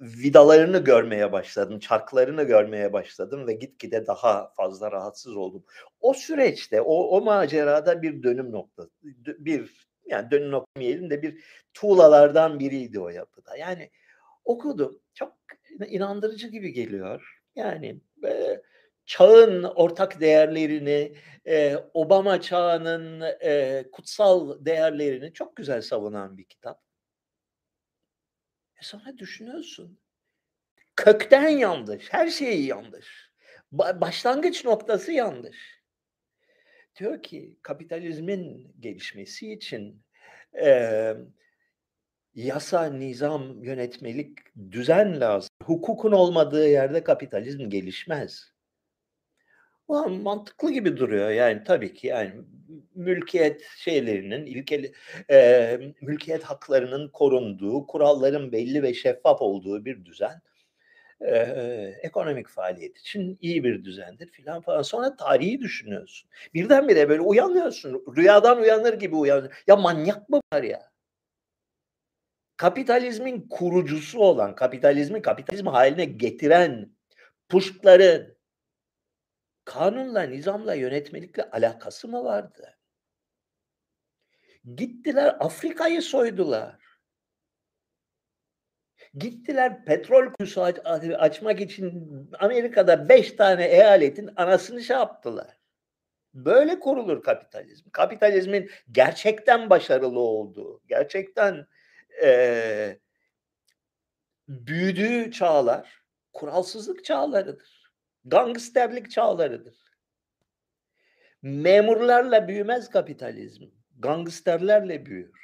vidalarını 0.01 0.79
görmeye 0.85 1.31
başladım, 1.31 1.79
çarklarını 1.79 2.43
görmeye 2.43 2.93
başladım 2.93 3.47
ve 3.47 3.53
gitgide 3.53 4.07
daha 4.07 4.51
fazla 4.57 4.91
rahatsız 4.91 5.35
oldum. 5.37 5.65
O 6.01 6.13
süreçte, 6.13 6.81
o 6.81 6.95
o 7.17 7.21
macerada 7.21 8.01
bir 8.01 8.23
dönüm 8.23 8.51
noktası, 8.51 8.91
bir 9.39 9.87
yani 10.05 10.31
dönüm 10.31 10.51
nokta 10.51 10.67
demeyelim 10.77 11.09
de 11.09 11.21
bir 11.21 11.43
tuğlalardan 11.73 12.59
biriydi 12.59 12.99
o 12.99 13.09
yapıda. 13.09 13.57
Yani 13.57 13.89
okudum, 14.45 15.01
çok 15.13 15.33
inandırıcı 15.87 16.47
gibi 16.47 16.73
geliyor. 16.73 17.41
Yani, 17.55 18.01
eee, 18.23 18.61
çağın 19.05 19.63
ortak 19.63 20.21
değerlerini, 20.21 21.15
eee, 21.45 21.77
Obama 21.93 22.41
çağının, 22.41 23.21
eee, 23.43 23.85
kutsal 23.91 24.65
değerlerini 24.65 25.33
çok 25.33 25.55
güzel 25.55 25.81
savunan 25.81 26.37
bir 26.37 26.45
kitap. 26.45 26.81
E, 28.81 28.83
sonra 28.83 29.17
düşünüyorsun, 29.17 29.99
kökten 30.95 31.47
yanlış, 31.49 32.13
her 32.13 32.27
şeyi 32.29 32.67
yanlış. 32.67 33.31
Ba 33.71 34.01
başlangıç 34.01 34.65
noktası 34.65 35.11
yanlış. 35.11 35.82
Diyor 36.99 37.23
ki 37.23 37.57
kapitalizmin 37.61 38.75
gelişmesi 38.79 39.53
için, 39.53 40.01
emm, 40.53 41.17
yasa, 42.35 42.85
nizam, 42.85 43.63
yönetmelik, 43.63 44.37
düzen 44.71 45.19
lazım. 45.21 45.49
Hukukun 45.63 46.11
olmadığı 46.11 46.67
yerde 46.69 47.03
kapitalizm 47.03 47.69
gelişmez. 47.69 48.53
Ulan 49.87 50.11
mantıklı 50.11 50.71
gibi 50.71 50.97
duruyor 50.97 51.29
yani 51.29 51.63
tabii 51.63 51.93
ki 51.93 52.07
yani 52.07 52.33
mülkiyet 52.95 53.61
şeylerinin 53.77 54.45
ilkeli 54.45 54.93
eee, 55.29 55.93
mülkiyet 56.01 56.43
haklarının 56.43 57.09
korunduğu, 57.09 57.87
kuralların 57.87 58.51
belli 58.51 58.83
ve 58.83 58.93
şeffaf 58.93 59.41
olduğu 59.41 59.85
bir 59.85 60.05
düzen, 60.05 60.41
eee, 61.23 61.99
ekonomik 62.03 62.47
faaliyet 62.49 62.97
için 62.97 63.37
iyi 63.41 63.63
bir 63.63 63.83
düzendir 63.85 64.27
filan 64.31 64.61
falan. 64.61 64.81
Sonra 64.81 65.15
tarihi 65.15 65.59
düşünüyorsun. 65.61 66.29
Birdenbire 66.53 67.09
böyle 67.09 67.21
uyanıyorsun. 67.21 68.03
Rüyadan 68.17 68.59
uyanır 68.61 68.93
gibi 68.93 69.15
uyan 69.15 69.49
Ya 69.67 69.75
manyak 69.75 70.29
mı 70.29 70.41
var 70.53 70.63
ya? 70.63 70.81
Kapitalizmin 72.57 73.47
kurucusu 73.49 74.19
olan, 74.19 74.55
kapitalizmi 74.55 75.21
kapitalizm 75.21 75.67
hâline 75.67 76.05
getiren 76.05 76.89
puştların 77.49 78.37
kanunla, 79.65 80.21
nizamla, 80.21 80.73
yönetmelikle 80.73 81.49
alakası 81.49 82.07
mı 82.07 82.23
vardı? 82.23 82.77
Gittiler 84.75 85.35
Afrika'yı 85.39 86.01
soydular. 86.01 86.82
Gittiler 89.17 89.85
petrol 89.85 90.33
kuyusu 90.33 90.61
aç 90.63 90.75
açmak 91.17 91.61
için 91.61 92.09
Amerika'da 92.39 93.09
5 93.09 93.31
tane 93.31 93.65
eyaletin 93.65 94.29
anasını 94.35 94.81
şey 94.81 94.97
yaptılar. 94.97 95.57
Böyle 96.33 96.79
kurulur 96.79 97.23
kapitalizm. 97.23 97.89
Kapitalizmin 97.91 98.71
gerçekten 98.91 99.69
başarılı 99.69 100.19
olduğu, 100.19 100.81
gerçekten, 100.87 101.67
eee 102.23 102.99
büyüdüğü 104.47 105.31
çağlar 105.31 106.03
kuralsızlık 106.33 107.05
çağlarıdır. 107.05 107.91
Gangsterlik 108.25 109.11
çağlarıdır. 109.11 109.75
Memurlarla 111.41 112.47
büyümez 112.47 112.89
kapitalizm. 112.89 113.63
Gangsterlerle 113.99 115.05
büyür. 115.05 115.42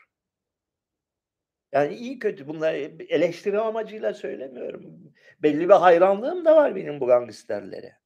Yani 1.71 1.95
iyi 1.95 2.19
kötü 2.19 2.47
bunları 2.47 2.77
eleştiri 3.09 3.59
amacıyla 3.59 4.13
söylemiyorum. 4.13 5.13
Belli 5.39 5.69
bir 5.69 5.73
hayranlığım 5.73 6.45
da 6.45 6.55
var 6.55 6.75
benim 6.75 6.99
bu 6.99 7.07
gangsterlere. 7.07 7.99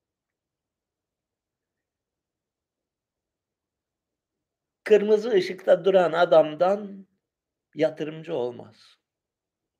Kırmızı 4.84 5.30
ışıkta 5.30 5.86
duran 5.86 6.11
adamdan 6.11 7.07
yatırımcı 7.76 8.36
olmaz. 8.36 8.97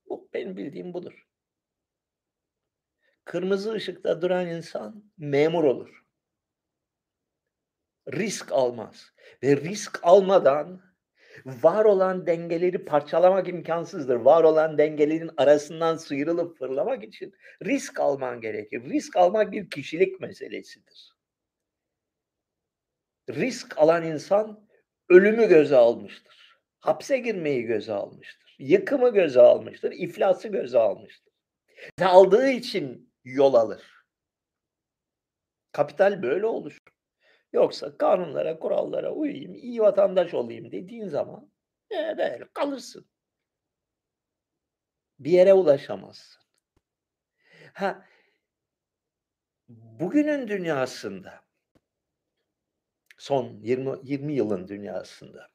Bu 0.10 0.30
benim 0.34 0.58
bildiğim 0.58 0.94
budur. 0.94 1.28
Kırmızı 3.26 3.72
ışıkta 3.72 4.22
duran 4.22 4.48
insan 4.48 5.12
memur 5.18 5.64
olur. 5.64 6.04
Risk 8.14 8.52
almaz 8.52 9.14
ve 9.44 9.58
risk 9.58 10.00
almadan 10.04 10.93
var 11.46 11.86
olan 11.86 12.28
dengeleri 12.28 12.86
parçalamak 12.86 13.48
imkânsızdır. 13.48 14.16
Var 14.16 14.44
olan 14.44 14.78
dengelerin 14.78 15.32
arasından 15.38 15.96
sıyrılıp 15.96 16.58
fırlamak 16.58 17.04
için 17.04 17.34
risk 17.66 18.00
alman 18.00 18.42
gerekir. 18.42 18.84
Risk 18.84 19.18
almak 19.18 19.52
bir 19.52 19.70
kişilik 19.70 20.20
meselesidir. 20.20 21.14
Risk 23.30 23.78
alan 23.78 24.06
insan 24.06 24.68
ölümü 25.10 25.48
göze 25.48 25.76
almıştır. 25.76 26.60
Hapse 26.80 27.18
girmeyi 27.18 27.64
göze 27.64 27.94
almıştır. 27.94 28.56
Yıkımı 28.60 29.14
göze 29.14 29.42
almıştır. 29.42 29.92
iflası 29.92 30.48
göze 30.48 30.80
almıştır. 30.80 31.34
Aldığı 32.02 32.50
için 32.50 33.14
yol 33.24 33.54
alır. 33.54 33.94
Kapital 35.72 36.24
böyle 36.24 36.46
oluşur. 36.46 36.83
Yoksa 37.54 37.98
kanunlara, 37.98 38.60
kurallara 38.60 39.12
uyayım, 39.14 39.56
iyi 39.56 39.82
vatandaş 39.82 40.34
olayım 40.34 40.72
dediğin 40.72 41.08
zaman, 41.08 41.52
eee, 41.92 42.16
böyle 42.18 42.48
kalırsın. 42.54 43.06
Bir 45.20 45.32
yere 45.32 45.54
ulaşamazsın. 45.54 46.44
Ha 47.74 48.06
bugünün 50.00 50.48
dünyasında 50.48 51.44
son 53.18 53.60
20 53.62 53.90
20 54.04 54.34
yılın 54.34 54.68
dünyasında 54.68 55.48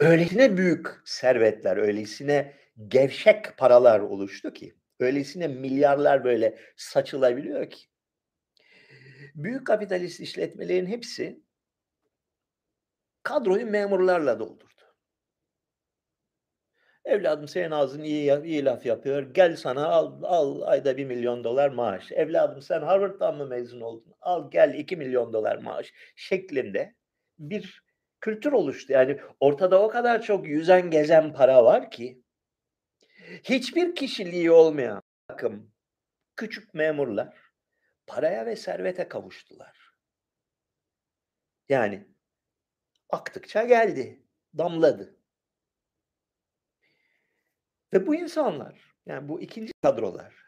öylesine 0.00 0.56
büyük 0.56 0.88
servetler, 1.04 1.76
öylesine 1.76 2.54
gevşek 2.88 3.58
paralar 3.58 4.00
oluştu 4.00 4.52
ki, 4.52 4.74
öylesine 5.00 5.48
milyarlar 5.48 6.24
böyle 6.24 6.58
saçılabiliyor 6.76 7.70
ki 7.70 7.86
büyük 9.34 9.66
kapitalist 9.66 10.20
işletmelerin 10.20 10.86
hepsi 10.86 11.42
kadroyu 13.22 13.66
memurlarla 13.66 14.38
doldurdu. 14.38 14.82
Evladım 17.04 17.48
senin 17.48 17.70
ağzın 17.70 18.02
iyi 18.02 18.42
iyi 18.44 18.64
laf 18.64 18.86
yapıyor. 18.86 19.34
Gel 19.34 19.56
sana 19.56 19.86
al 19.86 20.22
al 20.22 20.62
ayda 20.62 20.92
$1.000.000 20.92 21.74
maaş. 21.74 22.12
Evladım 22.12 22.62
sen 22.62 22.82
Harvard'dan 22.82 23.36
mı 23.36 23.46
mezun 23.46 23.80
oldun? 23.80 24.14
Al 24.20 24.50
gel 24.50 24.74
$2.000.000 24.74 25.62
maaş 25.62 25.92
şeklinde 26.16 26.94
bir 27.38 27.82
kültür 28.20 28.52
oluştu. 28.52 28.92
Yani 28.92 29.20
ortada 29.40 29.82
o 29.82 29.88
kadar 29.88 30.22
çok 30.22 30.46
yüzen 30.48 30.90
gezen 30.90 31.32
para 31.32 31.64
var 31.64 31.90
ki 31.90 32.22
hiçbir 33.42 33.94
kişiliği 33.94 34.50
olmayan 34.50 35.02
takım 35.28 35.72
küçük 36.36 36.74
memurlar 36.74 37.51
paraya 38.06 38.46
ve 38.46 38.56
servete 38.56 39.08
kavuştular. 39.08 39.92
Yani 41.68 42.06
aktıkça 43.10 43.64
geldi, 43.64 44.22
damladı. 44.58 45.16
Ve 47.92 48.06
bu 48.06 48.14
insanlar, 48.14 48.94
yani 49.06 49.28
bu 49.28 49.40
2'nci 49.40 49.72
kadrolar 49.82 50.42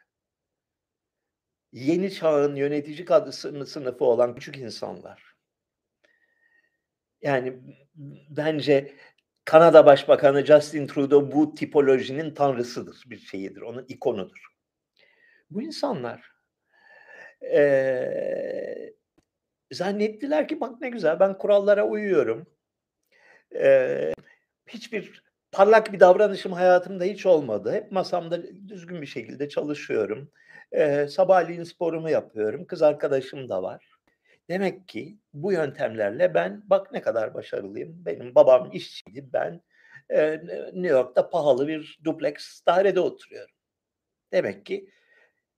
yeni 1.74 2.12
çağın 2.12 2.57
yönetici 2.57 3.05
kadro 3.05 3.32
sını 3.32 3.66
sınıfı 3.66 4.05
olan 4.05 4.34
küçük 4.34 4.57
insanlar. 4.57 5.34
Yani 7.22 7.61
bence 8.28 8.94
Kanada 9.44 9.86
Başbakanı 9.86 10.46
Justin 10.46 10.86
Trudeau 10.86 11.32
bu 11.32 11.55
tipolojinin 11.55 12.34
tanrısıdır, 12.34 13.05
bir 13.07 13.18
şeyidir, 13.18 13.61
onun 13.61 13.84
ikonudur. 13.88 14.46
Bu 15.50 15.62
insanlar 15.62 16.34
Eee 17.53 18.95
Zannettiler 19.72 20.49
ki 20.49 20.61
bak 20.61 20.80
ne 20.80 20.88
güzel 20.90 21.20
ben 21.20 21.38
kurallara 21.38 21.88
uyuyorum. 21.88 22.47
Eee, 23.55 24.12
hiçbir 24.68 25.22
parlak 25.53 25.92
bir 25.92 26.01
davranışım 26.01 26.53
hayatımda 26.53 27.05
hiç 27.05 27.26
olmadı. 27.26 27.72
Hep 27.72 27.92
masamda 27.92 28.42
düzgün 28.68 29.03
bir 29.03 29.07
şekilde 29.07 29.49
çalışıyorum. 29.49 30.30
Eee, 30.72 31.09
sabahleyin 31.09 31.64
sporumu 31.64 32.11
yapıyorum. 32.11 32.66
Kız 32.66 32.82
arkadaşım 32.82 33.49
da 33.49 33.62
var. 33.62 33.86
Demek 34.51 34.88
ki 34.88 35.18
bu 35.34 35.53
yöntemlerle 35.53 36.34
ben 36.34 36.62
bak 36.66 36.92
ne 36.92 37.01
kadar 37.03 37.34
başarılıyım. 37.34 38.07
Benim 38.07 38.34
babam 38.34 38.70
işçiydi. 38.72 39.26
Ben, 39.32 39.62
eee, 40.11 40.42
New 40.74 40.88
York'ta 40.88 41.30
pahalı 41.30 41.68
bir 41.68 41.99
dubleks 42.05 42.62
dairede 42.66 43.01
oturuyorum. 43.01 43.55
Demek 44.32 44.66
ki 44.66 44.90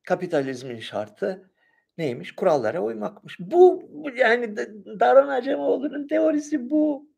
kapitalizmin 0.05 0.81
şartı 0.81 1.51
neymiş? 1.99 2.35
Kurallara 2.37 2.81
uymakmış. 2.83 3.37
Bu, 3.41 3.83
bu 3.91 4.11
yani 4.17 4.57
D 4.57 4.67
Davran 5.01 5.29
Acemoğlu'nun 5.29 6.09
teorisi 6.09 6.71
bu. 6.71 7.09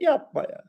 Yapma 0.00 0.42
ya. 0.42 0.64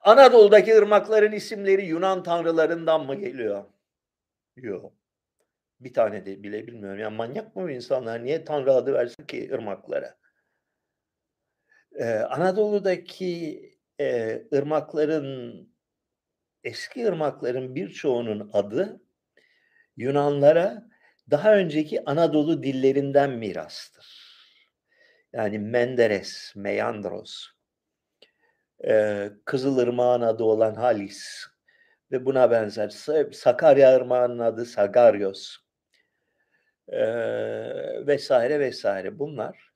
Anadolu'daki 0.00 0.74
ırmakların 0.76 1.32
isimleri 1.32 1.86
Yunan 1.86 2.22
tanrılarından 2.22 3.06
mı 3.06 3.14
geliyor? 3.14 3.64
Yok. 4.56 4.92
Bir 5.80 5.94
tane 5.94 6.26
de 6.26 6.42
bile 6.42 6.66
bilmiyorum. 6.68 7.00
Ya 7.00 7.10
manyak 7.10 7.56
mı 7.56 7.62
bu 7.64 7.70
insanlar? 7.70 8.24
Niye 8.24 8.44
tanrı 8.44 8.72
adı 8.72 8.94
versin 8.94 9.24
ki 9.26 9.50
ırmaklara? 9.54 10.16
Eee, 12.00 12.18
Anadolu'daki, 12.30 13.60
eee, 13.98 14.48
ırmakların, 14.54 15.68
eski 16.64 17.06
ırmakların 17.06 17.74
birçoğunun 17.74 18.50
adı 18.52 19.00
Yunanlara 19.96 20.88
daha 21.30 21.56
önceki 21.56 22.04
Anadolu 22.10 22.62
dillerinden 22.62 23.30
mirastır. 23.30 24.06
Yani 25.32 25.58
Menderes, 25.58 26.52
Meyandros, 26.56 27.46
eee, 28.84 29.32
Kızılırmak'ın 29.44 30.22
adı 30.22 30.44
olan 30.44 30.74
Halis 30.74 31.46
ve 32.12 32.26
buna 32.26 32.50
benzer 32.50 32.88
Sa 32.88 33.24
Sakarya 33.32 33.96
Irmağı'nın 33.96 34.38
adı 34.38 34.64
Sagaryos. 34.66 35.56
Vs. 38.06 38.30
vs. 38.30 38.84
bunlar 39.18 39.74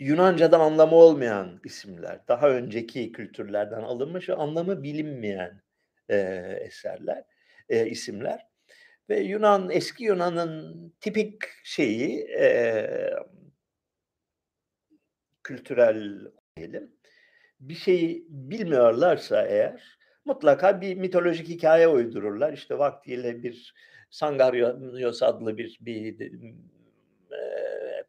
Yunanca'da 0.00 0.58
anlamı 0.58 0.96
olmayan 0.96 1.60
isimler. 1.64 2.20
Daha 2.28 2.50
önceki 2.50 3.12
kültürlerden 3.12 3.82
alınmış 3.82 4.30
ve 4.30 4.34
anlamı 4.34 4.82
bilinmeyen, 4.84 5.62
eee, 6.10 6.58
eserler, 6.66 7.24
eee, 7.70 7.86
isimler 7.90 8.46
ve 9.10 9.20
Yunan, 9.20 9.70
eski 9.70 10.04
Yunan'ın 10.04 10.94
tipik 11.02 11.34
şeyi, 11.64 12.08
eee 12.26 13.14
kültürel 15.44 16.26
diyelim, 16.56 16.92
bir 17.60 17.74
şeyi 17.74 18.26
bilmiyorlarsa 18.30 19.46
eğer 19.46 19.98
mutlaka 20.24 20.80
bir 20.80 20.96
mitolojik 20.96 21.48
hikâye 21.48 21.88
uydururlar. 21.88 22.52
İşte 22.52 22.78
vaktiyle 22.78 23.42
bir 23.42 23.74
Sangaryos 24.10 25.22
adlı 25.22 25.58
bir 25.58 25.78
bir 25.80 26.32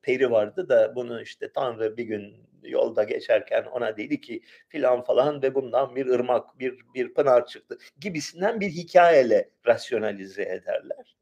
peri 0.04 0.32
vardı 0.32 0.70
da 0.70 0.96
bunu 0.96 1.22
işte 1.22 1.52
tanrı 1.54 1.98
bir 1.98 2.04
gün 2.04 2.34
yolda 2.64 3.04
geçerken 3.04 3.64
ona 3.64 3.98
dedi 3.98 4.22
ki 4.22 4.42
filan 4.70 5.04
falan 5.04 5.42
ve 5.42 5.56
bundan 5.56 5.96
bir 5.96 6.08
ırmak, 6.08 6.60
bir 6.60 6.80
bir 6.96 7.14
pınar 7.14 7.46
çıktı 7.48 7.78
gibisinden 8.00 8.60
bir 8.60 8.70
hikâyeyle 8.70 9.50
rasyonalize 9.68 10.44
ederler. 10.44 11.16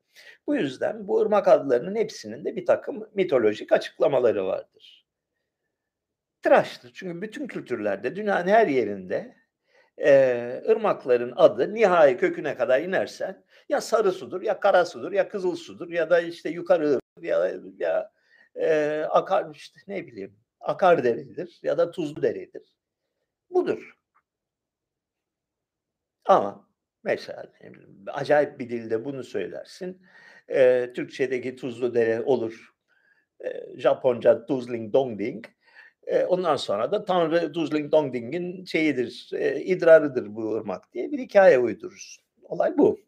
Bu 0.48 0.56
yüzden 0.56 1.08
bu 1.08 1.22
ırmak 1.22 1.48
adlarının 1.48 1.96
hepsinin 1.96 2.46
de 2.46 2.56
birtakım 2.56 3.10
mitolojik 3.16 3.72
açıklamaları 3.72 4.46
vardır. 4.46 5.06
Tıraştır. 6.42 6.92
Çünkü 6.94 7.22
bütün 7.22 7.48
kültürlerde, 7.48 8.16
dünyanın 8.16 8.48
her 8.48 8.68
yerinde, 8.68 9.36
eee, 9.98 10.64
ırmakların 10.70 11.34
adı 11.36 11.74
nihai 11.74 12.18
köküne 12.18 12.56
kadar 12.58 12.82
inersen 12.82 13.44
ya 13.70 13.82
sarı 13.82 14.12
sudur, 14.12 14.42
ya 14.42 14.60
kara 14.60 14.86
sudur, 14.86 15.12
ya 15.12 15.30
kızıl 15.30 15.56
sudur 15.56 15.90
ya 15.92 16.10
da 16.10 16.22
işte 16.22 16.50
yukarı 16.50 17.00
ya 17.22 17.52
ya, 17.80 18.12
eee, 18.56 19.04
akar 19.12 19.56
işte 19.56 19.80
ne 19.88 20.08
bileyim 20.08 20.36
akar 20.62 21.04
deredir 21.04 21.60
ya 21.64 21.78
da 21.78 21.92
tuzlu 21.92 22.22
deredir. 22.22 22.64
Budur. 23.52 23.96
Ama 26.26 26.68
mesela 27.04 27.46
acayip 28.14 28.60
bir 28.60 28.70
dilde 28.70 29.06
bunu 29.06 29.24
söylersin. 29.24 30.02
Eee, 30.50 30.94
Türkçedeki 30.94 31.56
tuzlu 31.56 31.94
dere 31.94 32.22
olur. 32.22 32.70
Eee, 33.44 33.68
Japonca 33.78 34.46
Tuzling 34.48 34.94
Dongding. 34.94 35.46
Eee, 36.08 36.26
ondan 36.26 36.56
sonra 36.56 36.92
da 36.92 37.06
tanrı 37.06 37.54
Tuzling 37.54 37.92
Dongding'in 37.92 38.66
şeyidir, 38.66 39.30
eee, 39.34 39.62
idrarıdır 39.66 40.36
bu 40.36 40.54
ırmak 40.56 40.94
diye 40.94 41.12
bir 41.12 41.20
hikâye 41.20 41.60
uydurursun. 41.60 42.26
Olay 42.44 42.78
bu. 42.80 43.00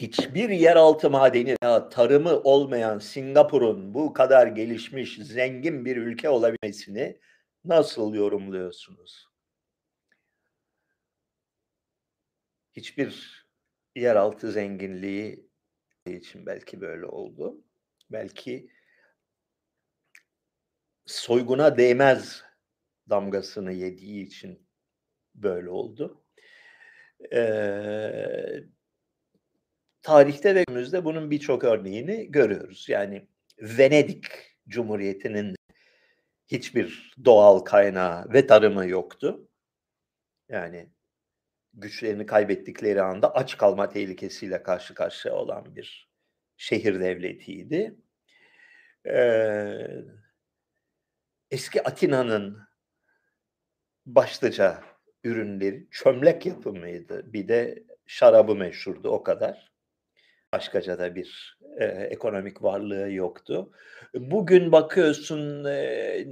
Hiçbir 0.00 0.48
yeraltı 0.48 1.10
madeni 1.10 1.56
veya 1.62 1.88
tarımı 1.88 2.40
olmayan 2.40 2.98
Singapur'un 2.98 3.94
bu 3.94 4.12
kadar 4.12 4.46
gelişmiş, 4.46 5.16
zengin 5.16 5.84
bir 5.84 5.96
ülke 5.96 6.28
olabilmesini 6.28 7.20
nasıl 7.64 8.14
yorumluyorsunuz? 8.14 9.28
Hiçbir 12.72 13.44
yeraltı 13.96 14.52
zenginliği 14.52 15.50
için 16.06 16.46
belki 16.46 16.80
böyle 16.80 17.06
oldu. 17.06 17.64
Belki 18.10 18.70
soyguna 21.06 21.76
değmez 21.76 22.44
damgasını 23.10 23.72
yediği 23.72 24.26
için 24.26 24.68
böyle 25.34 25.70
oldu. 25.70 26.24
Eee, 27.32 28.64
tarihte 30.02 30.54
ve 30.54 30.64
günümüzde 30.68 31.04
bunun 31.04 31.30
birçok 31.30 31.64
örneğini 31.64 32.30
görüyoruz. 32.32 32.86
Yani 32.88 33.28
Venedik 33.62 34.24
Cumhuriyeti'nin 34.68 35.56
hiçbir 36.46 37.14
doğal 37.24 37.58
kaynağı 37.60 38.32
ve 38.32 38.46
tarımı 38.46 38.86
yoktu. 38.88 39.48
Yani 40.48 40.90
güçlerini 41.74 42.26
kaybettikleri 42.26 43.02
anda 43.02 43.34
aç 43.34 43.56
kalma 43.56 43.88
tehlikesiyle 43.88 44.62
karşı 44.62 44.94
karşıya 44.94 45.34
olan 45.34 45.76
bir 45.76 46.08
şehir 46.56 47.00
devletiydi. 47.00 47.96
Eee, 49.06 50.04
eski 51.50 51.82
Atina'nın 51.82 52.58
başlıca 54.06 54.82
ürünleri 55.24 55.88
çömlek 55.90 56.46
yapımıydı. 56.46 57.32
Bir 57.32 57.48
de 57.48 57.84
şarabı 58.06 58.54
meşhurdu, 58.54 59.08
o 59.10 59.22
kadar. 59.22 59.72
Başkaca 60.52 60.98
da 60.98 61.14
bir, 61.14 61.58
eee, 61.80 62.08
ekonomik 62.10 62.62
varlığı 62.62 63.12
yoktu. 63.12 63.70
Bugün 64.14 64.72
bakıyorsun, 64.72 65.64
eee, 65.64 66.26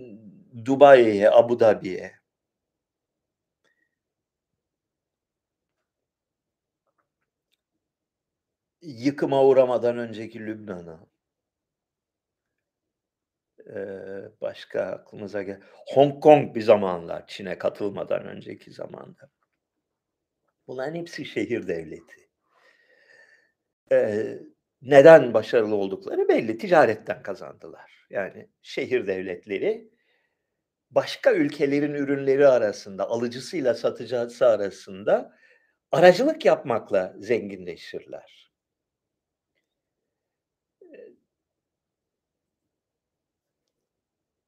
Dubai'ye, 0.65 1.31
Abu 1.31 1.61
Dhabi'ye 1.61 2.13
yıkıma 8.83 9.45
uğramadan 9.45 9.99
önceki 9.99 10.41
Lübnan'a 10.47 11.07
Eee, 13.67 14.31
başka 14.41 14.83
aklımıza 14.83 15.43
gel 15.43 15.61
Hong 15.95 16.23
Kong 16.23 16.55
bir 16.55 16.61
zamanlar 16.63 17.27
Çin'e 17.27 17.59
katılmadan 17.59 18.25
önceki 18.27 18.71
zamanda. 18.73 19.31
Bunların 20.67 20.95
hepsi 20.95 21.25
şehir 21.25 21.69
devleti. 21.69 22.26
Eee, 23.91 24.39
neden 24.83 25.35
başarılı 25.35 25.75
oldukları 25.75 26.29
belli. 26.29 26.59
Ticaretten 26.59 27.23
kazandılar. 27.23 28.07
Yani 28.11 28.49
şehir 28.63 29.07
devletleri 29.07 29.89
başka 30.91 31.35
ülkelerin 31.35 31.95
ürünleri 31.95 32.49
arasında, 32.49 33.11
alıcısıyla 33.11 33.75
satıcısı 33.75 34.47
arasında 34.47 35.37
aracılık 35.93 36.45
yapmakla 36.45 37.15
zenginleşirler. 37.19 38.51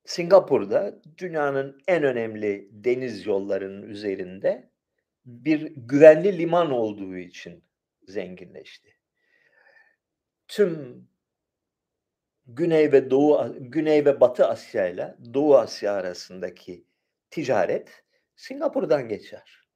Singapur'da 0.04 1.02
dünyanın 1.18 1.82
en 1.88 2.02
önemli 2.02 2.68
deniz 2.72 3.26
yollarının 3.26 3.82
üzerinde 3.82 4.70
bir 5.26 5.60
güvenli 5.76 6.38
liman 6.38 6.70
olduğu 6.70 7.16
için 7.16 7.64
zenginleşti. 8.08 8.97
Tüm 10.48 11.08
Güney 12.46 12.92
ve 12.92 13.10
Doğu 13.10 13.56
Güney 13.60 14.04
ve 14.04 14.20
Batı 14.20 14.46
Asya'yla 14.46 15.16
Doğu 15.34 15.56
Asya 15.56 15.92
arasındaki 15.92 16.84
ticaret 17.30 18.04
Singapur'dan 18.36 19.08
geçer. 19.08 19.68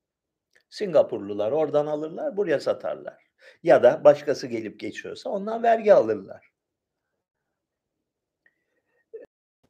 Singapurlular 0.71 1.53
oradan 1.53 1.87
alırlar, 1.87 2.37
buraya 2.37 2.61
satarlar. 2.61 3.27
Ya 3.63 3.83
da 3.83 4.05
başkası 4.05 4.47
gelip 4.47 4.81
geçiyorsa 4.81 5.31
ondan 5.31 5.63
vergi 5.63 5.95
alırlar. 5.95 6.53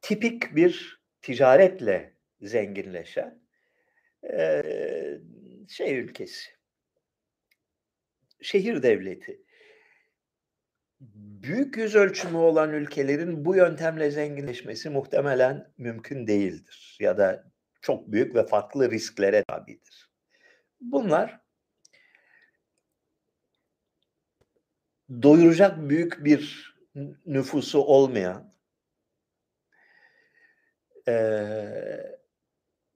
Tipik 0.02 0.56
bir 0.56 1.00
ticaretle 1.22 2.16
zenginleşen 2.40 3.42
şey 5.68 5.98
ülkesi. 5.98 6.50
Şehir 8.42 8.82
devleti. 8.82 9.42
Büyük 11.42 11.76
yüz 11.76 11.94
ölçümü 11.94 12.36
olan 12.36 12.72
ülkelerin 12.72 13.44
bu 13.44 13.56
yöntemle 13.56 14.10
zenginleşmesi 14.10 14.90
muhtemelen 14.90 15.72
mümkün 15.78 16.26
değildir 16.26 16.96
ya 17.00 17.18
da 17.18 17.44
çok 17.80 18.12
büyük 18.12 18.34
ve 18.34 18.46
farklı 18.46 18.90
risklere 18.90 19.44
tabidir. 19.48 20.10
Bunlar 20.80 21.40
doyuracak 25.22 25.88
büyük 25.88 26.24
bir 26.24 26.74
nüfusu 27.26 27.80
olmayan 27.80 28.54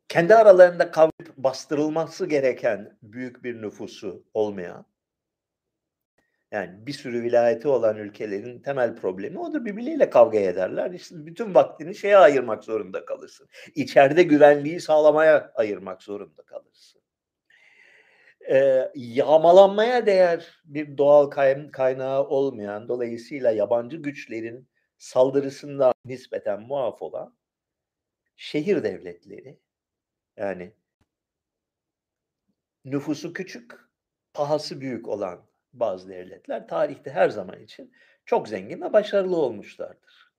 kendi 0.08 0.34
aralarında 0.34 0.90
kavrayıp 0.90 1.36
bastırılması 1.36 2.26
gereken 2.26 2.98
büyük 3.02 3.44
bir 3.44 3.62
nüfusu 3.62 4.26
olmayan 4.34 4.86
yani 6.50 6.86
bir 6.86 6.92
sürü 6.92 7.22
vilayeti 7.22 7.68
olan 7.68 7.96
ülkelerin 7.96 8.60
temel 8.62 8.96
problemi 8.96 9.38
odur. 9.38 9.64
Birbirleriyle 9.64 10.10
kavga 10.10 10.38
ederler. 10.38 10.90
İşte 10.90 11.26
bütün 11.26 11.54
vaktini 11.54 11.94
şeye 11.94 12.16
ayırmak 12.16 12.64
zorunda 12.64 13.04
kalırsın. 13.04 13.48
İçeride 13.74 14.22
güvenliği 14.22 14.80
sağlamaya 14.80 15.52
ayırmak 15.54 16.02
zorunda 16.02 16.42
kalırsın. 16.42 17.02
Eee, 18.48 18.92
yağmalanmaya 18.94 20.06
değer 20.06 20.62
bir 20.64 20.98
doğal 20.98 21.26
kay 21.26 21.70
kaynağı 21.70 22.24
olmayan, 22.28 22.88
dolayısıyla 22.88 23.50
yabancı 23.50 23.96
güçlerin 23.96 24.68
saldırısından 24.98 25.92
nispeten 26.04 26.62
muaf 26.62 27.02
olan 27.02 27.36
şehir 28.36 28.82
devletleri, 28.82 29.58
yani 30.36 30.72
nüfusu 32.84 33.32
küçük, 33.32 33.72
pahası 34.34 34.80
büyük 34.80 35.08
olan 35.08 35.46
bazı 35.80 36.08
devletler 36.08 36.68
tarihte 36.68 37.10
her 37.10 37.28
zaman 37.28 37.62
için 37.62 37.92
çok 38.24 38.48
zengin 38.48 38.82
ve 38.82 38.92
başarılı 38.92 39.36
olmuşlardır. 39.36 40.32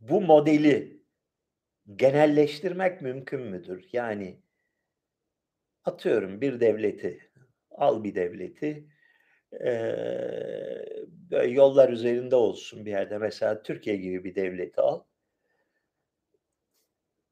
Bu 0.00 0.20
modeli 0.20 1.02
genelleştirmek 1.96 3.02
mümkün 3.02 3.40
müdür? 3.40 3.88
Yani 3.92 4.42
atıyorum 5.84 6.40
bir 6.40 6.60
devleti, 6.60 7.30
al 7.70 8.04
bir 8.04 8.14
devleti, 8.14 8.88
böyle 11.30 11.50
yollar 11.50 11.88
üzerinde 11.88 12.36
olsun 12.36 12.86
bir 12.86 12.90
yerde 12.90 13.18
mesela 13.18 13.62
Türkiye 13.62 13.96
gibi 13.96 14.24
bir 14.24 14.34
devleti 14.34 14.80
al. 14.80 15.02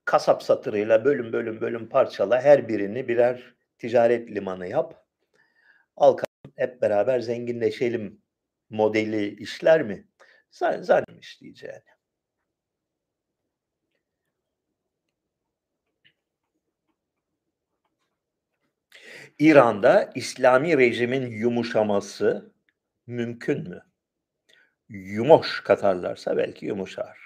Kasap 0.06 0.42
satırıyla 0.42 1.04
bölüm 1.04 1.32
bölüm 1.32 1.60
bölüm 1.60 1.88
parçala, 1.88 2.42
her 2.42 2.68
birini 2.68 3.08
birer 3.08 3.54
ticaret 3.78 4.30
limanı 4.30 4.66
yap. 4.66 5.06
Al 5.96 6.18
hep 6.56 6.82
beraber 6.82 7.20
zenginleşelim 7.20 8.22
modeli 8.70 9.36
işler 9.36 9.82
mi? 9.82 10.08
Zan 10.50 10.82
zannetmiyorum 10.82 11.20
işleyeceğini. 11.20 11.82
İran'da 19.38 20.10
İslami 20.14 20.78
rejimin 20.78 21.26
yumuşaması 21.26 22.52
mümkün 23.06 23.68
mü? 23.68 23.82
Yumoş 24.88 25.60
katarlarsa 25.60 26.36
belki 26.36 26.66
yumuşar. 26.66 27.25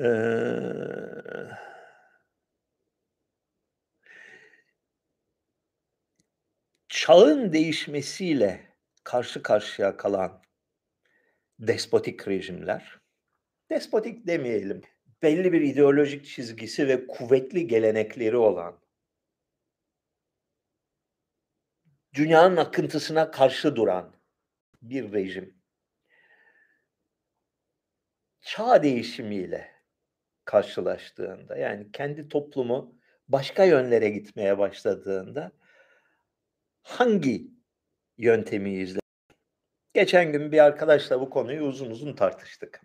Eee 0.00 1.50
çağın 6.88 7.52
değişmesiyle 7.52 8.76
karşı 9.04 9.42
karşıya 9.42 9.96
kalan 9.96 10.42
despotik 11.58 12.28
rejimler, 12.28 13.00
despotik 13.70 14.26
demeyelim, 14.26 14.82
belli 15.22 15.52
bir 15.52 15.60
ideolojik 15.60 16.26
çizgisi 16.26 16.88
ve 16.88 17.06
kuvvetli 17.06 17.66
gelenekleri 17.66 18.36
olan 18.36 18.80
dünyanın 22.14 22.56
akıntısına 22.56 23.30
karşı 23.30 23.76
duran 23.76 24.14
bir 24.82 25.12
rejim. 25.12 25.62
Çağ 28.40 28.82
değişimiyle 28.82 29.69
karşılaştığında, 30.50 31.56
yani 31.56 31.92
kendi 31.92 32.28
toplumu 32.28 32.94
başka 33.28 33.64
yönlere 33.64 34.10
gitmeye 34.10 34.58
başladığında 34.58 35.52
hangi 36.82 37.50
yöntemi 38.18 38.70
izler? 38.70 39.00
Geçen 39.94 40.32
gün 40.32 40.52
bir 40.52 40.58
arkadaşla 40.58 41.20
bu 41.20 41.30
konuyu 41.30 41.62
uzun 41.62 41.90
uzun 41.90 42.12
tartıştık. 42.12 42.80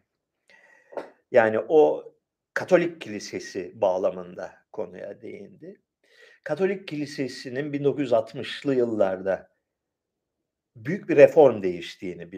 Yani 1.31 1.59
o 1.59 2.11
Katolik 2.53 3.01
kilisesi 3.01 3.81
bağlamında 3.81 4.53
konuya 4.71 5.21
değindi. 5.21 5.81
Katolik 6.43 6.87
kilisesinin 6.87 7.73
1960'lı 7.73 8.75
yıllarda 8.75 9.55
büyük 10.76 11.10
bir 11.10 11.15
reform 11.15 11.64
değiştiğini, 11.64 12.31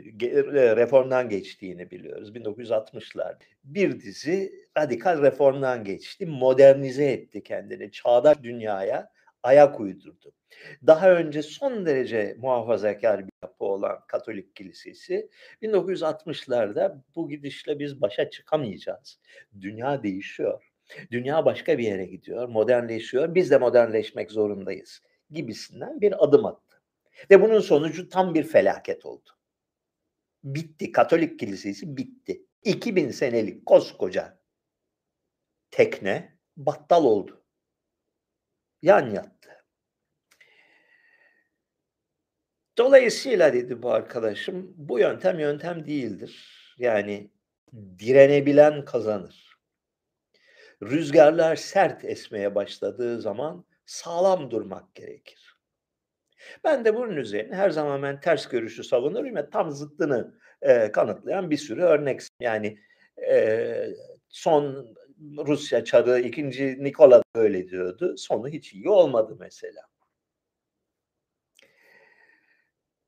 reformdan 0.78 1.30
geçtiğini 1.30 1.92
biliyoruz 1.92 2.36
1960'lar. 2.36 3.36
Bir 3.64 4.00
dizi 4.00 4.68
radikal 4.78 5.22
reformdan 5.22 5.84
geçti, 5.84 6.26
modernize 6.26 7.06
etti 7.06 7.44
kendini, 7.44 7.92
çağdaş 7.92 8.38
dünyaya 8.44 9.10
ayak 9.44 9.80
uydurdu. 9.80 10.34
Daha 10.88 11.12
önce 11.12 11.44
son 11.44 11.86
derece 11.86 12.36
muhafazakar 12.40 13.20
bir 13.26 13.32
yapı 13.44 13.66
olan 13.66 14.00
Katolik 14.08 14.56
Kilisesi 14.56 15.30
1960'larda 15.62 17.02
bu 17.16 17.30
gidişle 17.30 17.80
biz 17.80 18.02
başa 18.02 18.30
çıkamayacağız. 18.30 19.20
Dünya 19.62 20.04
değişiyor. 20.04 20.64
Dünya 21.12 21.46
başka 21.46 21.78
bir 21.78 21.84
yere 21.84 22.06
gidiyor, 22.06 22.48
modernleşiyor. 22.48 23.36
Biz 23.36 23.52
de 23.52 23.58
modernleşmek 23.58 24.32
zorundayız 24.32 25.02
gibisinden 25.32 26.02
bir 26.02 26.24
adım 26.24 26.46
attı. 26.46 26.67
Ve 27.32 27.42
bunun 27.42 27.60
sonucu 27.60 28.10
tam 28.10 28.34
bir 28.34 28.44
felaket 28.44 29.06
oldu. 29.06 29.30
Bitti. 30.44 30.92
Katolik 30.92 31.40
Kilisesi 31.40 31.98
bitti. 31.98 32.46
2000 32.64 33.12
senelik 33.12 33.66
koskoca 33.66 34.40
tekne 35.72 36.38
battal 36.58 37.06
oldu. 37.06 37.44
Yan 38.82 39.10
yattı. 39.10 39.66
Dolayısıyla 42.78 43.54
dedi 43.54 43.82
bu 43.82 43.92
arkadaşım, 43.92 44.74
bu 44.76 45.00
yöntem 45.00 45.40
yöntem 45.40 45.86
değildir. 45.86 46.74
Yani 46.78 47.32
direnebilen 48.00 48.86
kazanır. 48.86 49.58
Rüzgarlar 50.84 51.56
sert 51.56 52.06
esmeye 52.06 52.56
başladığı 52.56 53.22
zaman 53.22 53.66
sağlam 53.86 54.52
durmak 54.52 54.96
gerekir. 54.96 55.57
Ben 56.64 56.86
de 56.86 56.96
bunun 56.96 57.16
üzerine 57.16 57.56
her 57.56 57.70
zaman 57.70 58.04
ben 58.04 58.20
ters 58.20 58.48
görüşü 58.48 58.84
savunurum 58.84 59.36
ve 59.36 59.50
tam 59.50 59.72
zıttını 59.72 60.36
e, 60.62 60.92
kanıtlayan 60.92 61.50
bir 61.50 61.58
sürü 61.58 61.82
örnek. 61.82 62.22
Yani 62.40 62.80
e, 63.30 63.88
son 64.30 64.96
Rusya 65.38 65.84
çarı 65.84 66.20
2. 66.20 66.84
Nikola 66.84 67.24
öyle 67.36 67.70
diyordu. 67.70 68.18
Sonu 68.18 68.48
hiç 68.48 68.74
iyi 68.74 68.90
olmadı 68.90 69.38
mesela. 69.40 69.82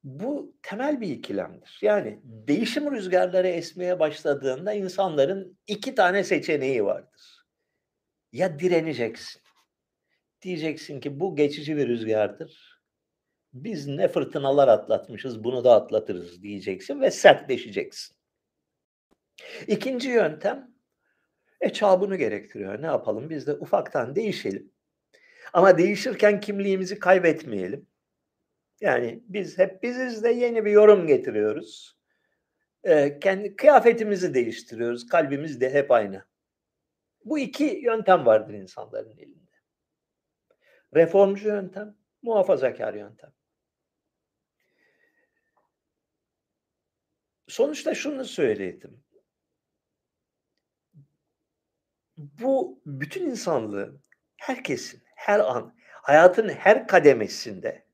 Bu 0.04 0.56
temel 0.64 1.02
bir 1.02 1.08
ikilemdir. 1.08 1.80
Yani 1.82 2.20
değişim 2.24 2.92
rüzgarları 2.92 3.48
esmeye 3.48 4.00
başladığında 4.00 4.74
insanların 4.74 5.58
iki 5.68 5.96
tane 5.96 6.24
seçeneği 6.24 6.86
vardır. 6.86 7.46
Ya 8.32 8.60
direneceksin. 8.60 9.42
Diyeceksin 10.42 11.00
ki 11.00 11.20
bu 11.20 11.36
geçici 11.36 11.78
bir 11.78 11.88
rüzgardır. 11.88 12.69
Biz 13.54 13.88
ne 13.88 14.08
fırtınalar 14.08 14.68
atlatmışız 14.68 15.44
bunu 15.44 15.64
da 15.64 15.74
atlatırız 15.74 16.44
diyeceksin 16.44 17.02
ve 17.02 17.12
sertleşeceksin. 17.12 18.16
İkinci 19.68 20.10
yöntem 20.10 20.72
e 21.62 21.70
çağ 21.70 21.96
gerektiriyor. 21.96 22.82
Ne 22.82 22.86
yapalım? 22.86 23.30
Biz 23.30 23.48
de 23.48 23.54
ufaktan 23.54 24.16
değişelim. 24.16 24.72
Ama 25.54 25.78
değişirken 25.78 26.40
kimliğimizi 26.40 27.00
kaybetmeyelim. 27.00 27.88
Yani 28.82 29.24
biz 29.28 29.58
hep 29.58 29.84
biziz 29.84 30.24
de 30.24 30.30
yeni 30.30 30.66
bir 30.66 30.72
yorum 30.72 31.08
getiriyoruz. 31.08 31.98
Ee, 32.84 33.20
kendi 33.20 33.56
kıyafetimizi 33.56 34.34
değiştiriyoruz. 34.34 35.08
Kalbimiz 35.08 35.62
de 35.62 35.74
hep 35.74 35.92
aynı. 35.92 36.26
Bu 37.26 37.40
iki 37.40 37.66
yöntem 37.66 38.26
vardır 38.26 38.54
insanların 38.54 39.18
elinde. 39.18 39.52
Reformcu 40.96 41.48
yöntem, 41.48 41.96
muhafazakar 42.22 42.94
yöntem. 42.94 43.32
Sonuçta 47.50 47.96
şunu 47.96 48.26
söyledim. 48.26 49.04
Bu 52.18 52.82
bütün 52.86 53.26
insanlığı, 53.26 54.02
herkesin, 54.38 55.02
her 55.16 55.40
an, 55.40 55.76
hayatın 55.80 56.50
her 56.50 56.88
kademesinde 56.88 57.86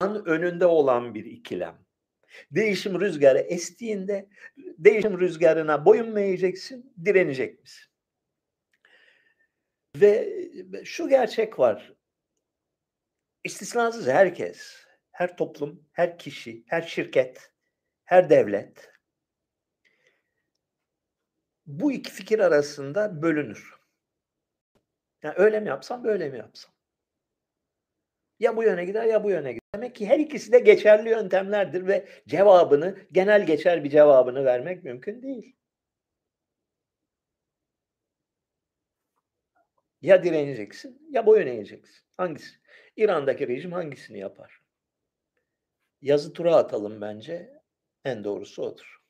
an 0.00 0.24
önünde 0.26 0.66
olan 0.66 1.14
bir 1.14 1.24
ikilem. 1.24 1.84
Değişim 2.50 3.00
rüzgarı 3.00 3.38
estiğinde 3.38 4.28
değişim 4.56 5.20
rüzgarına 5.20 5.84
boyun 5.84 6.10
mu 6.10 6.20
eğeceksin, 6.20 6.94
direnecek 7.04 7.60
misin? 7.60 7.84
Ve 9.96 10.32
şu 10.84 11.08
gerçek 11.08 11.58
var. 11.58 11.94
İstisnasız 13.44 14.06
herkes, 14.08 14.86
her 15.10 15.36
toplum, 15.36 15.88
her 15.92 16.18
kişi, 16.18 16.64
her 16.66 16.82
şirket, 16.82 17.51
her 18.12 18.30
devlet 18.30 18.92
bu 21.66 21.92
iki 21.92 22.12
fikir 22.12 22.38
arasında 22.38 23.22
bölünür. 23.22 23.74
Yani 25.22 25.34
öyle 25.36 25.60
mi 25.60 25.68
yapsam, 25.68 26.04
böyle 26.04 26.28
mi 26.28 26.38
yapsam? 26.38 26.74
Ya 28.40 28.56
bu 28.56 28.62
yöne 28.62 28.84
gider 28.84 29.04
ya 29.04 29.24
bu 29.24 29.30
yöne 29.30 29.52
gider. 29.52 29.62
Demek 29.74 29.94
ki 29.94 30.06
her 30.06 30.18
ikisi 30.18 30.52
de 30.52 30.58
geçerli 30.58 31.08
yöntemlerdir 31.08 31.86
ve 31.86 32.08
cevabını, 32.28 32.98
genel 33.12 33.46
geçer 33.46 33.84
bir 33.84 33.90
cevabını 33.90 34.44
vermek 34.44 34.84
mümkün 34.84 35.22
değil. 35.22 35.56
Ya 40.02 40.22
direneceksin 40.22 41.08
ya 41.10 41.26
boyun 41.26 41.46
eğeceksin. 41.46 42.04
Hangisi? 42.16 42.56
İran'daki 42.96 43.48
rejim 43.48 43.72
hangisini 43.72 44.18
yapar? 44.18 44.62
Yazı 46.02 46.32
tura 46.32 46.56
atalım 46.56 47.00
bence. 47.00 47.61
En 48.04 48.24
doğrusu 48.24 48.62
odur. 48.62 49.02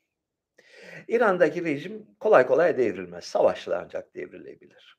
İran'daki 1.09 1.65
rejim 1.65 2.07
kolay 2.21 2.47
kolay 2.47 2.79
devrilmez. 2.79 3.25
Savaşla 3.25 3.81
ancak 3.85 4.15
devrilebilir. 4.15 4.99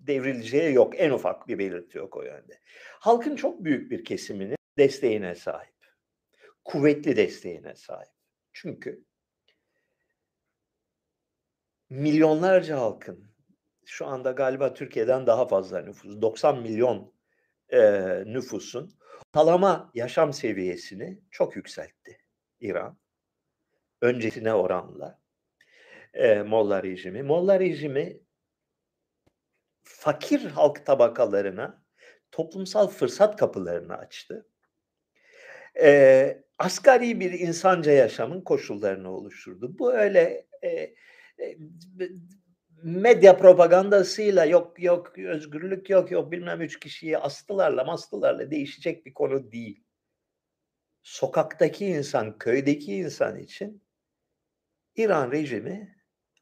Devrileceği 0.00 0.74
yok. 0.74 1.00
En 1.00 1.10
ufak 1.10 1.48
bir 1.48 1.58
belirti 1.58 1.98
yok 1.98 2.16
o 2.16 2.22
yönde. 2.22 2.60
Halkın 3.00 3.36
çok 3.36 3.64
büyük 3.64 3.90
bir 3.90 4.04
kesiminin 4.04 4.56
desteğine 4.78 5.34
sahip. 5.34 5.74
Kuvvetli 6.64 7.16
desteğine 7.16 7.74
sahip. 7.74 8.12
Çünkü 8.52 9.04
milyonlarca 11.90 12.78
halkın 12.78 13.34
şu 13.86 14.06
anda 14.06 14.30
galiba 14.30 14.74
Türkiye'den 14.74 15.26
daha 15.26 15.48
fazla 15.48 15.82
nüfus, 15.82 16.22
90 16.22 16.62
milyon 16.62 17.14
e, 17.68 17.80
nüfusun 18.26 18.98
ortalama 19.28 19.90
yaşam 19.94 20.32
seviyesini 20.32 21.20
çok 21.30 21.56
yükseltti 21.56 22.18
İran. 22.60 23.03
Öncesine 24.00 24.54
oranla 24.54 25.20
e, 26.14 26.42
Molla 26.42 26.82
rejimi. 26.82 27.22
Molla 27.22 27.60
rejimi 27.60 28.20
fakir 29.82 30.44
halk 30.44 30.86
tabakalarına 30.86 31.84
toplumsal 32.32 32.88
fırsat 32.88 33.36
kapılarını 33.36 33.96
açtı. 33.96 34.48
E, 35.82 36.44
asgari 36.58 37.20
bir 37.20 37.32
insanca 37.32 37.92
yaşamın 37.92 38.40
koşullarını 38.40 39.10
oluşturdu. 39.10 39.78
Bu 39.78 39.94
öyle 39.94 40.46
e, 40.62 40.68
e, 40.68 40.94
medya 42.82 43.36
propagandasıyla 43.36 44.44
yok 44.44 44.82
yok 44.82 45.18
özgürlük 45.18 45.90
yok 45.90 46.10
yok 46.10 46.32
bilmem 46.32 46.62
üç 46.62 46.80
kişiyi 46.80 47.18
astılarla 47.18 47.84
mastılarla 47.84 48.50
değişecek 48.50 49.06
bir 49.06 49.14
konu 49.14 49.52
değil. 49.52 49.84
Sokaktaki 51.02 51.86
insan, 51.86 52.38
köydeki 52.38 52.94
insan 52.94 53.38
için 53.38 53.83
İran 54.96 55.32
rejimi 55.32 55.96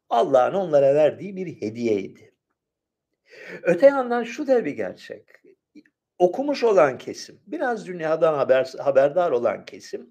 Allah'ın 0.09 0.55
onlara 0.55 0.95
verdiği 0.95 1.37
bir 1.37 1.61
hediyeydi. 1.62 2.35
Öte 3.62 3.87
yandan 3.87 4.24
şu 4.24 4.47
da 4.47 4.65
bir 4.65 4.70
gerçek. 4.70 5.29
Okumuş 6.19 6.65
olan 6.65 6.99
kesim, 6.99 7.41
biraz 7.47 7.87
dünyadan 7.87 8.35
haber, 8.35 8.73
haberdar 8.79 9.31
olan 9.31 9.65
kesim, 9.65 10.11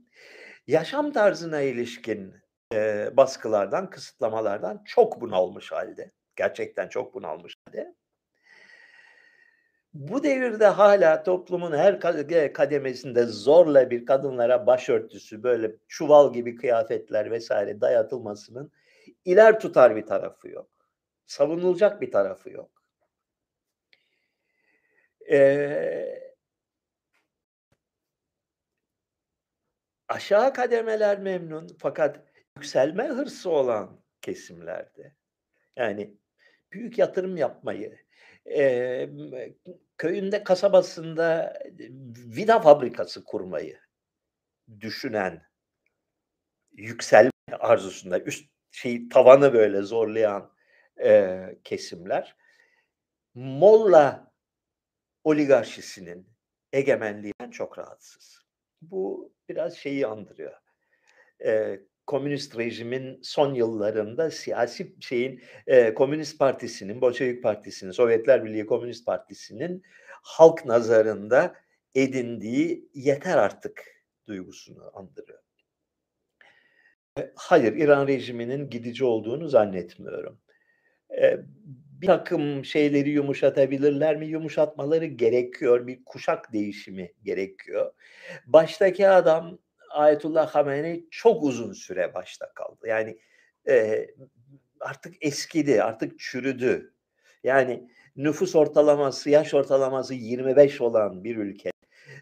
yaşam 0.68 1.12
tarzına 1.12 1.62
ilişkin 1.62 2.34
e, 2.74 3.10
baskılardan, 3.18 3.90
kısıtlamalardan 3.90 4.84
çok 4.86 5.22
bunalmış 5.22 5.72
halde. 5.72 6.12
Gerçekten 6.36 6.88
çok 6.88 7.14
bunalmış 7.14 7.56
halde. 7.66 7.96
Bu 9.94 10.24
devirde 10.24 10.66
hala 10.66 11.24
toplumun 11.24 11.72
her 11.72 12.00
kademesinde 12.54 13.26
zorla 13.26 13.90
bir 13.92 14.06
kadınlara 14.06 14.68
başörtüsü, 14.68 15.44
böyle 15.44 15.76
çuval 15.88 16.34
gibi 16.34 16.56
kıyafetler 16.56 17.32
vesaire 17.32 17.82
dayatılmasının 17.82 18.72
iler 19.26 19.60
tutar 19.60 19.96
bir 19.96 20.06
tarafı 20.06 20.50
yok. 20.50 20.70
Savunulacak 21.26 22.02
bir 22.02 22.12
tarafı 22.12 22.50
yok. 22.50 22.84
Ee, 25.32 26.34
aşağı 30.08 30.54
kademeler 30.54 31.20
memnun 31.20 31.68
fakat 31.80 32.20
yükselme 32.58 33.08
hırsı 33.08 33.50
olan 33.50 34.02
kesimlerde 34.22 35.16
yani 35.76 36.18
büyük 36.72 36.98
yatırım 36.98 37.38
yapmayı, 37.38 38.00
e, 38.46 39.10
köyünde, 39.98 40.44
kasabasında 40.44 41.54
vida 42.16 42.60
fabrikası 42.60 43.24
kurmayı 43.24 43.80
düşünen, 44.80 45.44
yükselme 46.72 47.32
arzusunda, 47.60 48.20
üst 48.20 48.52
şey 48.72 49.10
tavanı 49.10 49.54
böyle 49.54 49.82
zorlayan 49.82 50.54
e, 51.04 51.40
kesimler 51.64 52.36
Molla 53.34 54.34
oligarşisinin 55.24 56.30
egemenliğinden 56.74 57.52
çok 57.52 57.80
rahatsız. 57.80 58.42
Bu 58.82 59.34
biraz 59.50 59.78
şeyi 59.78 60.08
andırıyor. 60.08 60.54
E, 61.46 61.80
komünist 62.12 62.58
rejimin 62.58 63.20
son 63.24 63.54
yıllarında 63.54 64.32
siyasi 64.32 64.96
şeyin 65.00 65.42
e, 65.68 65.94
Komünist 65.94 66.40
Partisi'nin, 66.40 67.02
Bolşevik 67.02 67.44
Partisi'nin, 67.44 67.92
Sovyetler 67.92 68.46
Birliği 68.46 68.66
Komünist 68.66 69.06
Partisi'nin 69.06 69.84
halk 70.22 70.66
nazarında 70.66 71.56
edindiği 71.96 72.90
yeter 72.94 73.38
artık 73.38 73.84
duygusunu 74.28 74.92
andırıyor. 74.94 75.40
Hayır, 77.36 77.74
İran 77.74 78.08
rejiminin 78.08 78.70
gidici 78.70 79.06
olduğunu 79.06 79.48
zannetmiyorum. 79.48 80.40
Bir 82.02 82.08
takım 82.08 82.66
şeyleri 82.66 83.10
yumuşatabilirler 83.10 84.16
mi? 84.16 84.28
Yumuşatmaları 84.28 85.06
gerekiyor. 85.06 85.88
Bir 85.88 86.06
kuşak 86.06 86.54
değişimi 86.54 87.14
gerekiyor. 87.24 87.94
Baştaki 88.46 89.10
adam 89.10 89.60
Ayetullah 89.94 90.56
Hamenei 90.56 91.08
çok 91.12 91.44
uzun 91.44 91.74
süre 91.74 92.14
başta 92.14 92.54
kaldı. 92.54 92.88
Yani 92.88 93.18
e, 93.68 94.08
artık 94.80 95.14
eskidi, 95.22 95.84
artık 95.84 96.20
çürüdü. 96.20 96.94
Yani 97.44 97.90
nüfus 98.16 98.56
ortalaması, 98.56 99.30
yaş 99.30 99.54
ortalaması 99.54 100.14
25 100.14 100.82
olan 100.82 101.24
bir 101.24 101.38
ülke 101.38 101.72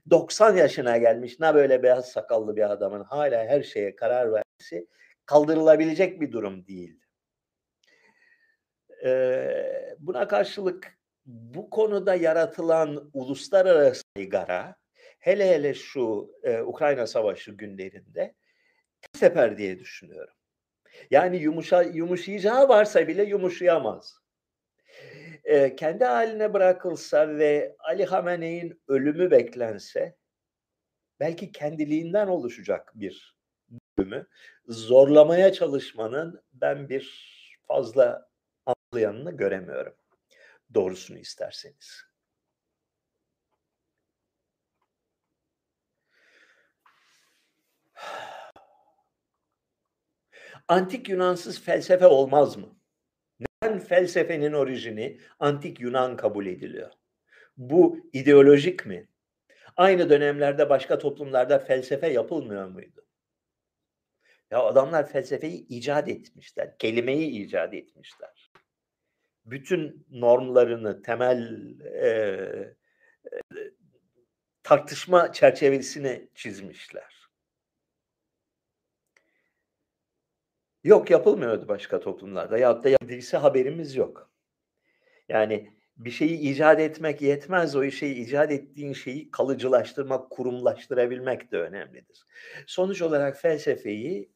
90 0.09 0.55
yaşına 0.55 0.97
gelmiş 0.97 1.39
ne 1.39 1.55
böyle 1.55 1.83
beyaz 1.83 2.11
sakallı 2.11 2.55
bir 2.55 2.71
adamın 2.71 3.03
hala 3.03 3.45
her 3.45 3.63
şeye 3.63 3.95
karar 3.95 4.31
vermesi 4.31 4.87
kaldırılabilecek 5.25 6.21
bir 6.21 6.31
durum 6.31 6.67
değil. 6.67 6.99
Ee, 9.05 9.95
buna 9.99 10.27
karşılık 10.27 10.99
bu 11.25 11.69
konuda 11.69 12.15
yaratılan 12.15 13.09
uluslararası 13.13 14.03
igara 14.15 14.75
hele 15.19 15.49
hele 15.49 15.73
şu 15.73 16.31
e, 16.43 16.61
Ukrayna 16.61 17.07
Savaşı 17.07 17.51
günlerinde 17.51 18.35
sefer 19.13 19.57
diye 19.57 19.79
düşünüyorum. 19.79 20.33
Yani 21.11 21.37
yumuşa, 21.37 21.81
yumuşayacağı 21.81 22.69
varsa 22.69 23.07
bile 23.07 23.23
yumuşayamaz. 23.23 24.19
E, 25.43 25.75
kendi 25.75 26.05
haline 26.05 26.53
bırakılsa 26.53 27.37
ve 27.37 27.75
Ali 27.79 28.05
Hamene'in 28.05 28.81
ölümü 28.87 29.31
beklense 29.31 30.15
belki 31.19 31.51
kendiliğinden 31.51 32.27
oluşacak 32.27 32.91
bir 32.95 33.35
bölümü 33.97 34.27
zorlamaya 34.67 35.53
çalışmanın 35.53 36.41
ben 36.53 36.89
bir 36.89 37.29
fazla 37.67 38.29
anlayanını 38.65 39.37
göremiyorum. 39.37 39.95
Doğrusunu 40.73 41.17
isterseniz. 41.17 42.08
Antik 50.69 51.09
Yunansız 51.09 51.61
felsefe 51.61 52.07
olmaz 52.07 52.57
mı? 52.57 52.79
Neden 53.39 53.79
felsefenin 53.79 54.53
orijini 54.53 55.19
antik 55.39 55.79
Yunan 55.79 56.17
kabul 56.17 56.45
ediliyor? 56.45 56.91
Bu 57.57 58.09
ideolojik 58.13 58.85
mi? 58.85 59.07
Aynı 59.77 60.09
dönemlerde 60.09 60.69
başka 60.69 60.97
toplumlarda 60.97 61.59
felsefe 61.59 62.07
yapılmıyor 62.07 62.67
muydu? 62.67 63.05
Ya 64.51 64.63
adamlar 64.63 65.07
felsefeyi 65.07 65.67
icat 65.67 66.09
etmişler, 66.09 66.77
kelimeyi 66.77 67.45
icat 67.45 67.73
etmişler. 67.73 68.51
Bütün 69.45 70.07
normlarını, 70.09 71.01
temel 71.01 71.73
e, 71.81 72.07
e, 72.07 73.45
tartışma 74.63 75.33
çerçevesini 75.33 76.29
çizmişler. 76.35 77.18
Yok 80.83 81.11
yapılmıyordu 81.11 81.67
başka 81.67 81.99
toplumlarda. 81.99 82.57
Ya 82.57 82.83
da 82.83 82.89
yapıldıysa 82.89 83.43
haberimiz 83.43 83.95
yok. 83.95 84.31
Yani 85.29 85.69
bir 85.97 86.11
şeyi 86.11 86.39
icat 86.39 86.79
etmek 86.79 87.21
yetmez. 87.21 87.75
O 87.75 87.91
şeyi 87.91 88.15
icat 88.15 88.51
ettiğin 88.51 88.93
şeyi 88.93 89.31
kalıcılaştırmak, 89.31 90.29
kurumlaştırabilmek 90.29 91.51
de 91.51 91.57
önemlidir. 91.57 92.25
Sonuç 92.67 93.01
olarak 93.01 93.37
felsefeyi 93.37 94.31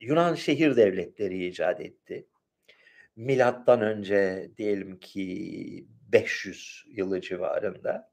Yunan 0.00 0.34
şehir 0.34 0.76
devletleri 0.76 1.46
icat 1.46 1.80
etti. 1.80 2.28
Milattan 3.16 3.80
önce 3.80 4.50
diyelim 4.56 4.98
ki 5.00 5.86
500 6.12 6.84
yılı 6.88 7.20
civarında. 7.20 8.12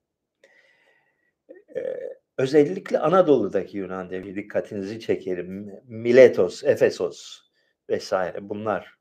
Özellikle 2.37 2.99
Anadolu'daki 2.99 3.77
Yunan 3.77 4.09
devleti 4.09 4.35
dikkatinizi 4.35 4.99
çekerim. 4.99 5.81
Miletos, 5.87 6.63
Efesos 6.63 7.41
vesaire 7.89 8.49
bunlar 8.49 8.95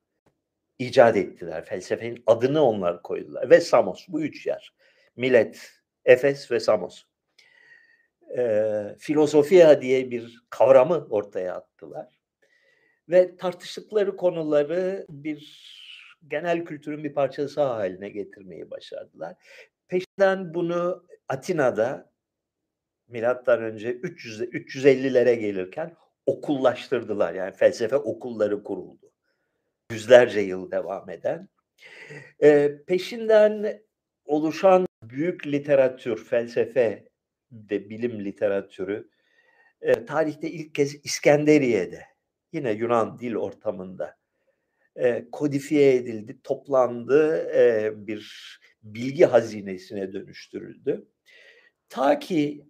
icat 0.78 1.16
ettiler. 1.16 1.64
Felsefenin 1.64 2.22
adını 2.26 2.62
onlar 2.62 3.02
koydular. 3.02 3.50
Ve 3.50 3.60
Samos 3.60 4.06
bu 4.08 4.22
üç 4.22 4.46
yer. 4.46 4.74
Milet, 5.16 5.70
Efes 6.04 6.50
ve 6.50 6.60
Samos. 6.60 7.04
Ee, 8.36 8.96
filosofia 8.98 9.82
diye 9.82 10.10
bir 10.10 10.42
kavramı 10.50 11.06
ortaya 11.10 11.54
attılar. 11.54 12.20
Ve 13.08 13.36
tartıştıkları 13.36 14.16
konuları 14.16 15.06
bir 15.08 15.74
genel 16.28 16.64
kültürün 16.64 17.04
bir 17.04 17.14
parçası 17.14 17.62
haline 17.62 18.08
getirmeyi 18.08 18.70
başardılar. 18.70 19.34
Peşinden 19.88 20.54
bunu 20.54 21.06
Atina'da 21.28 22.13
milattan 23.08 23.62
önce 23.62 23.92
300 23.92 24.40
350'lere 24.40 25.34
gelirken 25.34 25.96
okullaştırdılar. 26.26 27.34
Yani 27.34 27.52
felsefe 27.52 27.96
okulları 27.96 28.62
kuruldu. 28.64 29.12
Yüzlerce 29.90 30.40
yıl 30.40 30.70
devam 30.70 31.10
eden. 31.10 31.48
E, 32.42 32.72
peşinden 32.86 33.82
oluşan 34.24 34.86
büyük 35.02 35.46
literatür, 35.46 36.24
felsefe 36.24 37.08
de 37.50 37.90
bilim 37.90 38.24
literatürü 38.24 39.10
e, 39.80 40.04
tarihte 40.06 40.50
ilk 40.50 40.74
kez 40.74 41.04
İskenderiye'de 41.04 42.02
yine 42.52 42.72
Yunan 42.72 43.18
dil 43.18 43.34
ortamında 43.34 44.16
e, 44.96 45.26
kodifiye 45.32 45.94
edildi, 45.94 46.40
toplandı, 46.44 47.36
e, 47.54 47.92
bir 48.06 48.58
bilgi 48.82 49.24
hazinesine 49.24 50.12
dönüştürüldü. 50.12 51.08
Ta 51.88 52.18
ki 52.18 52.64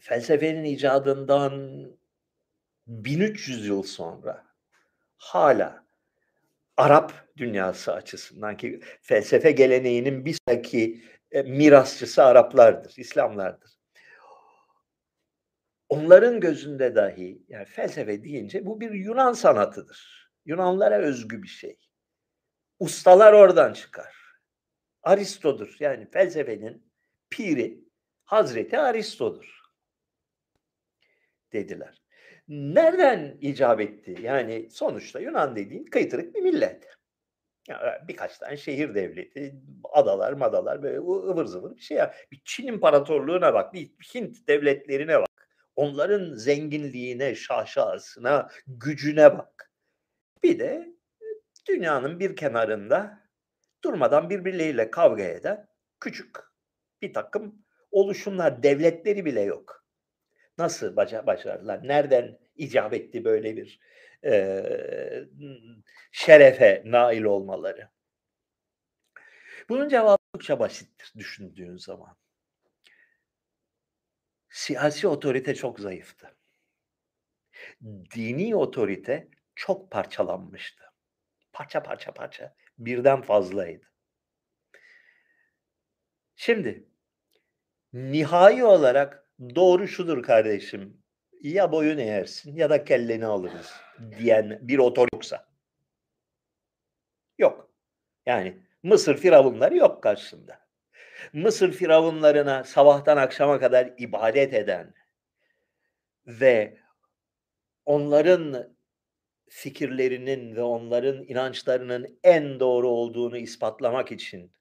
felsefenin 0.00 0.64
icadından 0.64 1.84
1300 2.86 3.66
yıl 3.66 3.82
sonra 3.82 4.46
hala 5.16 5.88
Arap 6.76 7.12
dünyası 7.36 7.92
açısından 7.92 8.56
ki 8.56 8.80
felsefe 9.02 9.50
geleneğinin 9.50 10.24
bir 10.24 10.38
sonraki 10.48 11.04
e, 11.30 11.42
mirasçısı 11.42 12.24
Araplardır, 12.24 12.94
İslamlardır. 12.96 13.78
Onların 15.88 16.40
gözünde 16.40 16.94
dahi 16.94 17.42
yani 17.48 17.64
felsefe 17.64 18.24
deyince 18.24 18.66
bu 18.66 18.80
bir 18.80 18.90
Yunan 18.90 19.32
sanatıdır. 19.32 20.30
Yunanlara 20.44 20.98
özgü 20.98 21.42
bir 21.42 21.48
şey. 21.48 21.78
Ustalar 22.78 23.32
oradan 23.32 23.72
çıkar. 23.72 24.16
Aristo'dur. 25.02 25.76
Yani 25.80 26.10
felsefenin 26.10 26.92
piri 27.30 27.84
Hazreti 28.24 28.78
Aristo'dur 28.78 29.57
dediler. 31.52 32.02
Nereden 32.48 33.38
icap 33.40 33.80
etti? 33.80 34.16
Yani 34.22 34.68
sonuçta 34.70 35.20
Yunan 35.20 35.56
dediğin 35.56 35.84
kıytırık 35.84 36.34
bir 36.34 36.42
millet. 36.42 36.88
Yani 37.68 38.08
birkaç 38.08 38.38
tane 38.38 38.56
şehir 38.56 38.94
devleti, 38.94 39.54
adalar, 39.92 40.32
madalar 40.32 40.82
böyle 40.82 40.98
ıvır 40.98 41.44
zıvır 41.44 41.76
bir 41.76 41.80
şey. 41.80 41.96
Ya. 41.96 42.14
Bir 42.32 42.42
Çin 42.44 42.66
imparatorluğuna 42.66 43.54
bak, 43.54 43.74
bir 43.74 43.88
Hint 44.14 44.48
devletlerine 44.48 45.18
bak. 45.18 45.28
Onların 45.76 46.34
zenginliğine, 46.34 47.34
şaşasına, 47.34 48.48
gücüne 48.66 49.38
bak. 49.38 49.72
Bir 50.42 50.58
de 50.58 50.88
dünyanın 51.68 52.20
bir 52.20 52.36
kenarında 52.36 53.20
durmadan 53.84 54.30
birbirleriyle 54.30 54.90
kavga 54.90 55.22
eden 55.22 55.68
küçük 56.00 56.36
bir 57.02 57.12
takım 57.14 57.64
oluşumlar, 57.90 58.62
devletleri 58.62 59.24
bile 59.24 59.40
yok. 59.40 59.77
Nasıl 60.58 60.96
başardılar? 60.96 61.88
Nereden 61.88 62.38
icap 62.56 62.94
etti 62.94 63.24
böyle 63.24 63.56
bir 63.56 63.80
e, 64.24 64.64
şerefe 66.12 66.82
nail 66.84 67.22
olmaları? 67.22 67.88
Bunun 69.68 69.88
cevabı 69.88 70.18
çok 70.40 70.60
basittir 70.60 71.12
düşündüğün 71.16 71.76
zaman. 71.76 72.16
Siyasi 74.50 75.08
otorite 75.08 75.54
çok 75.54 75.80
zayıftı. 75.80 76.36
Dini 78.14 78.56
otorite 78.56 79.28
çok 79.54 79.90
parçalanmıştı. 79.90 80.84
Parça 81.52 81.82
parça 81.82 82.12
parça 82.12 82.54
birden 82.78 83.22
fazlaydı. 83.22 83.86
Şimdi 86.36 86.88
nihai 87.92 88.64
olarak 88.64 89.27
doğru 89.54 89.88
şudur 89.88 90.22
kardeşim. 90.22 91.02
Ya 91.42 91.72
boyun 91.72 91.98
eğersin 91.98 92.56
ya 92.56 92.70
da 92.70 92.84
kelleni 92.84 93.26
alırız 93.26 93.72
diyen 94.18 94.58
bir 94.62 94.78
otor 94.78 95.08
yoksa. 95.14 95.48
Yok. 97.38 97.70
Yani 98.26 98.58
Mısır 98.82 99.16
firavunları 99.16 99.76
yok 99.76 100.02
karşısında. 100.02 100.60
Mısır 101.32 101.72
firavunlarına 101.72 102.64
sabahtan 102.64 103.16
akşama 103.16 103.60
kadar 103.60 103.94
ibadet 103.98 104.54
eden 104.54 104.94
ve 106.26 106.78
onların 107.84 108.76
fikirlerinin 109.48 110.56
ve 110.56 110.62
onların 110.62 111.24
inançlarının 111.24 112.18
en 112.24 112.60
doğru 112.60 112.88
olduğunu 112.88 113.38
ispatlamak 113.38 114.12
için 114.12 114.52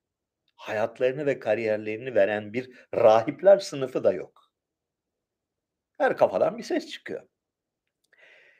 hayatlarını 0.56 1.26
ve 1.26 1.40
kariyerlerini 1.40 2.16
veren 2.16 2.54
bir 2.54 2.72
rahipler 2.96 3.60
sınıfı 3.60 4.04
da 4.04 4.14
yok. 4.14 4.47
Her 5.98 6.18
kafadan 6.18 6.58
bir 6.58 6.64
ses 6.64 6.88
çıkıyor. 6.88 7.28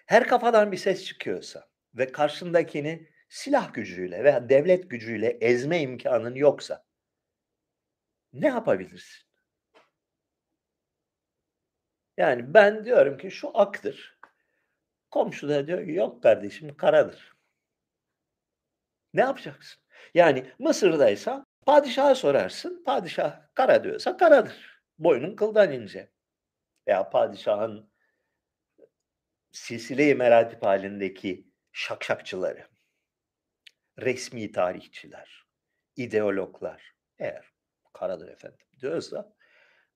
Her 0.06 0.28
kafadan 0.28 0.72
bir 0.72 0.78
ses 0.78 1.06
çıkıyorsa 1.06 1.68
ve 1.96 2.12
karşındakini 2.12 3.10
silah 3.30 3.74
gücüyle 3.74 4.24
veya 4.24 4.50
devlet 4.50 4.90
gücüyle 4.90 5.28
ezme 5.42 5.82
imkanın 5.82 6.36
yoksa 6.36 6.86
ne 8.34 8.48
yapabilirsin? 8.48 9.28
Yani 12.18 12.54
ben 12.54 12.86
diyorum 12.86 13.18
ki 13.18 13.32
şu 13.32 13.58
aktır. 13.58 14.20
Komşu 15.12 15.50
da 15.50 15.68
diyor 15.68 15.86
ki 15.86 15.92
yok 15.92 16.24
kardeşim 16.24 16.78
karadır. 16.78 17.34
Ne 19.14 19.22
yapacaksın? 19.22 19.82
Yani 20.14 20.52
Mısır'daysa 20.60 21.46
padişaha 21.66 22.16
sorarsın. 22.16 22.84
Padişah 22.84 23.54
kara 23.54 23.84
diyorsa 23.84 24.18
karadır. 24.18 24.82
Boynun 24.98 25.36
kıldan 25.36 25.72
ince 25.72 26.12
veya 26.88 27.10
padişahın 27.10 27.92
silsile-i 29.52 30.16
meratip 30.16 30.64
halindeki 30.64 31.48
şakşakçıları, 31.72 32.68
resmi 34.00 34.52
tarihçiler, 34.52 35.46
ideologlar 35.96 36.96
eğer 37.20 37.54
karadır 37.94 38.28
efendim 38.28 38.66
diyorsa 38.80 39.34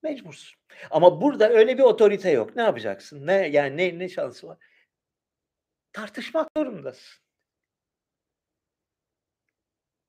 mecbursun. 0.03 0.59
Ama 0.91 1.21
burada 1.21 1.49
öyle 1.49 1.77
bir 1.77 1.83
otorite 1.83 2.29
yok. 2.29 2.55
Ne 2.55 2.61
yapacaksın? 2.61 3.27
Ne 3.27 3.33
yani 3.33 3.77
ne 3.77 3.99
ne 3.99 4.09
şansı 4.09 4.47
var? 4.47 4.57
Tartışmak 5.93 6.47
zorundasın. 6.57 7.21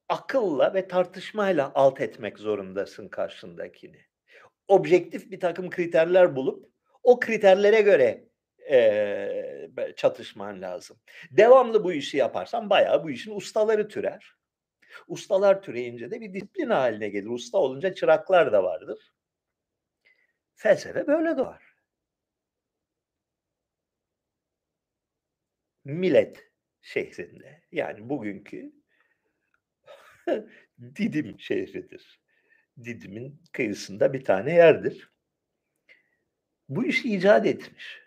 Akılla 0.08 0.74
ve 0.74 0.88
tartışmayla 0.88 1.72
alt 1.74 2.00
etmek 2.00 2.38
zorundasın 2.38 3.08
karşındakini 3.08 4.06
objektif 4.68 5.30
bir 5.30 5.40
takım 5.40 5.70
kriterler 5.70 6.36
bulup 6.36 6.71
o 7.02 7.20
kriterlere 7.20 7.80
göre 7.80 8.24
eee, 8.70 9.70
çatışman 9.96 10.62
lazım. 10.62 10.96
Devamlı 11.30 11.84
bu 11.84 11.92
işi 11.92 12.16
yaparsan 12.16 12.70
bayağı 12.70 13.04
bu 13.04 13.10
işin 13.10 13.36
ustaları 13.36 13.88
türer. 13.88 14.32
Ustalar 15.08 15.62
türeyince 15.62 16.10
de 16.10 16.20
bir 16.20 16.34
disiplin 16.34 16.70
haline 16.70 17.08
gelir. 17.08 17.26
Usta 17.28 17.58
olunca 17.58 17.94
çıraklar 17.94 18.52
da 18.52 18.64
vardır. 18.64 19.12
Felsefe 20.54 21.06
böyle 21.06 21.36
doğar. 21.36 21.74
Millet 25.84 26.50
şehrinde 26.82 27.62
yani 27.72 28.08
bugünkü 28.08 28.72
Didim 30.96 31.40
şehridir. 31.40 32.20
Didim'in 32.84 33.42
kıyısında 33.52 34.12
bir 34.12 34.24
tane 34.24 34.54
yerdir. 34.54 35.11
Bu 36.76 36.84
işi 36.84 37.14
icat 37.14 37.46
etmiş. 37.46 38.02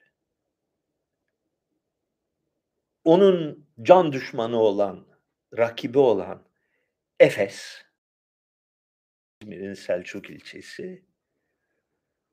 Onun 3.04 3.68
can 3.82 4.14
düşmanı 4.14 4.60
olan, 4.60 5.08
rakibi 5.58 5.98
olan 5.98 6.46
Efes, 7.20 7.84
İzmir'in 9.42 9.74
Selçuk 9.74 10.30
ilçesi. 10.30 11.06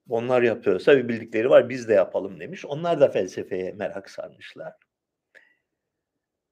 Onlar 0.09 0.43
yapıyorsa 0.43 0.97
bir 0.97 1.09
bildikleri 1.09 1.51
var 1.51 1.69
biz 1.69 1.89
de 1.89 1.95
yapalım 1.95 2.41
demiş. 2.41 2.65
Onlar 2.65 3.01
da 3.01 3.09
felsefeye 3.09 3.73
merak 3.73 4.11
sarmışlar. 4.11 4.75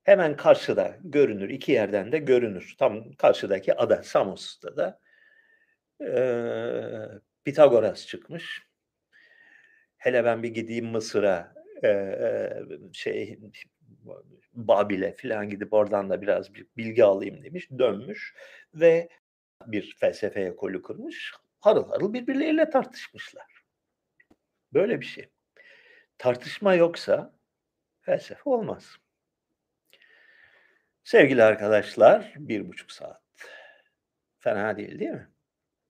Hemen 0.03 0.37
karşıda 0.37 0.97
görünür, 1.01 1.49
iki 1.49 1.73
yerden 1.73 2.13
de 2.13 2.19
görünür. 2.19 2.75
Tam 2.79 3.13
karşıdaki 3.13 3.77
ada 3.77 4.03
Samos'ta 4.03 4.77
da 4.77 5.01
eee, 6.01 7.09
Pitagoras 7.45 8.07
çıkmış. 8.07 8.70
Hele 10.01 10.25
ben 10.25 10.43
bir 10.43 10.49
gideyim 10.49 10.87
Mısır'a 10.87 11.55
eee, 11.83 12.63
şey 12.93 13.39
Babil'e 14.55 15.13
falan 15.13 15.51
gidip 15.51 15.73
oradan 15.73 16.11
da 16.11 16.23
biraz 16.23 16.55
bir 16.55 16.67
bilgi 16.77 17.05
alayım 17.05 17.45
demiş. 17.45 17.69
Dönmüş 17.79 18.35
ve 18.75 19.09
bir 19.67 19.97
felsefe 20.01 20.41
ekolü 20.41 20.83
kurmuş. 20.83 21.33
Harıl 21.61 21.89
harıl 21.91 22.13
birbirleriyle 22.13 22.71
tartışmışlar. 22.71 23.63
Böyle 24.73 25.01
bir 25.01 25.07
şey. 25.07 25.29
Tartışma 26.19 26.75
yoksa 26.75 27.35
felsefe 28.03 28.51
olmaz. 28.51 28.97
Sevgili 31.05 31.43
arkadaşlar, 31.43 32.35
bir 32.37 32.69
buçuk 32.69 32.93
saat. 32.93 33.23
Fena 34.39 34.77
değil 34.77 34.99
değil 34.99 35.11
mi? 35.11 35.29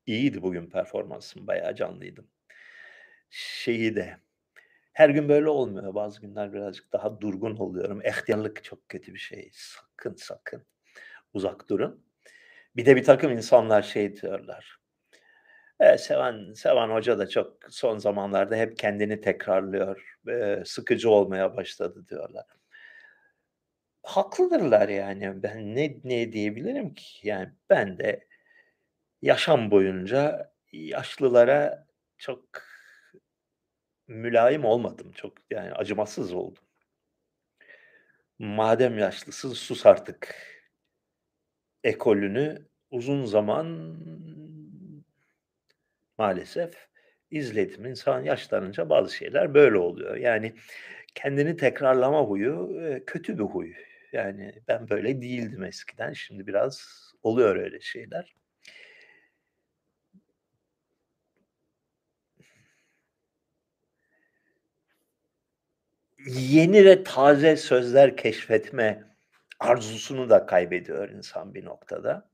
İyiydi 0.07 0.43
bugün 0.43 0.71
performansım, 0.71 1.47
bayağı 1.47 1.75
canlıydım. 1.75 2.29
Şeyi 3.31 3.97
de, 3.97 4.17
her 4.93 5.11
gün 5.11 5.29
böyle 5.29 5.49
olmuyor. 5.49 5.95
Bazı 5.95 6.21
günler 6.21 6.53
birazcık 6.53 6.93
daha 6.93 7.21
durgun 7.21 7.57
oluyorum. 7.57 8.01
Ehtiyarlık 8.07 8.65
çok 8.65 8.89
kötü 8.89 9.15
bir 9.15 9.19
şey. 9.19 9.51
Sakın 9.55 10.15
sakın 10.17 10.67
uzak 11.35 11.71
durun. 11.71 12.07
Bir 12.77 12.87
de 12.87 12.97
bir 12.97 13.05
takım 13.05 13.33
insanlar 13.33 13.83
şey 13.83 14.17
diyorlar. 14.23 14.81
E, 15.81 15.99
Sevan, 15.99 16.53
Sevan 16.55 16.91
Hoca 16.91 17.19
da 17.19 17.29
çok 17.29 17.59
son 17.71 17.99
zamanlarda 17.99 18.57
hep 18.57 18.79
kendini 18.79 19.21
tekrarlıyor. 19.21 20.17
E, 20.29 20.63
sıkıcı 20.67 21.11
olmaya 21.11 21.57
başladı 21.57 22.07
diyorlar. 22.09 22.47
Haklıdırlar 24.03 24.89
yani. 24.89 25.43
Ben 25.43 25.75
ne 25.77 25.97
ne 26.05 26.33
diyebilirim 26.33 26.95
ki? 26.95 27.29
Yani 27.29 27.49
ben 27.71 27.99
de 27.99 28.27
yaşam 29.23 29.71
boyunca 29.71 30.53
yaşlılara 30.73 31.87
çok 32.19 32.45
mülayim 34.11 34.65
olmadım. 34.65 35.13
Çok 35.13 35.33
yani 35.51 35.73
acımasız 35.73 36.33
oldum. 36.33 36.63
Madem 38.39 38.99
yaşlısın 38.99 39.53
sus 39.53 39.87
artık 39.87 40.35
ekolünü 41.85 42.67
uzun 42.91 43.25
zaman 43.25 43.97
maalesef 46.19 46.89
izledim. 47.31 47.87
İnsan 47.87 48.23
yaşlanınca 48.23 48.91
bazı 48.91 49.15
şeyler 49.17 49.55
böyle 49.55 49.79
oluyor. 49.79 50.17
Yani 50.17 50.55
kendini 51.15 51.57
tekrarlama 51.57 52.23
huyu 52.23 52.81
e, 52.83 53.05
kötü 53.05 53.39
bir 53.39 53.45
huy. 53.45 53.73
Yani 54.13 54.55
ben 54.69 54.89
böyle 54.91 55.23
değildim 55.23 55.65
eskiden. 55.65 56.13
Şimdi 56.13 56.47
biraz 56.47 56.87
oluyor 57.23 57.57
öyle 57.57 57.81
şeyler. 57.81 58.40
Yeni 66.39 66.85
ve 66.85 67.03
taze 67.05 67.57
sözler 67.57 68.17
keşfetme 68.17 69.05
arzusunu 69.61 70.31
da 70.31 70.47
kaybediyor 70.47 71.09
insan 71.09 71.55
bir 71.55 71.65
noktada. 71.65 72.31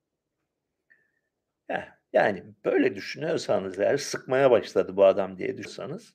Heh, 1.69 1.89
yani 2.13 2.45
böyle 2.65 2.95
düşünüyorsanız 2.95 3.79
eğer 3.79 3.97
sıkmaya 3.97 4.51
başladı 4.51 4.97
bu 4.97 5.05
adam 5.05 5.39
diye 5.39 5.49
düşünüyorsanız 5.49 6.15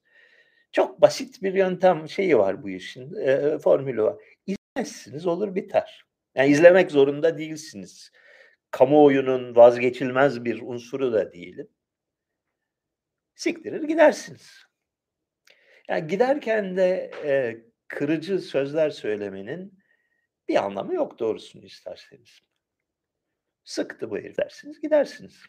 çok 0.72 1.02
basit 1.02 1.44
bir 1.44 1.54
yöntem 1.54 2.10
şeyi 2.10 2.38
var 2.38 2.64
bu 2.64 2.70
işin 2.70 3.14
formülü 3.58 4.04
var. 4.04 4.16
İzlemezsiniz 4.46 5.28
olur 5.28 5.56
biter. 5.56 6.06
Yani 6.36 6.50
izlemek 6.50 6.92
zorunda 6.92 7.38
değilsiniz. 7.38 8.12
Kamuoyunun 8.72 9.56
vazgeçilmez 9.56 10.46
bir 10.46 10.62
unsuru 10.62 11.14
da 11.14 11.34
değilim. 11.34 11.68
Siktirir 13.36 13.84
gidersiniz. 13.84 14.66
Yani 15.90 16.08
giderken 16.08 16.78
de 16.78 17.12
e, 17.24 17.62
kırıcı 17.92 18.40
sözler 18.40 18.90
söylemenin 18.90 19.80
bir 20.48 20.56
anlamı 20.56 20.94
yok 20.94 21.20
doğrusunu 21.20 21.66
isterseniz. 21.66 22.40
Sıktı 23.64 24.10
bu 24.10 24.18
herif 24.18 24.38
dersiniz 24.38 24.82
gidersiniz. 24.82 25.46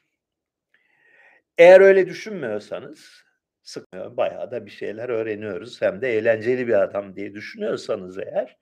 Eğer 1.59 1.81
öyle 1.81 2.07
düşünmüyorsanız 2.07 3.25
sıkmıyor. 3.63 4.17
Bayağı 4.17 4.51
da 4.51 4.67
bir 4.67 4.71
şeyler 4.71 5.09
öğreniyoruz. 5.09 5.83
Hem 5.83 6.03
de 6.03 6.19
eğlenceli 6.19 6.69
bir 6.69 6.83
adam 6.83 7.17
diye 7.17 7.35
düşünüyorsanız 7.35 8.19
eğer 8.19 8.59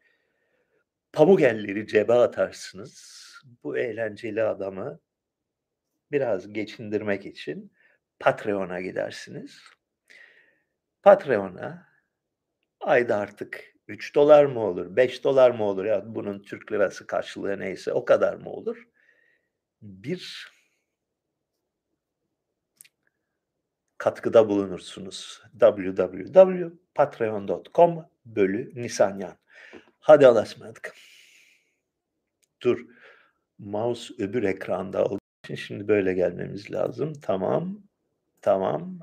pamuk 1.13 1.43
elleri 1.43 1.87
cebe 1.87 2.13
atarsınız. 2.13 3.21
Bu 3.65 3.79
eğlenceli 3.79 4.43
adamı 4.43 5.01
biraz 6.13 6.53
geçindirmek 6.53 7.27
için 7.27 7.73
Patreon'a 8.19 8.81
gidersiniz. 8.81 9.61
Patreon'a 11.03 11.91
ayda 12.81 13.17
artık 13.17 13.70
3 13.91 14.15
dolar 14.15 14.45
mı 14.45 14.61
olur, 14.61 14.97
5 14.97 15.25
dolar 15.25 15.51
mı 15.51 15.65
olur 15.65 15.85
ya 15.85 16.15
bunun 16.15 16.43
Türk 16.43 16.73
lirası 16.73 17.07
karşılığı 17.07 17.61
neyse 17.61 17.93
o 17.93 18.05
kadar 18.05 18.35
mı 18.35 18.51
olur? 18.51 18.89
Bir 19.83 20.53
katkıda 23.99 24.49
bulunursunuz. 24.49 25.43
www.patreon.com 25.61 28.07
bölü 28.25 28.73
Nisanyan. 28.75 29.37
Hadi 30.01 30.27
Allah'a 30.27 30.43
ısmarladık. 30.43 30.95
Dur. 32.63 32.87
Mouse 33.59 34.15
öbür 34.19 34.43
ekranda 34.43 35.05
olduğu 35.05 35.21
için 35.45 35.55
şimdi 35.55 35.89
böyle 35.89 36.15
gelmemiz 36.15 36.73
lazım. 36.73 37.13
Tamam. 37.23 37.79
Tamam. 38.43 38.99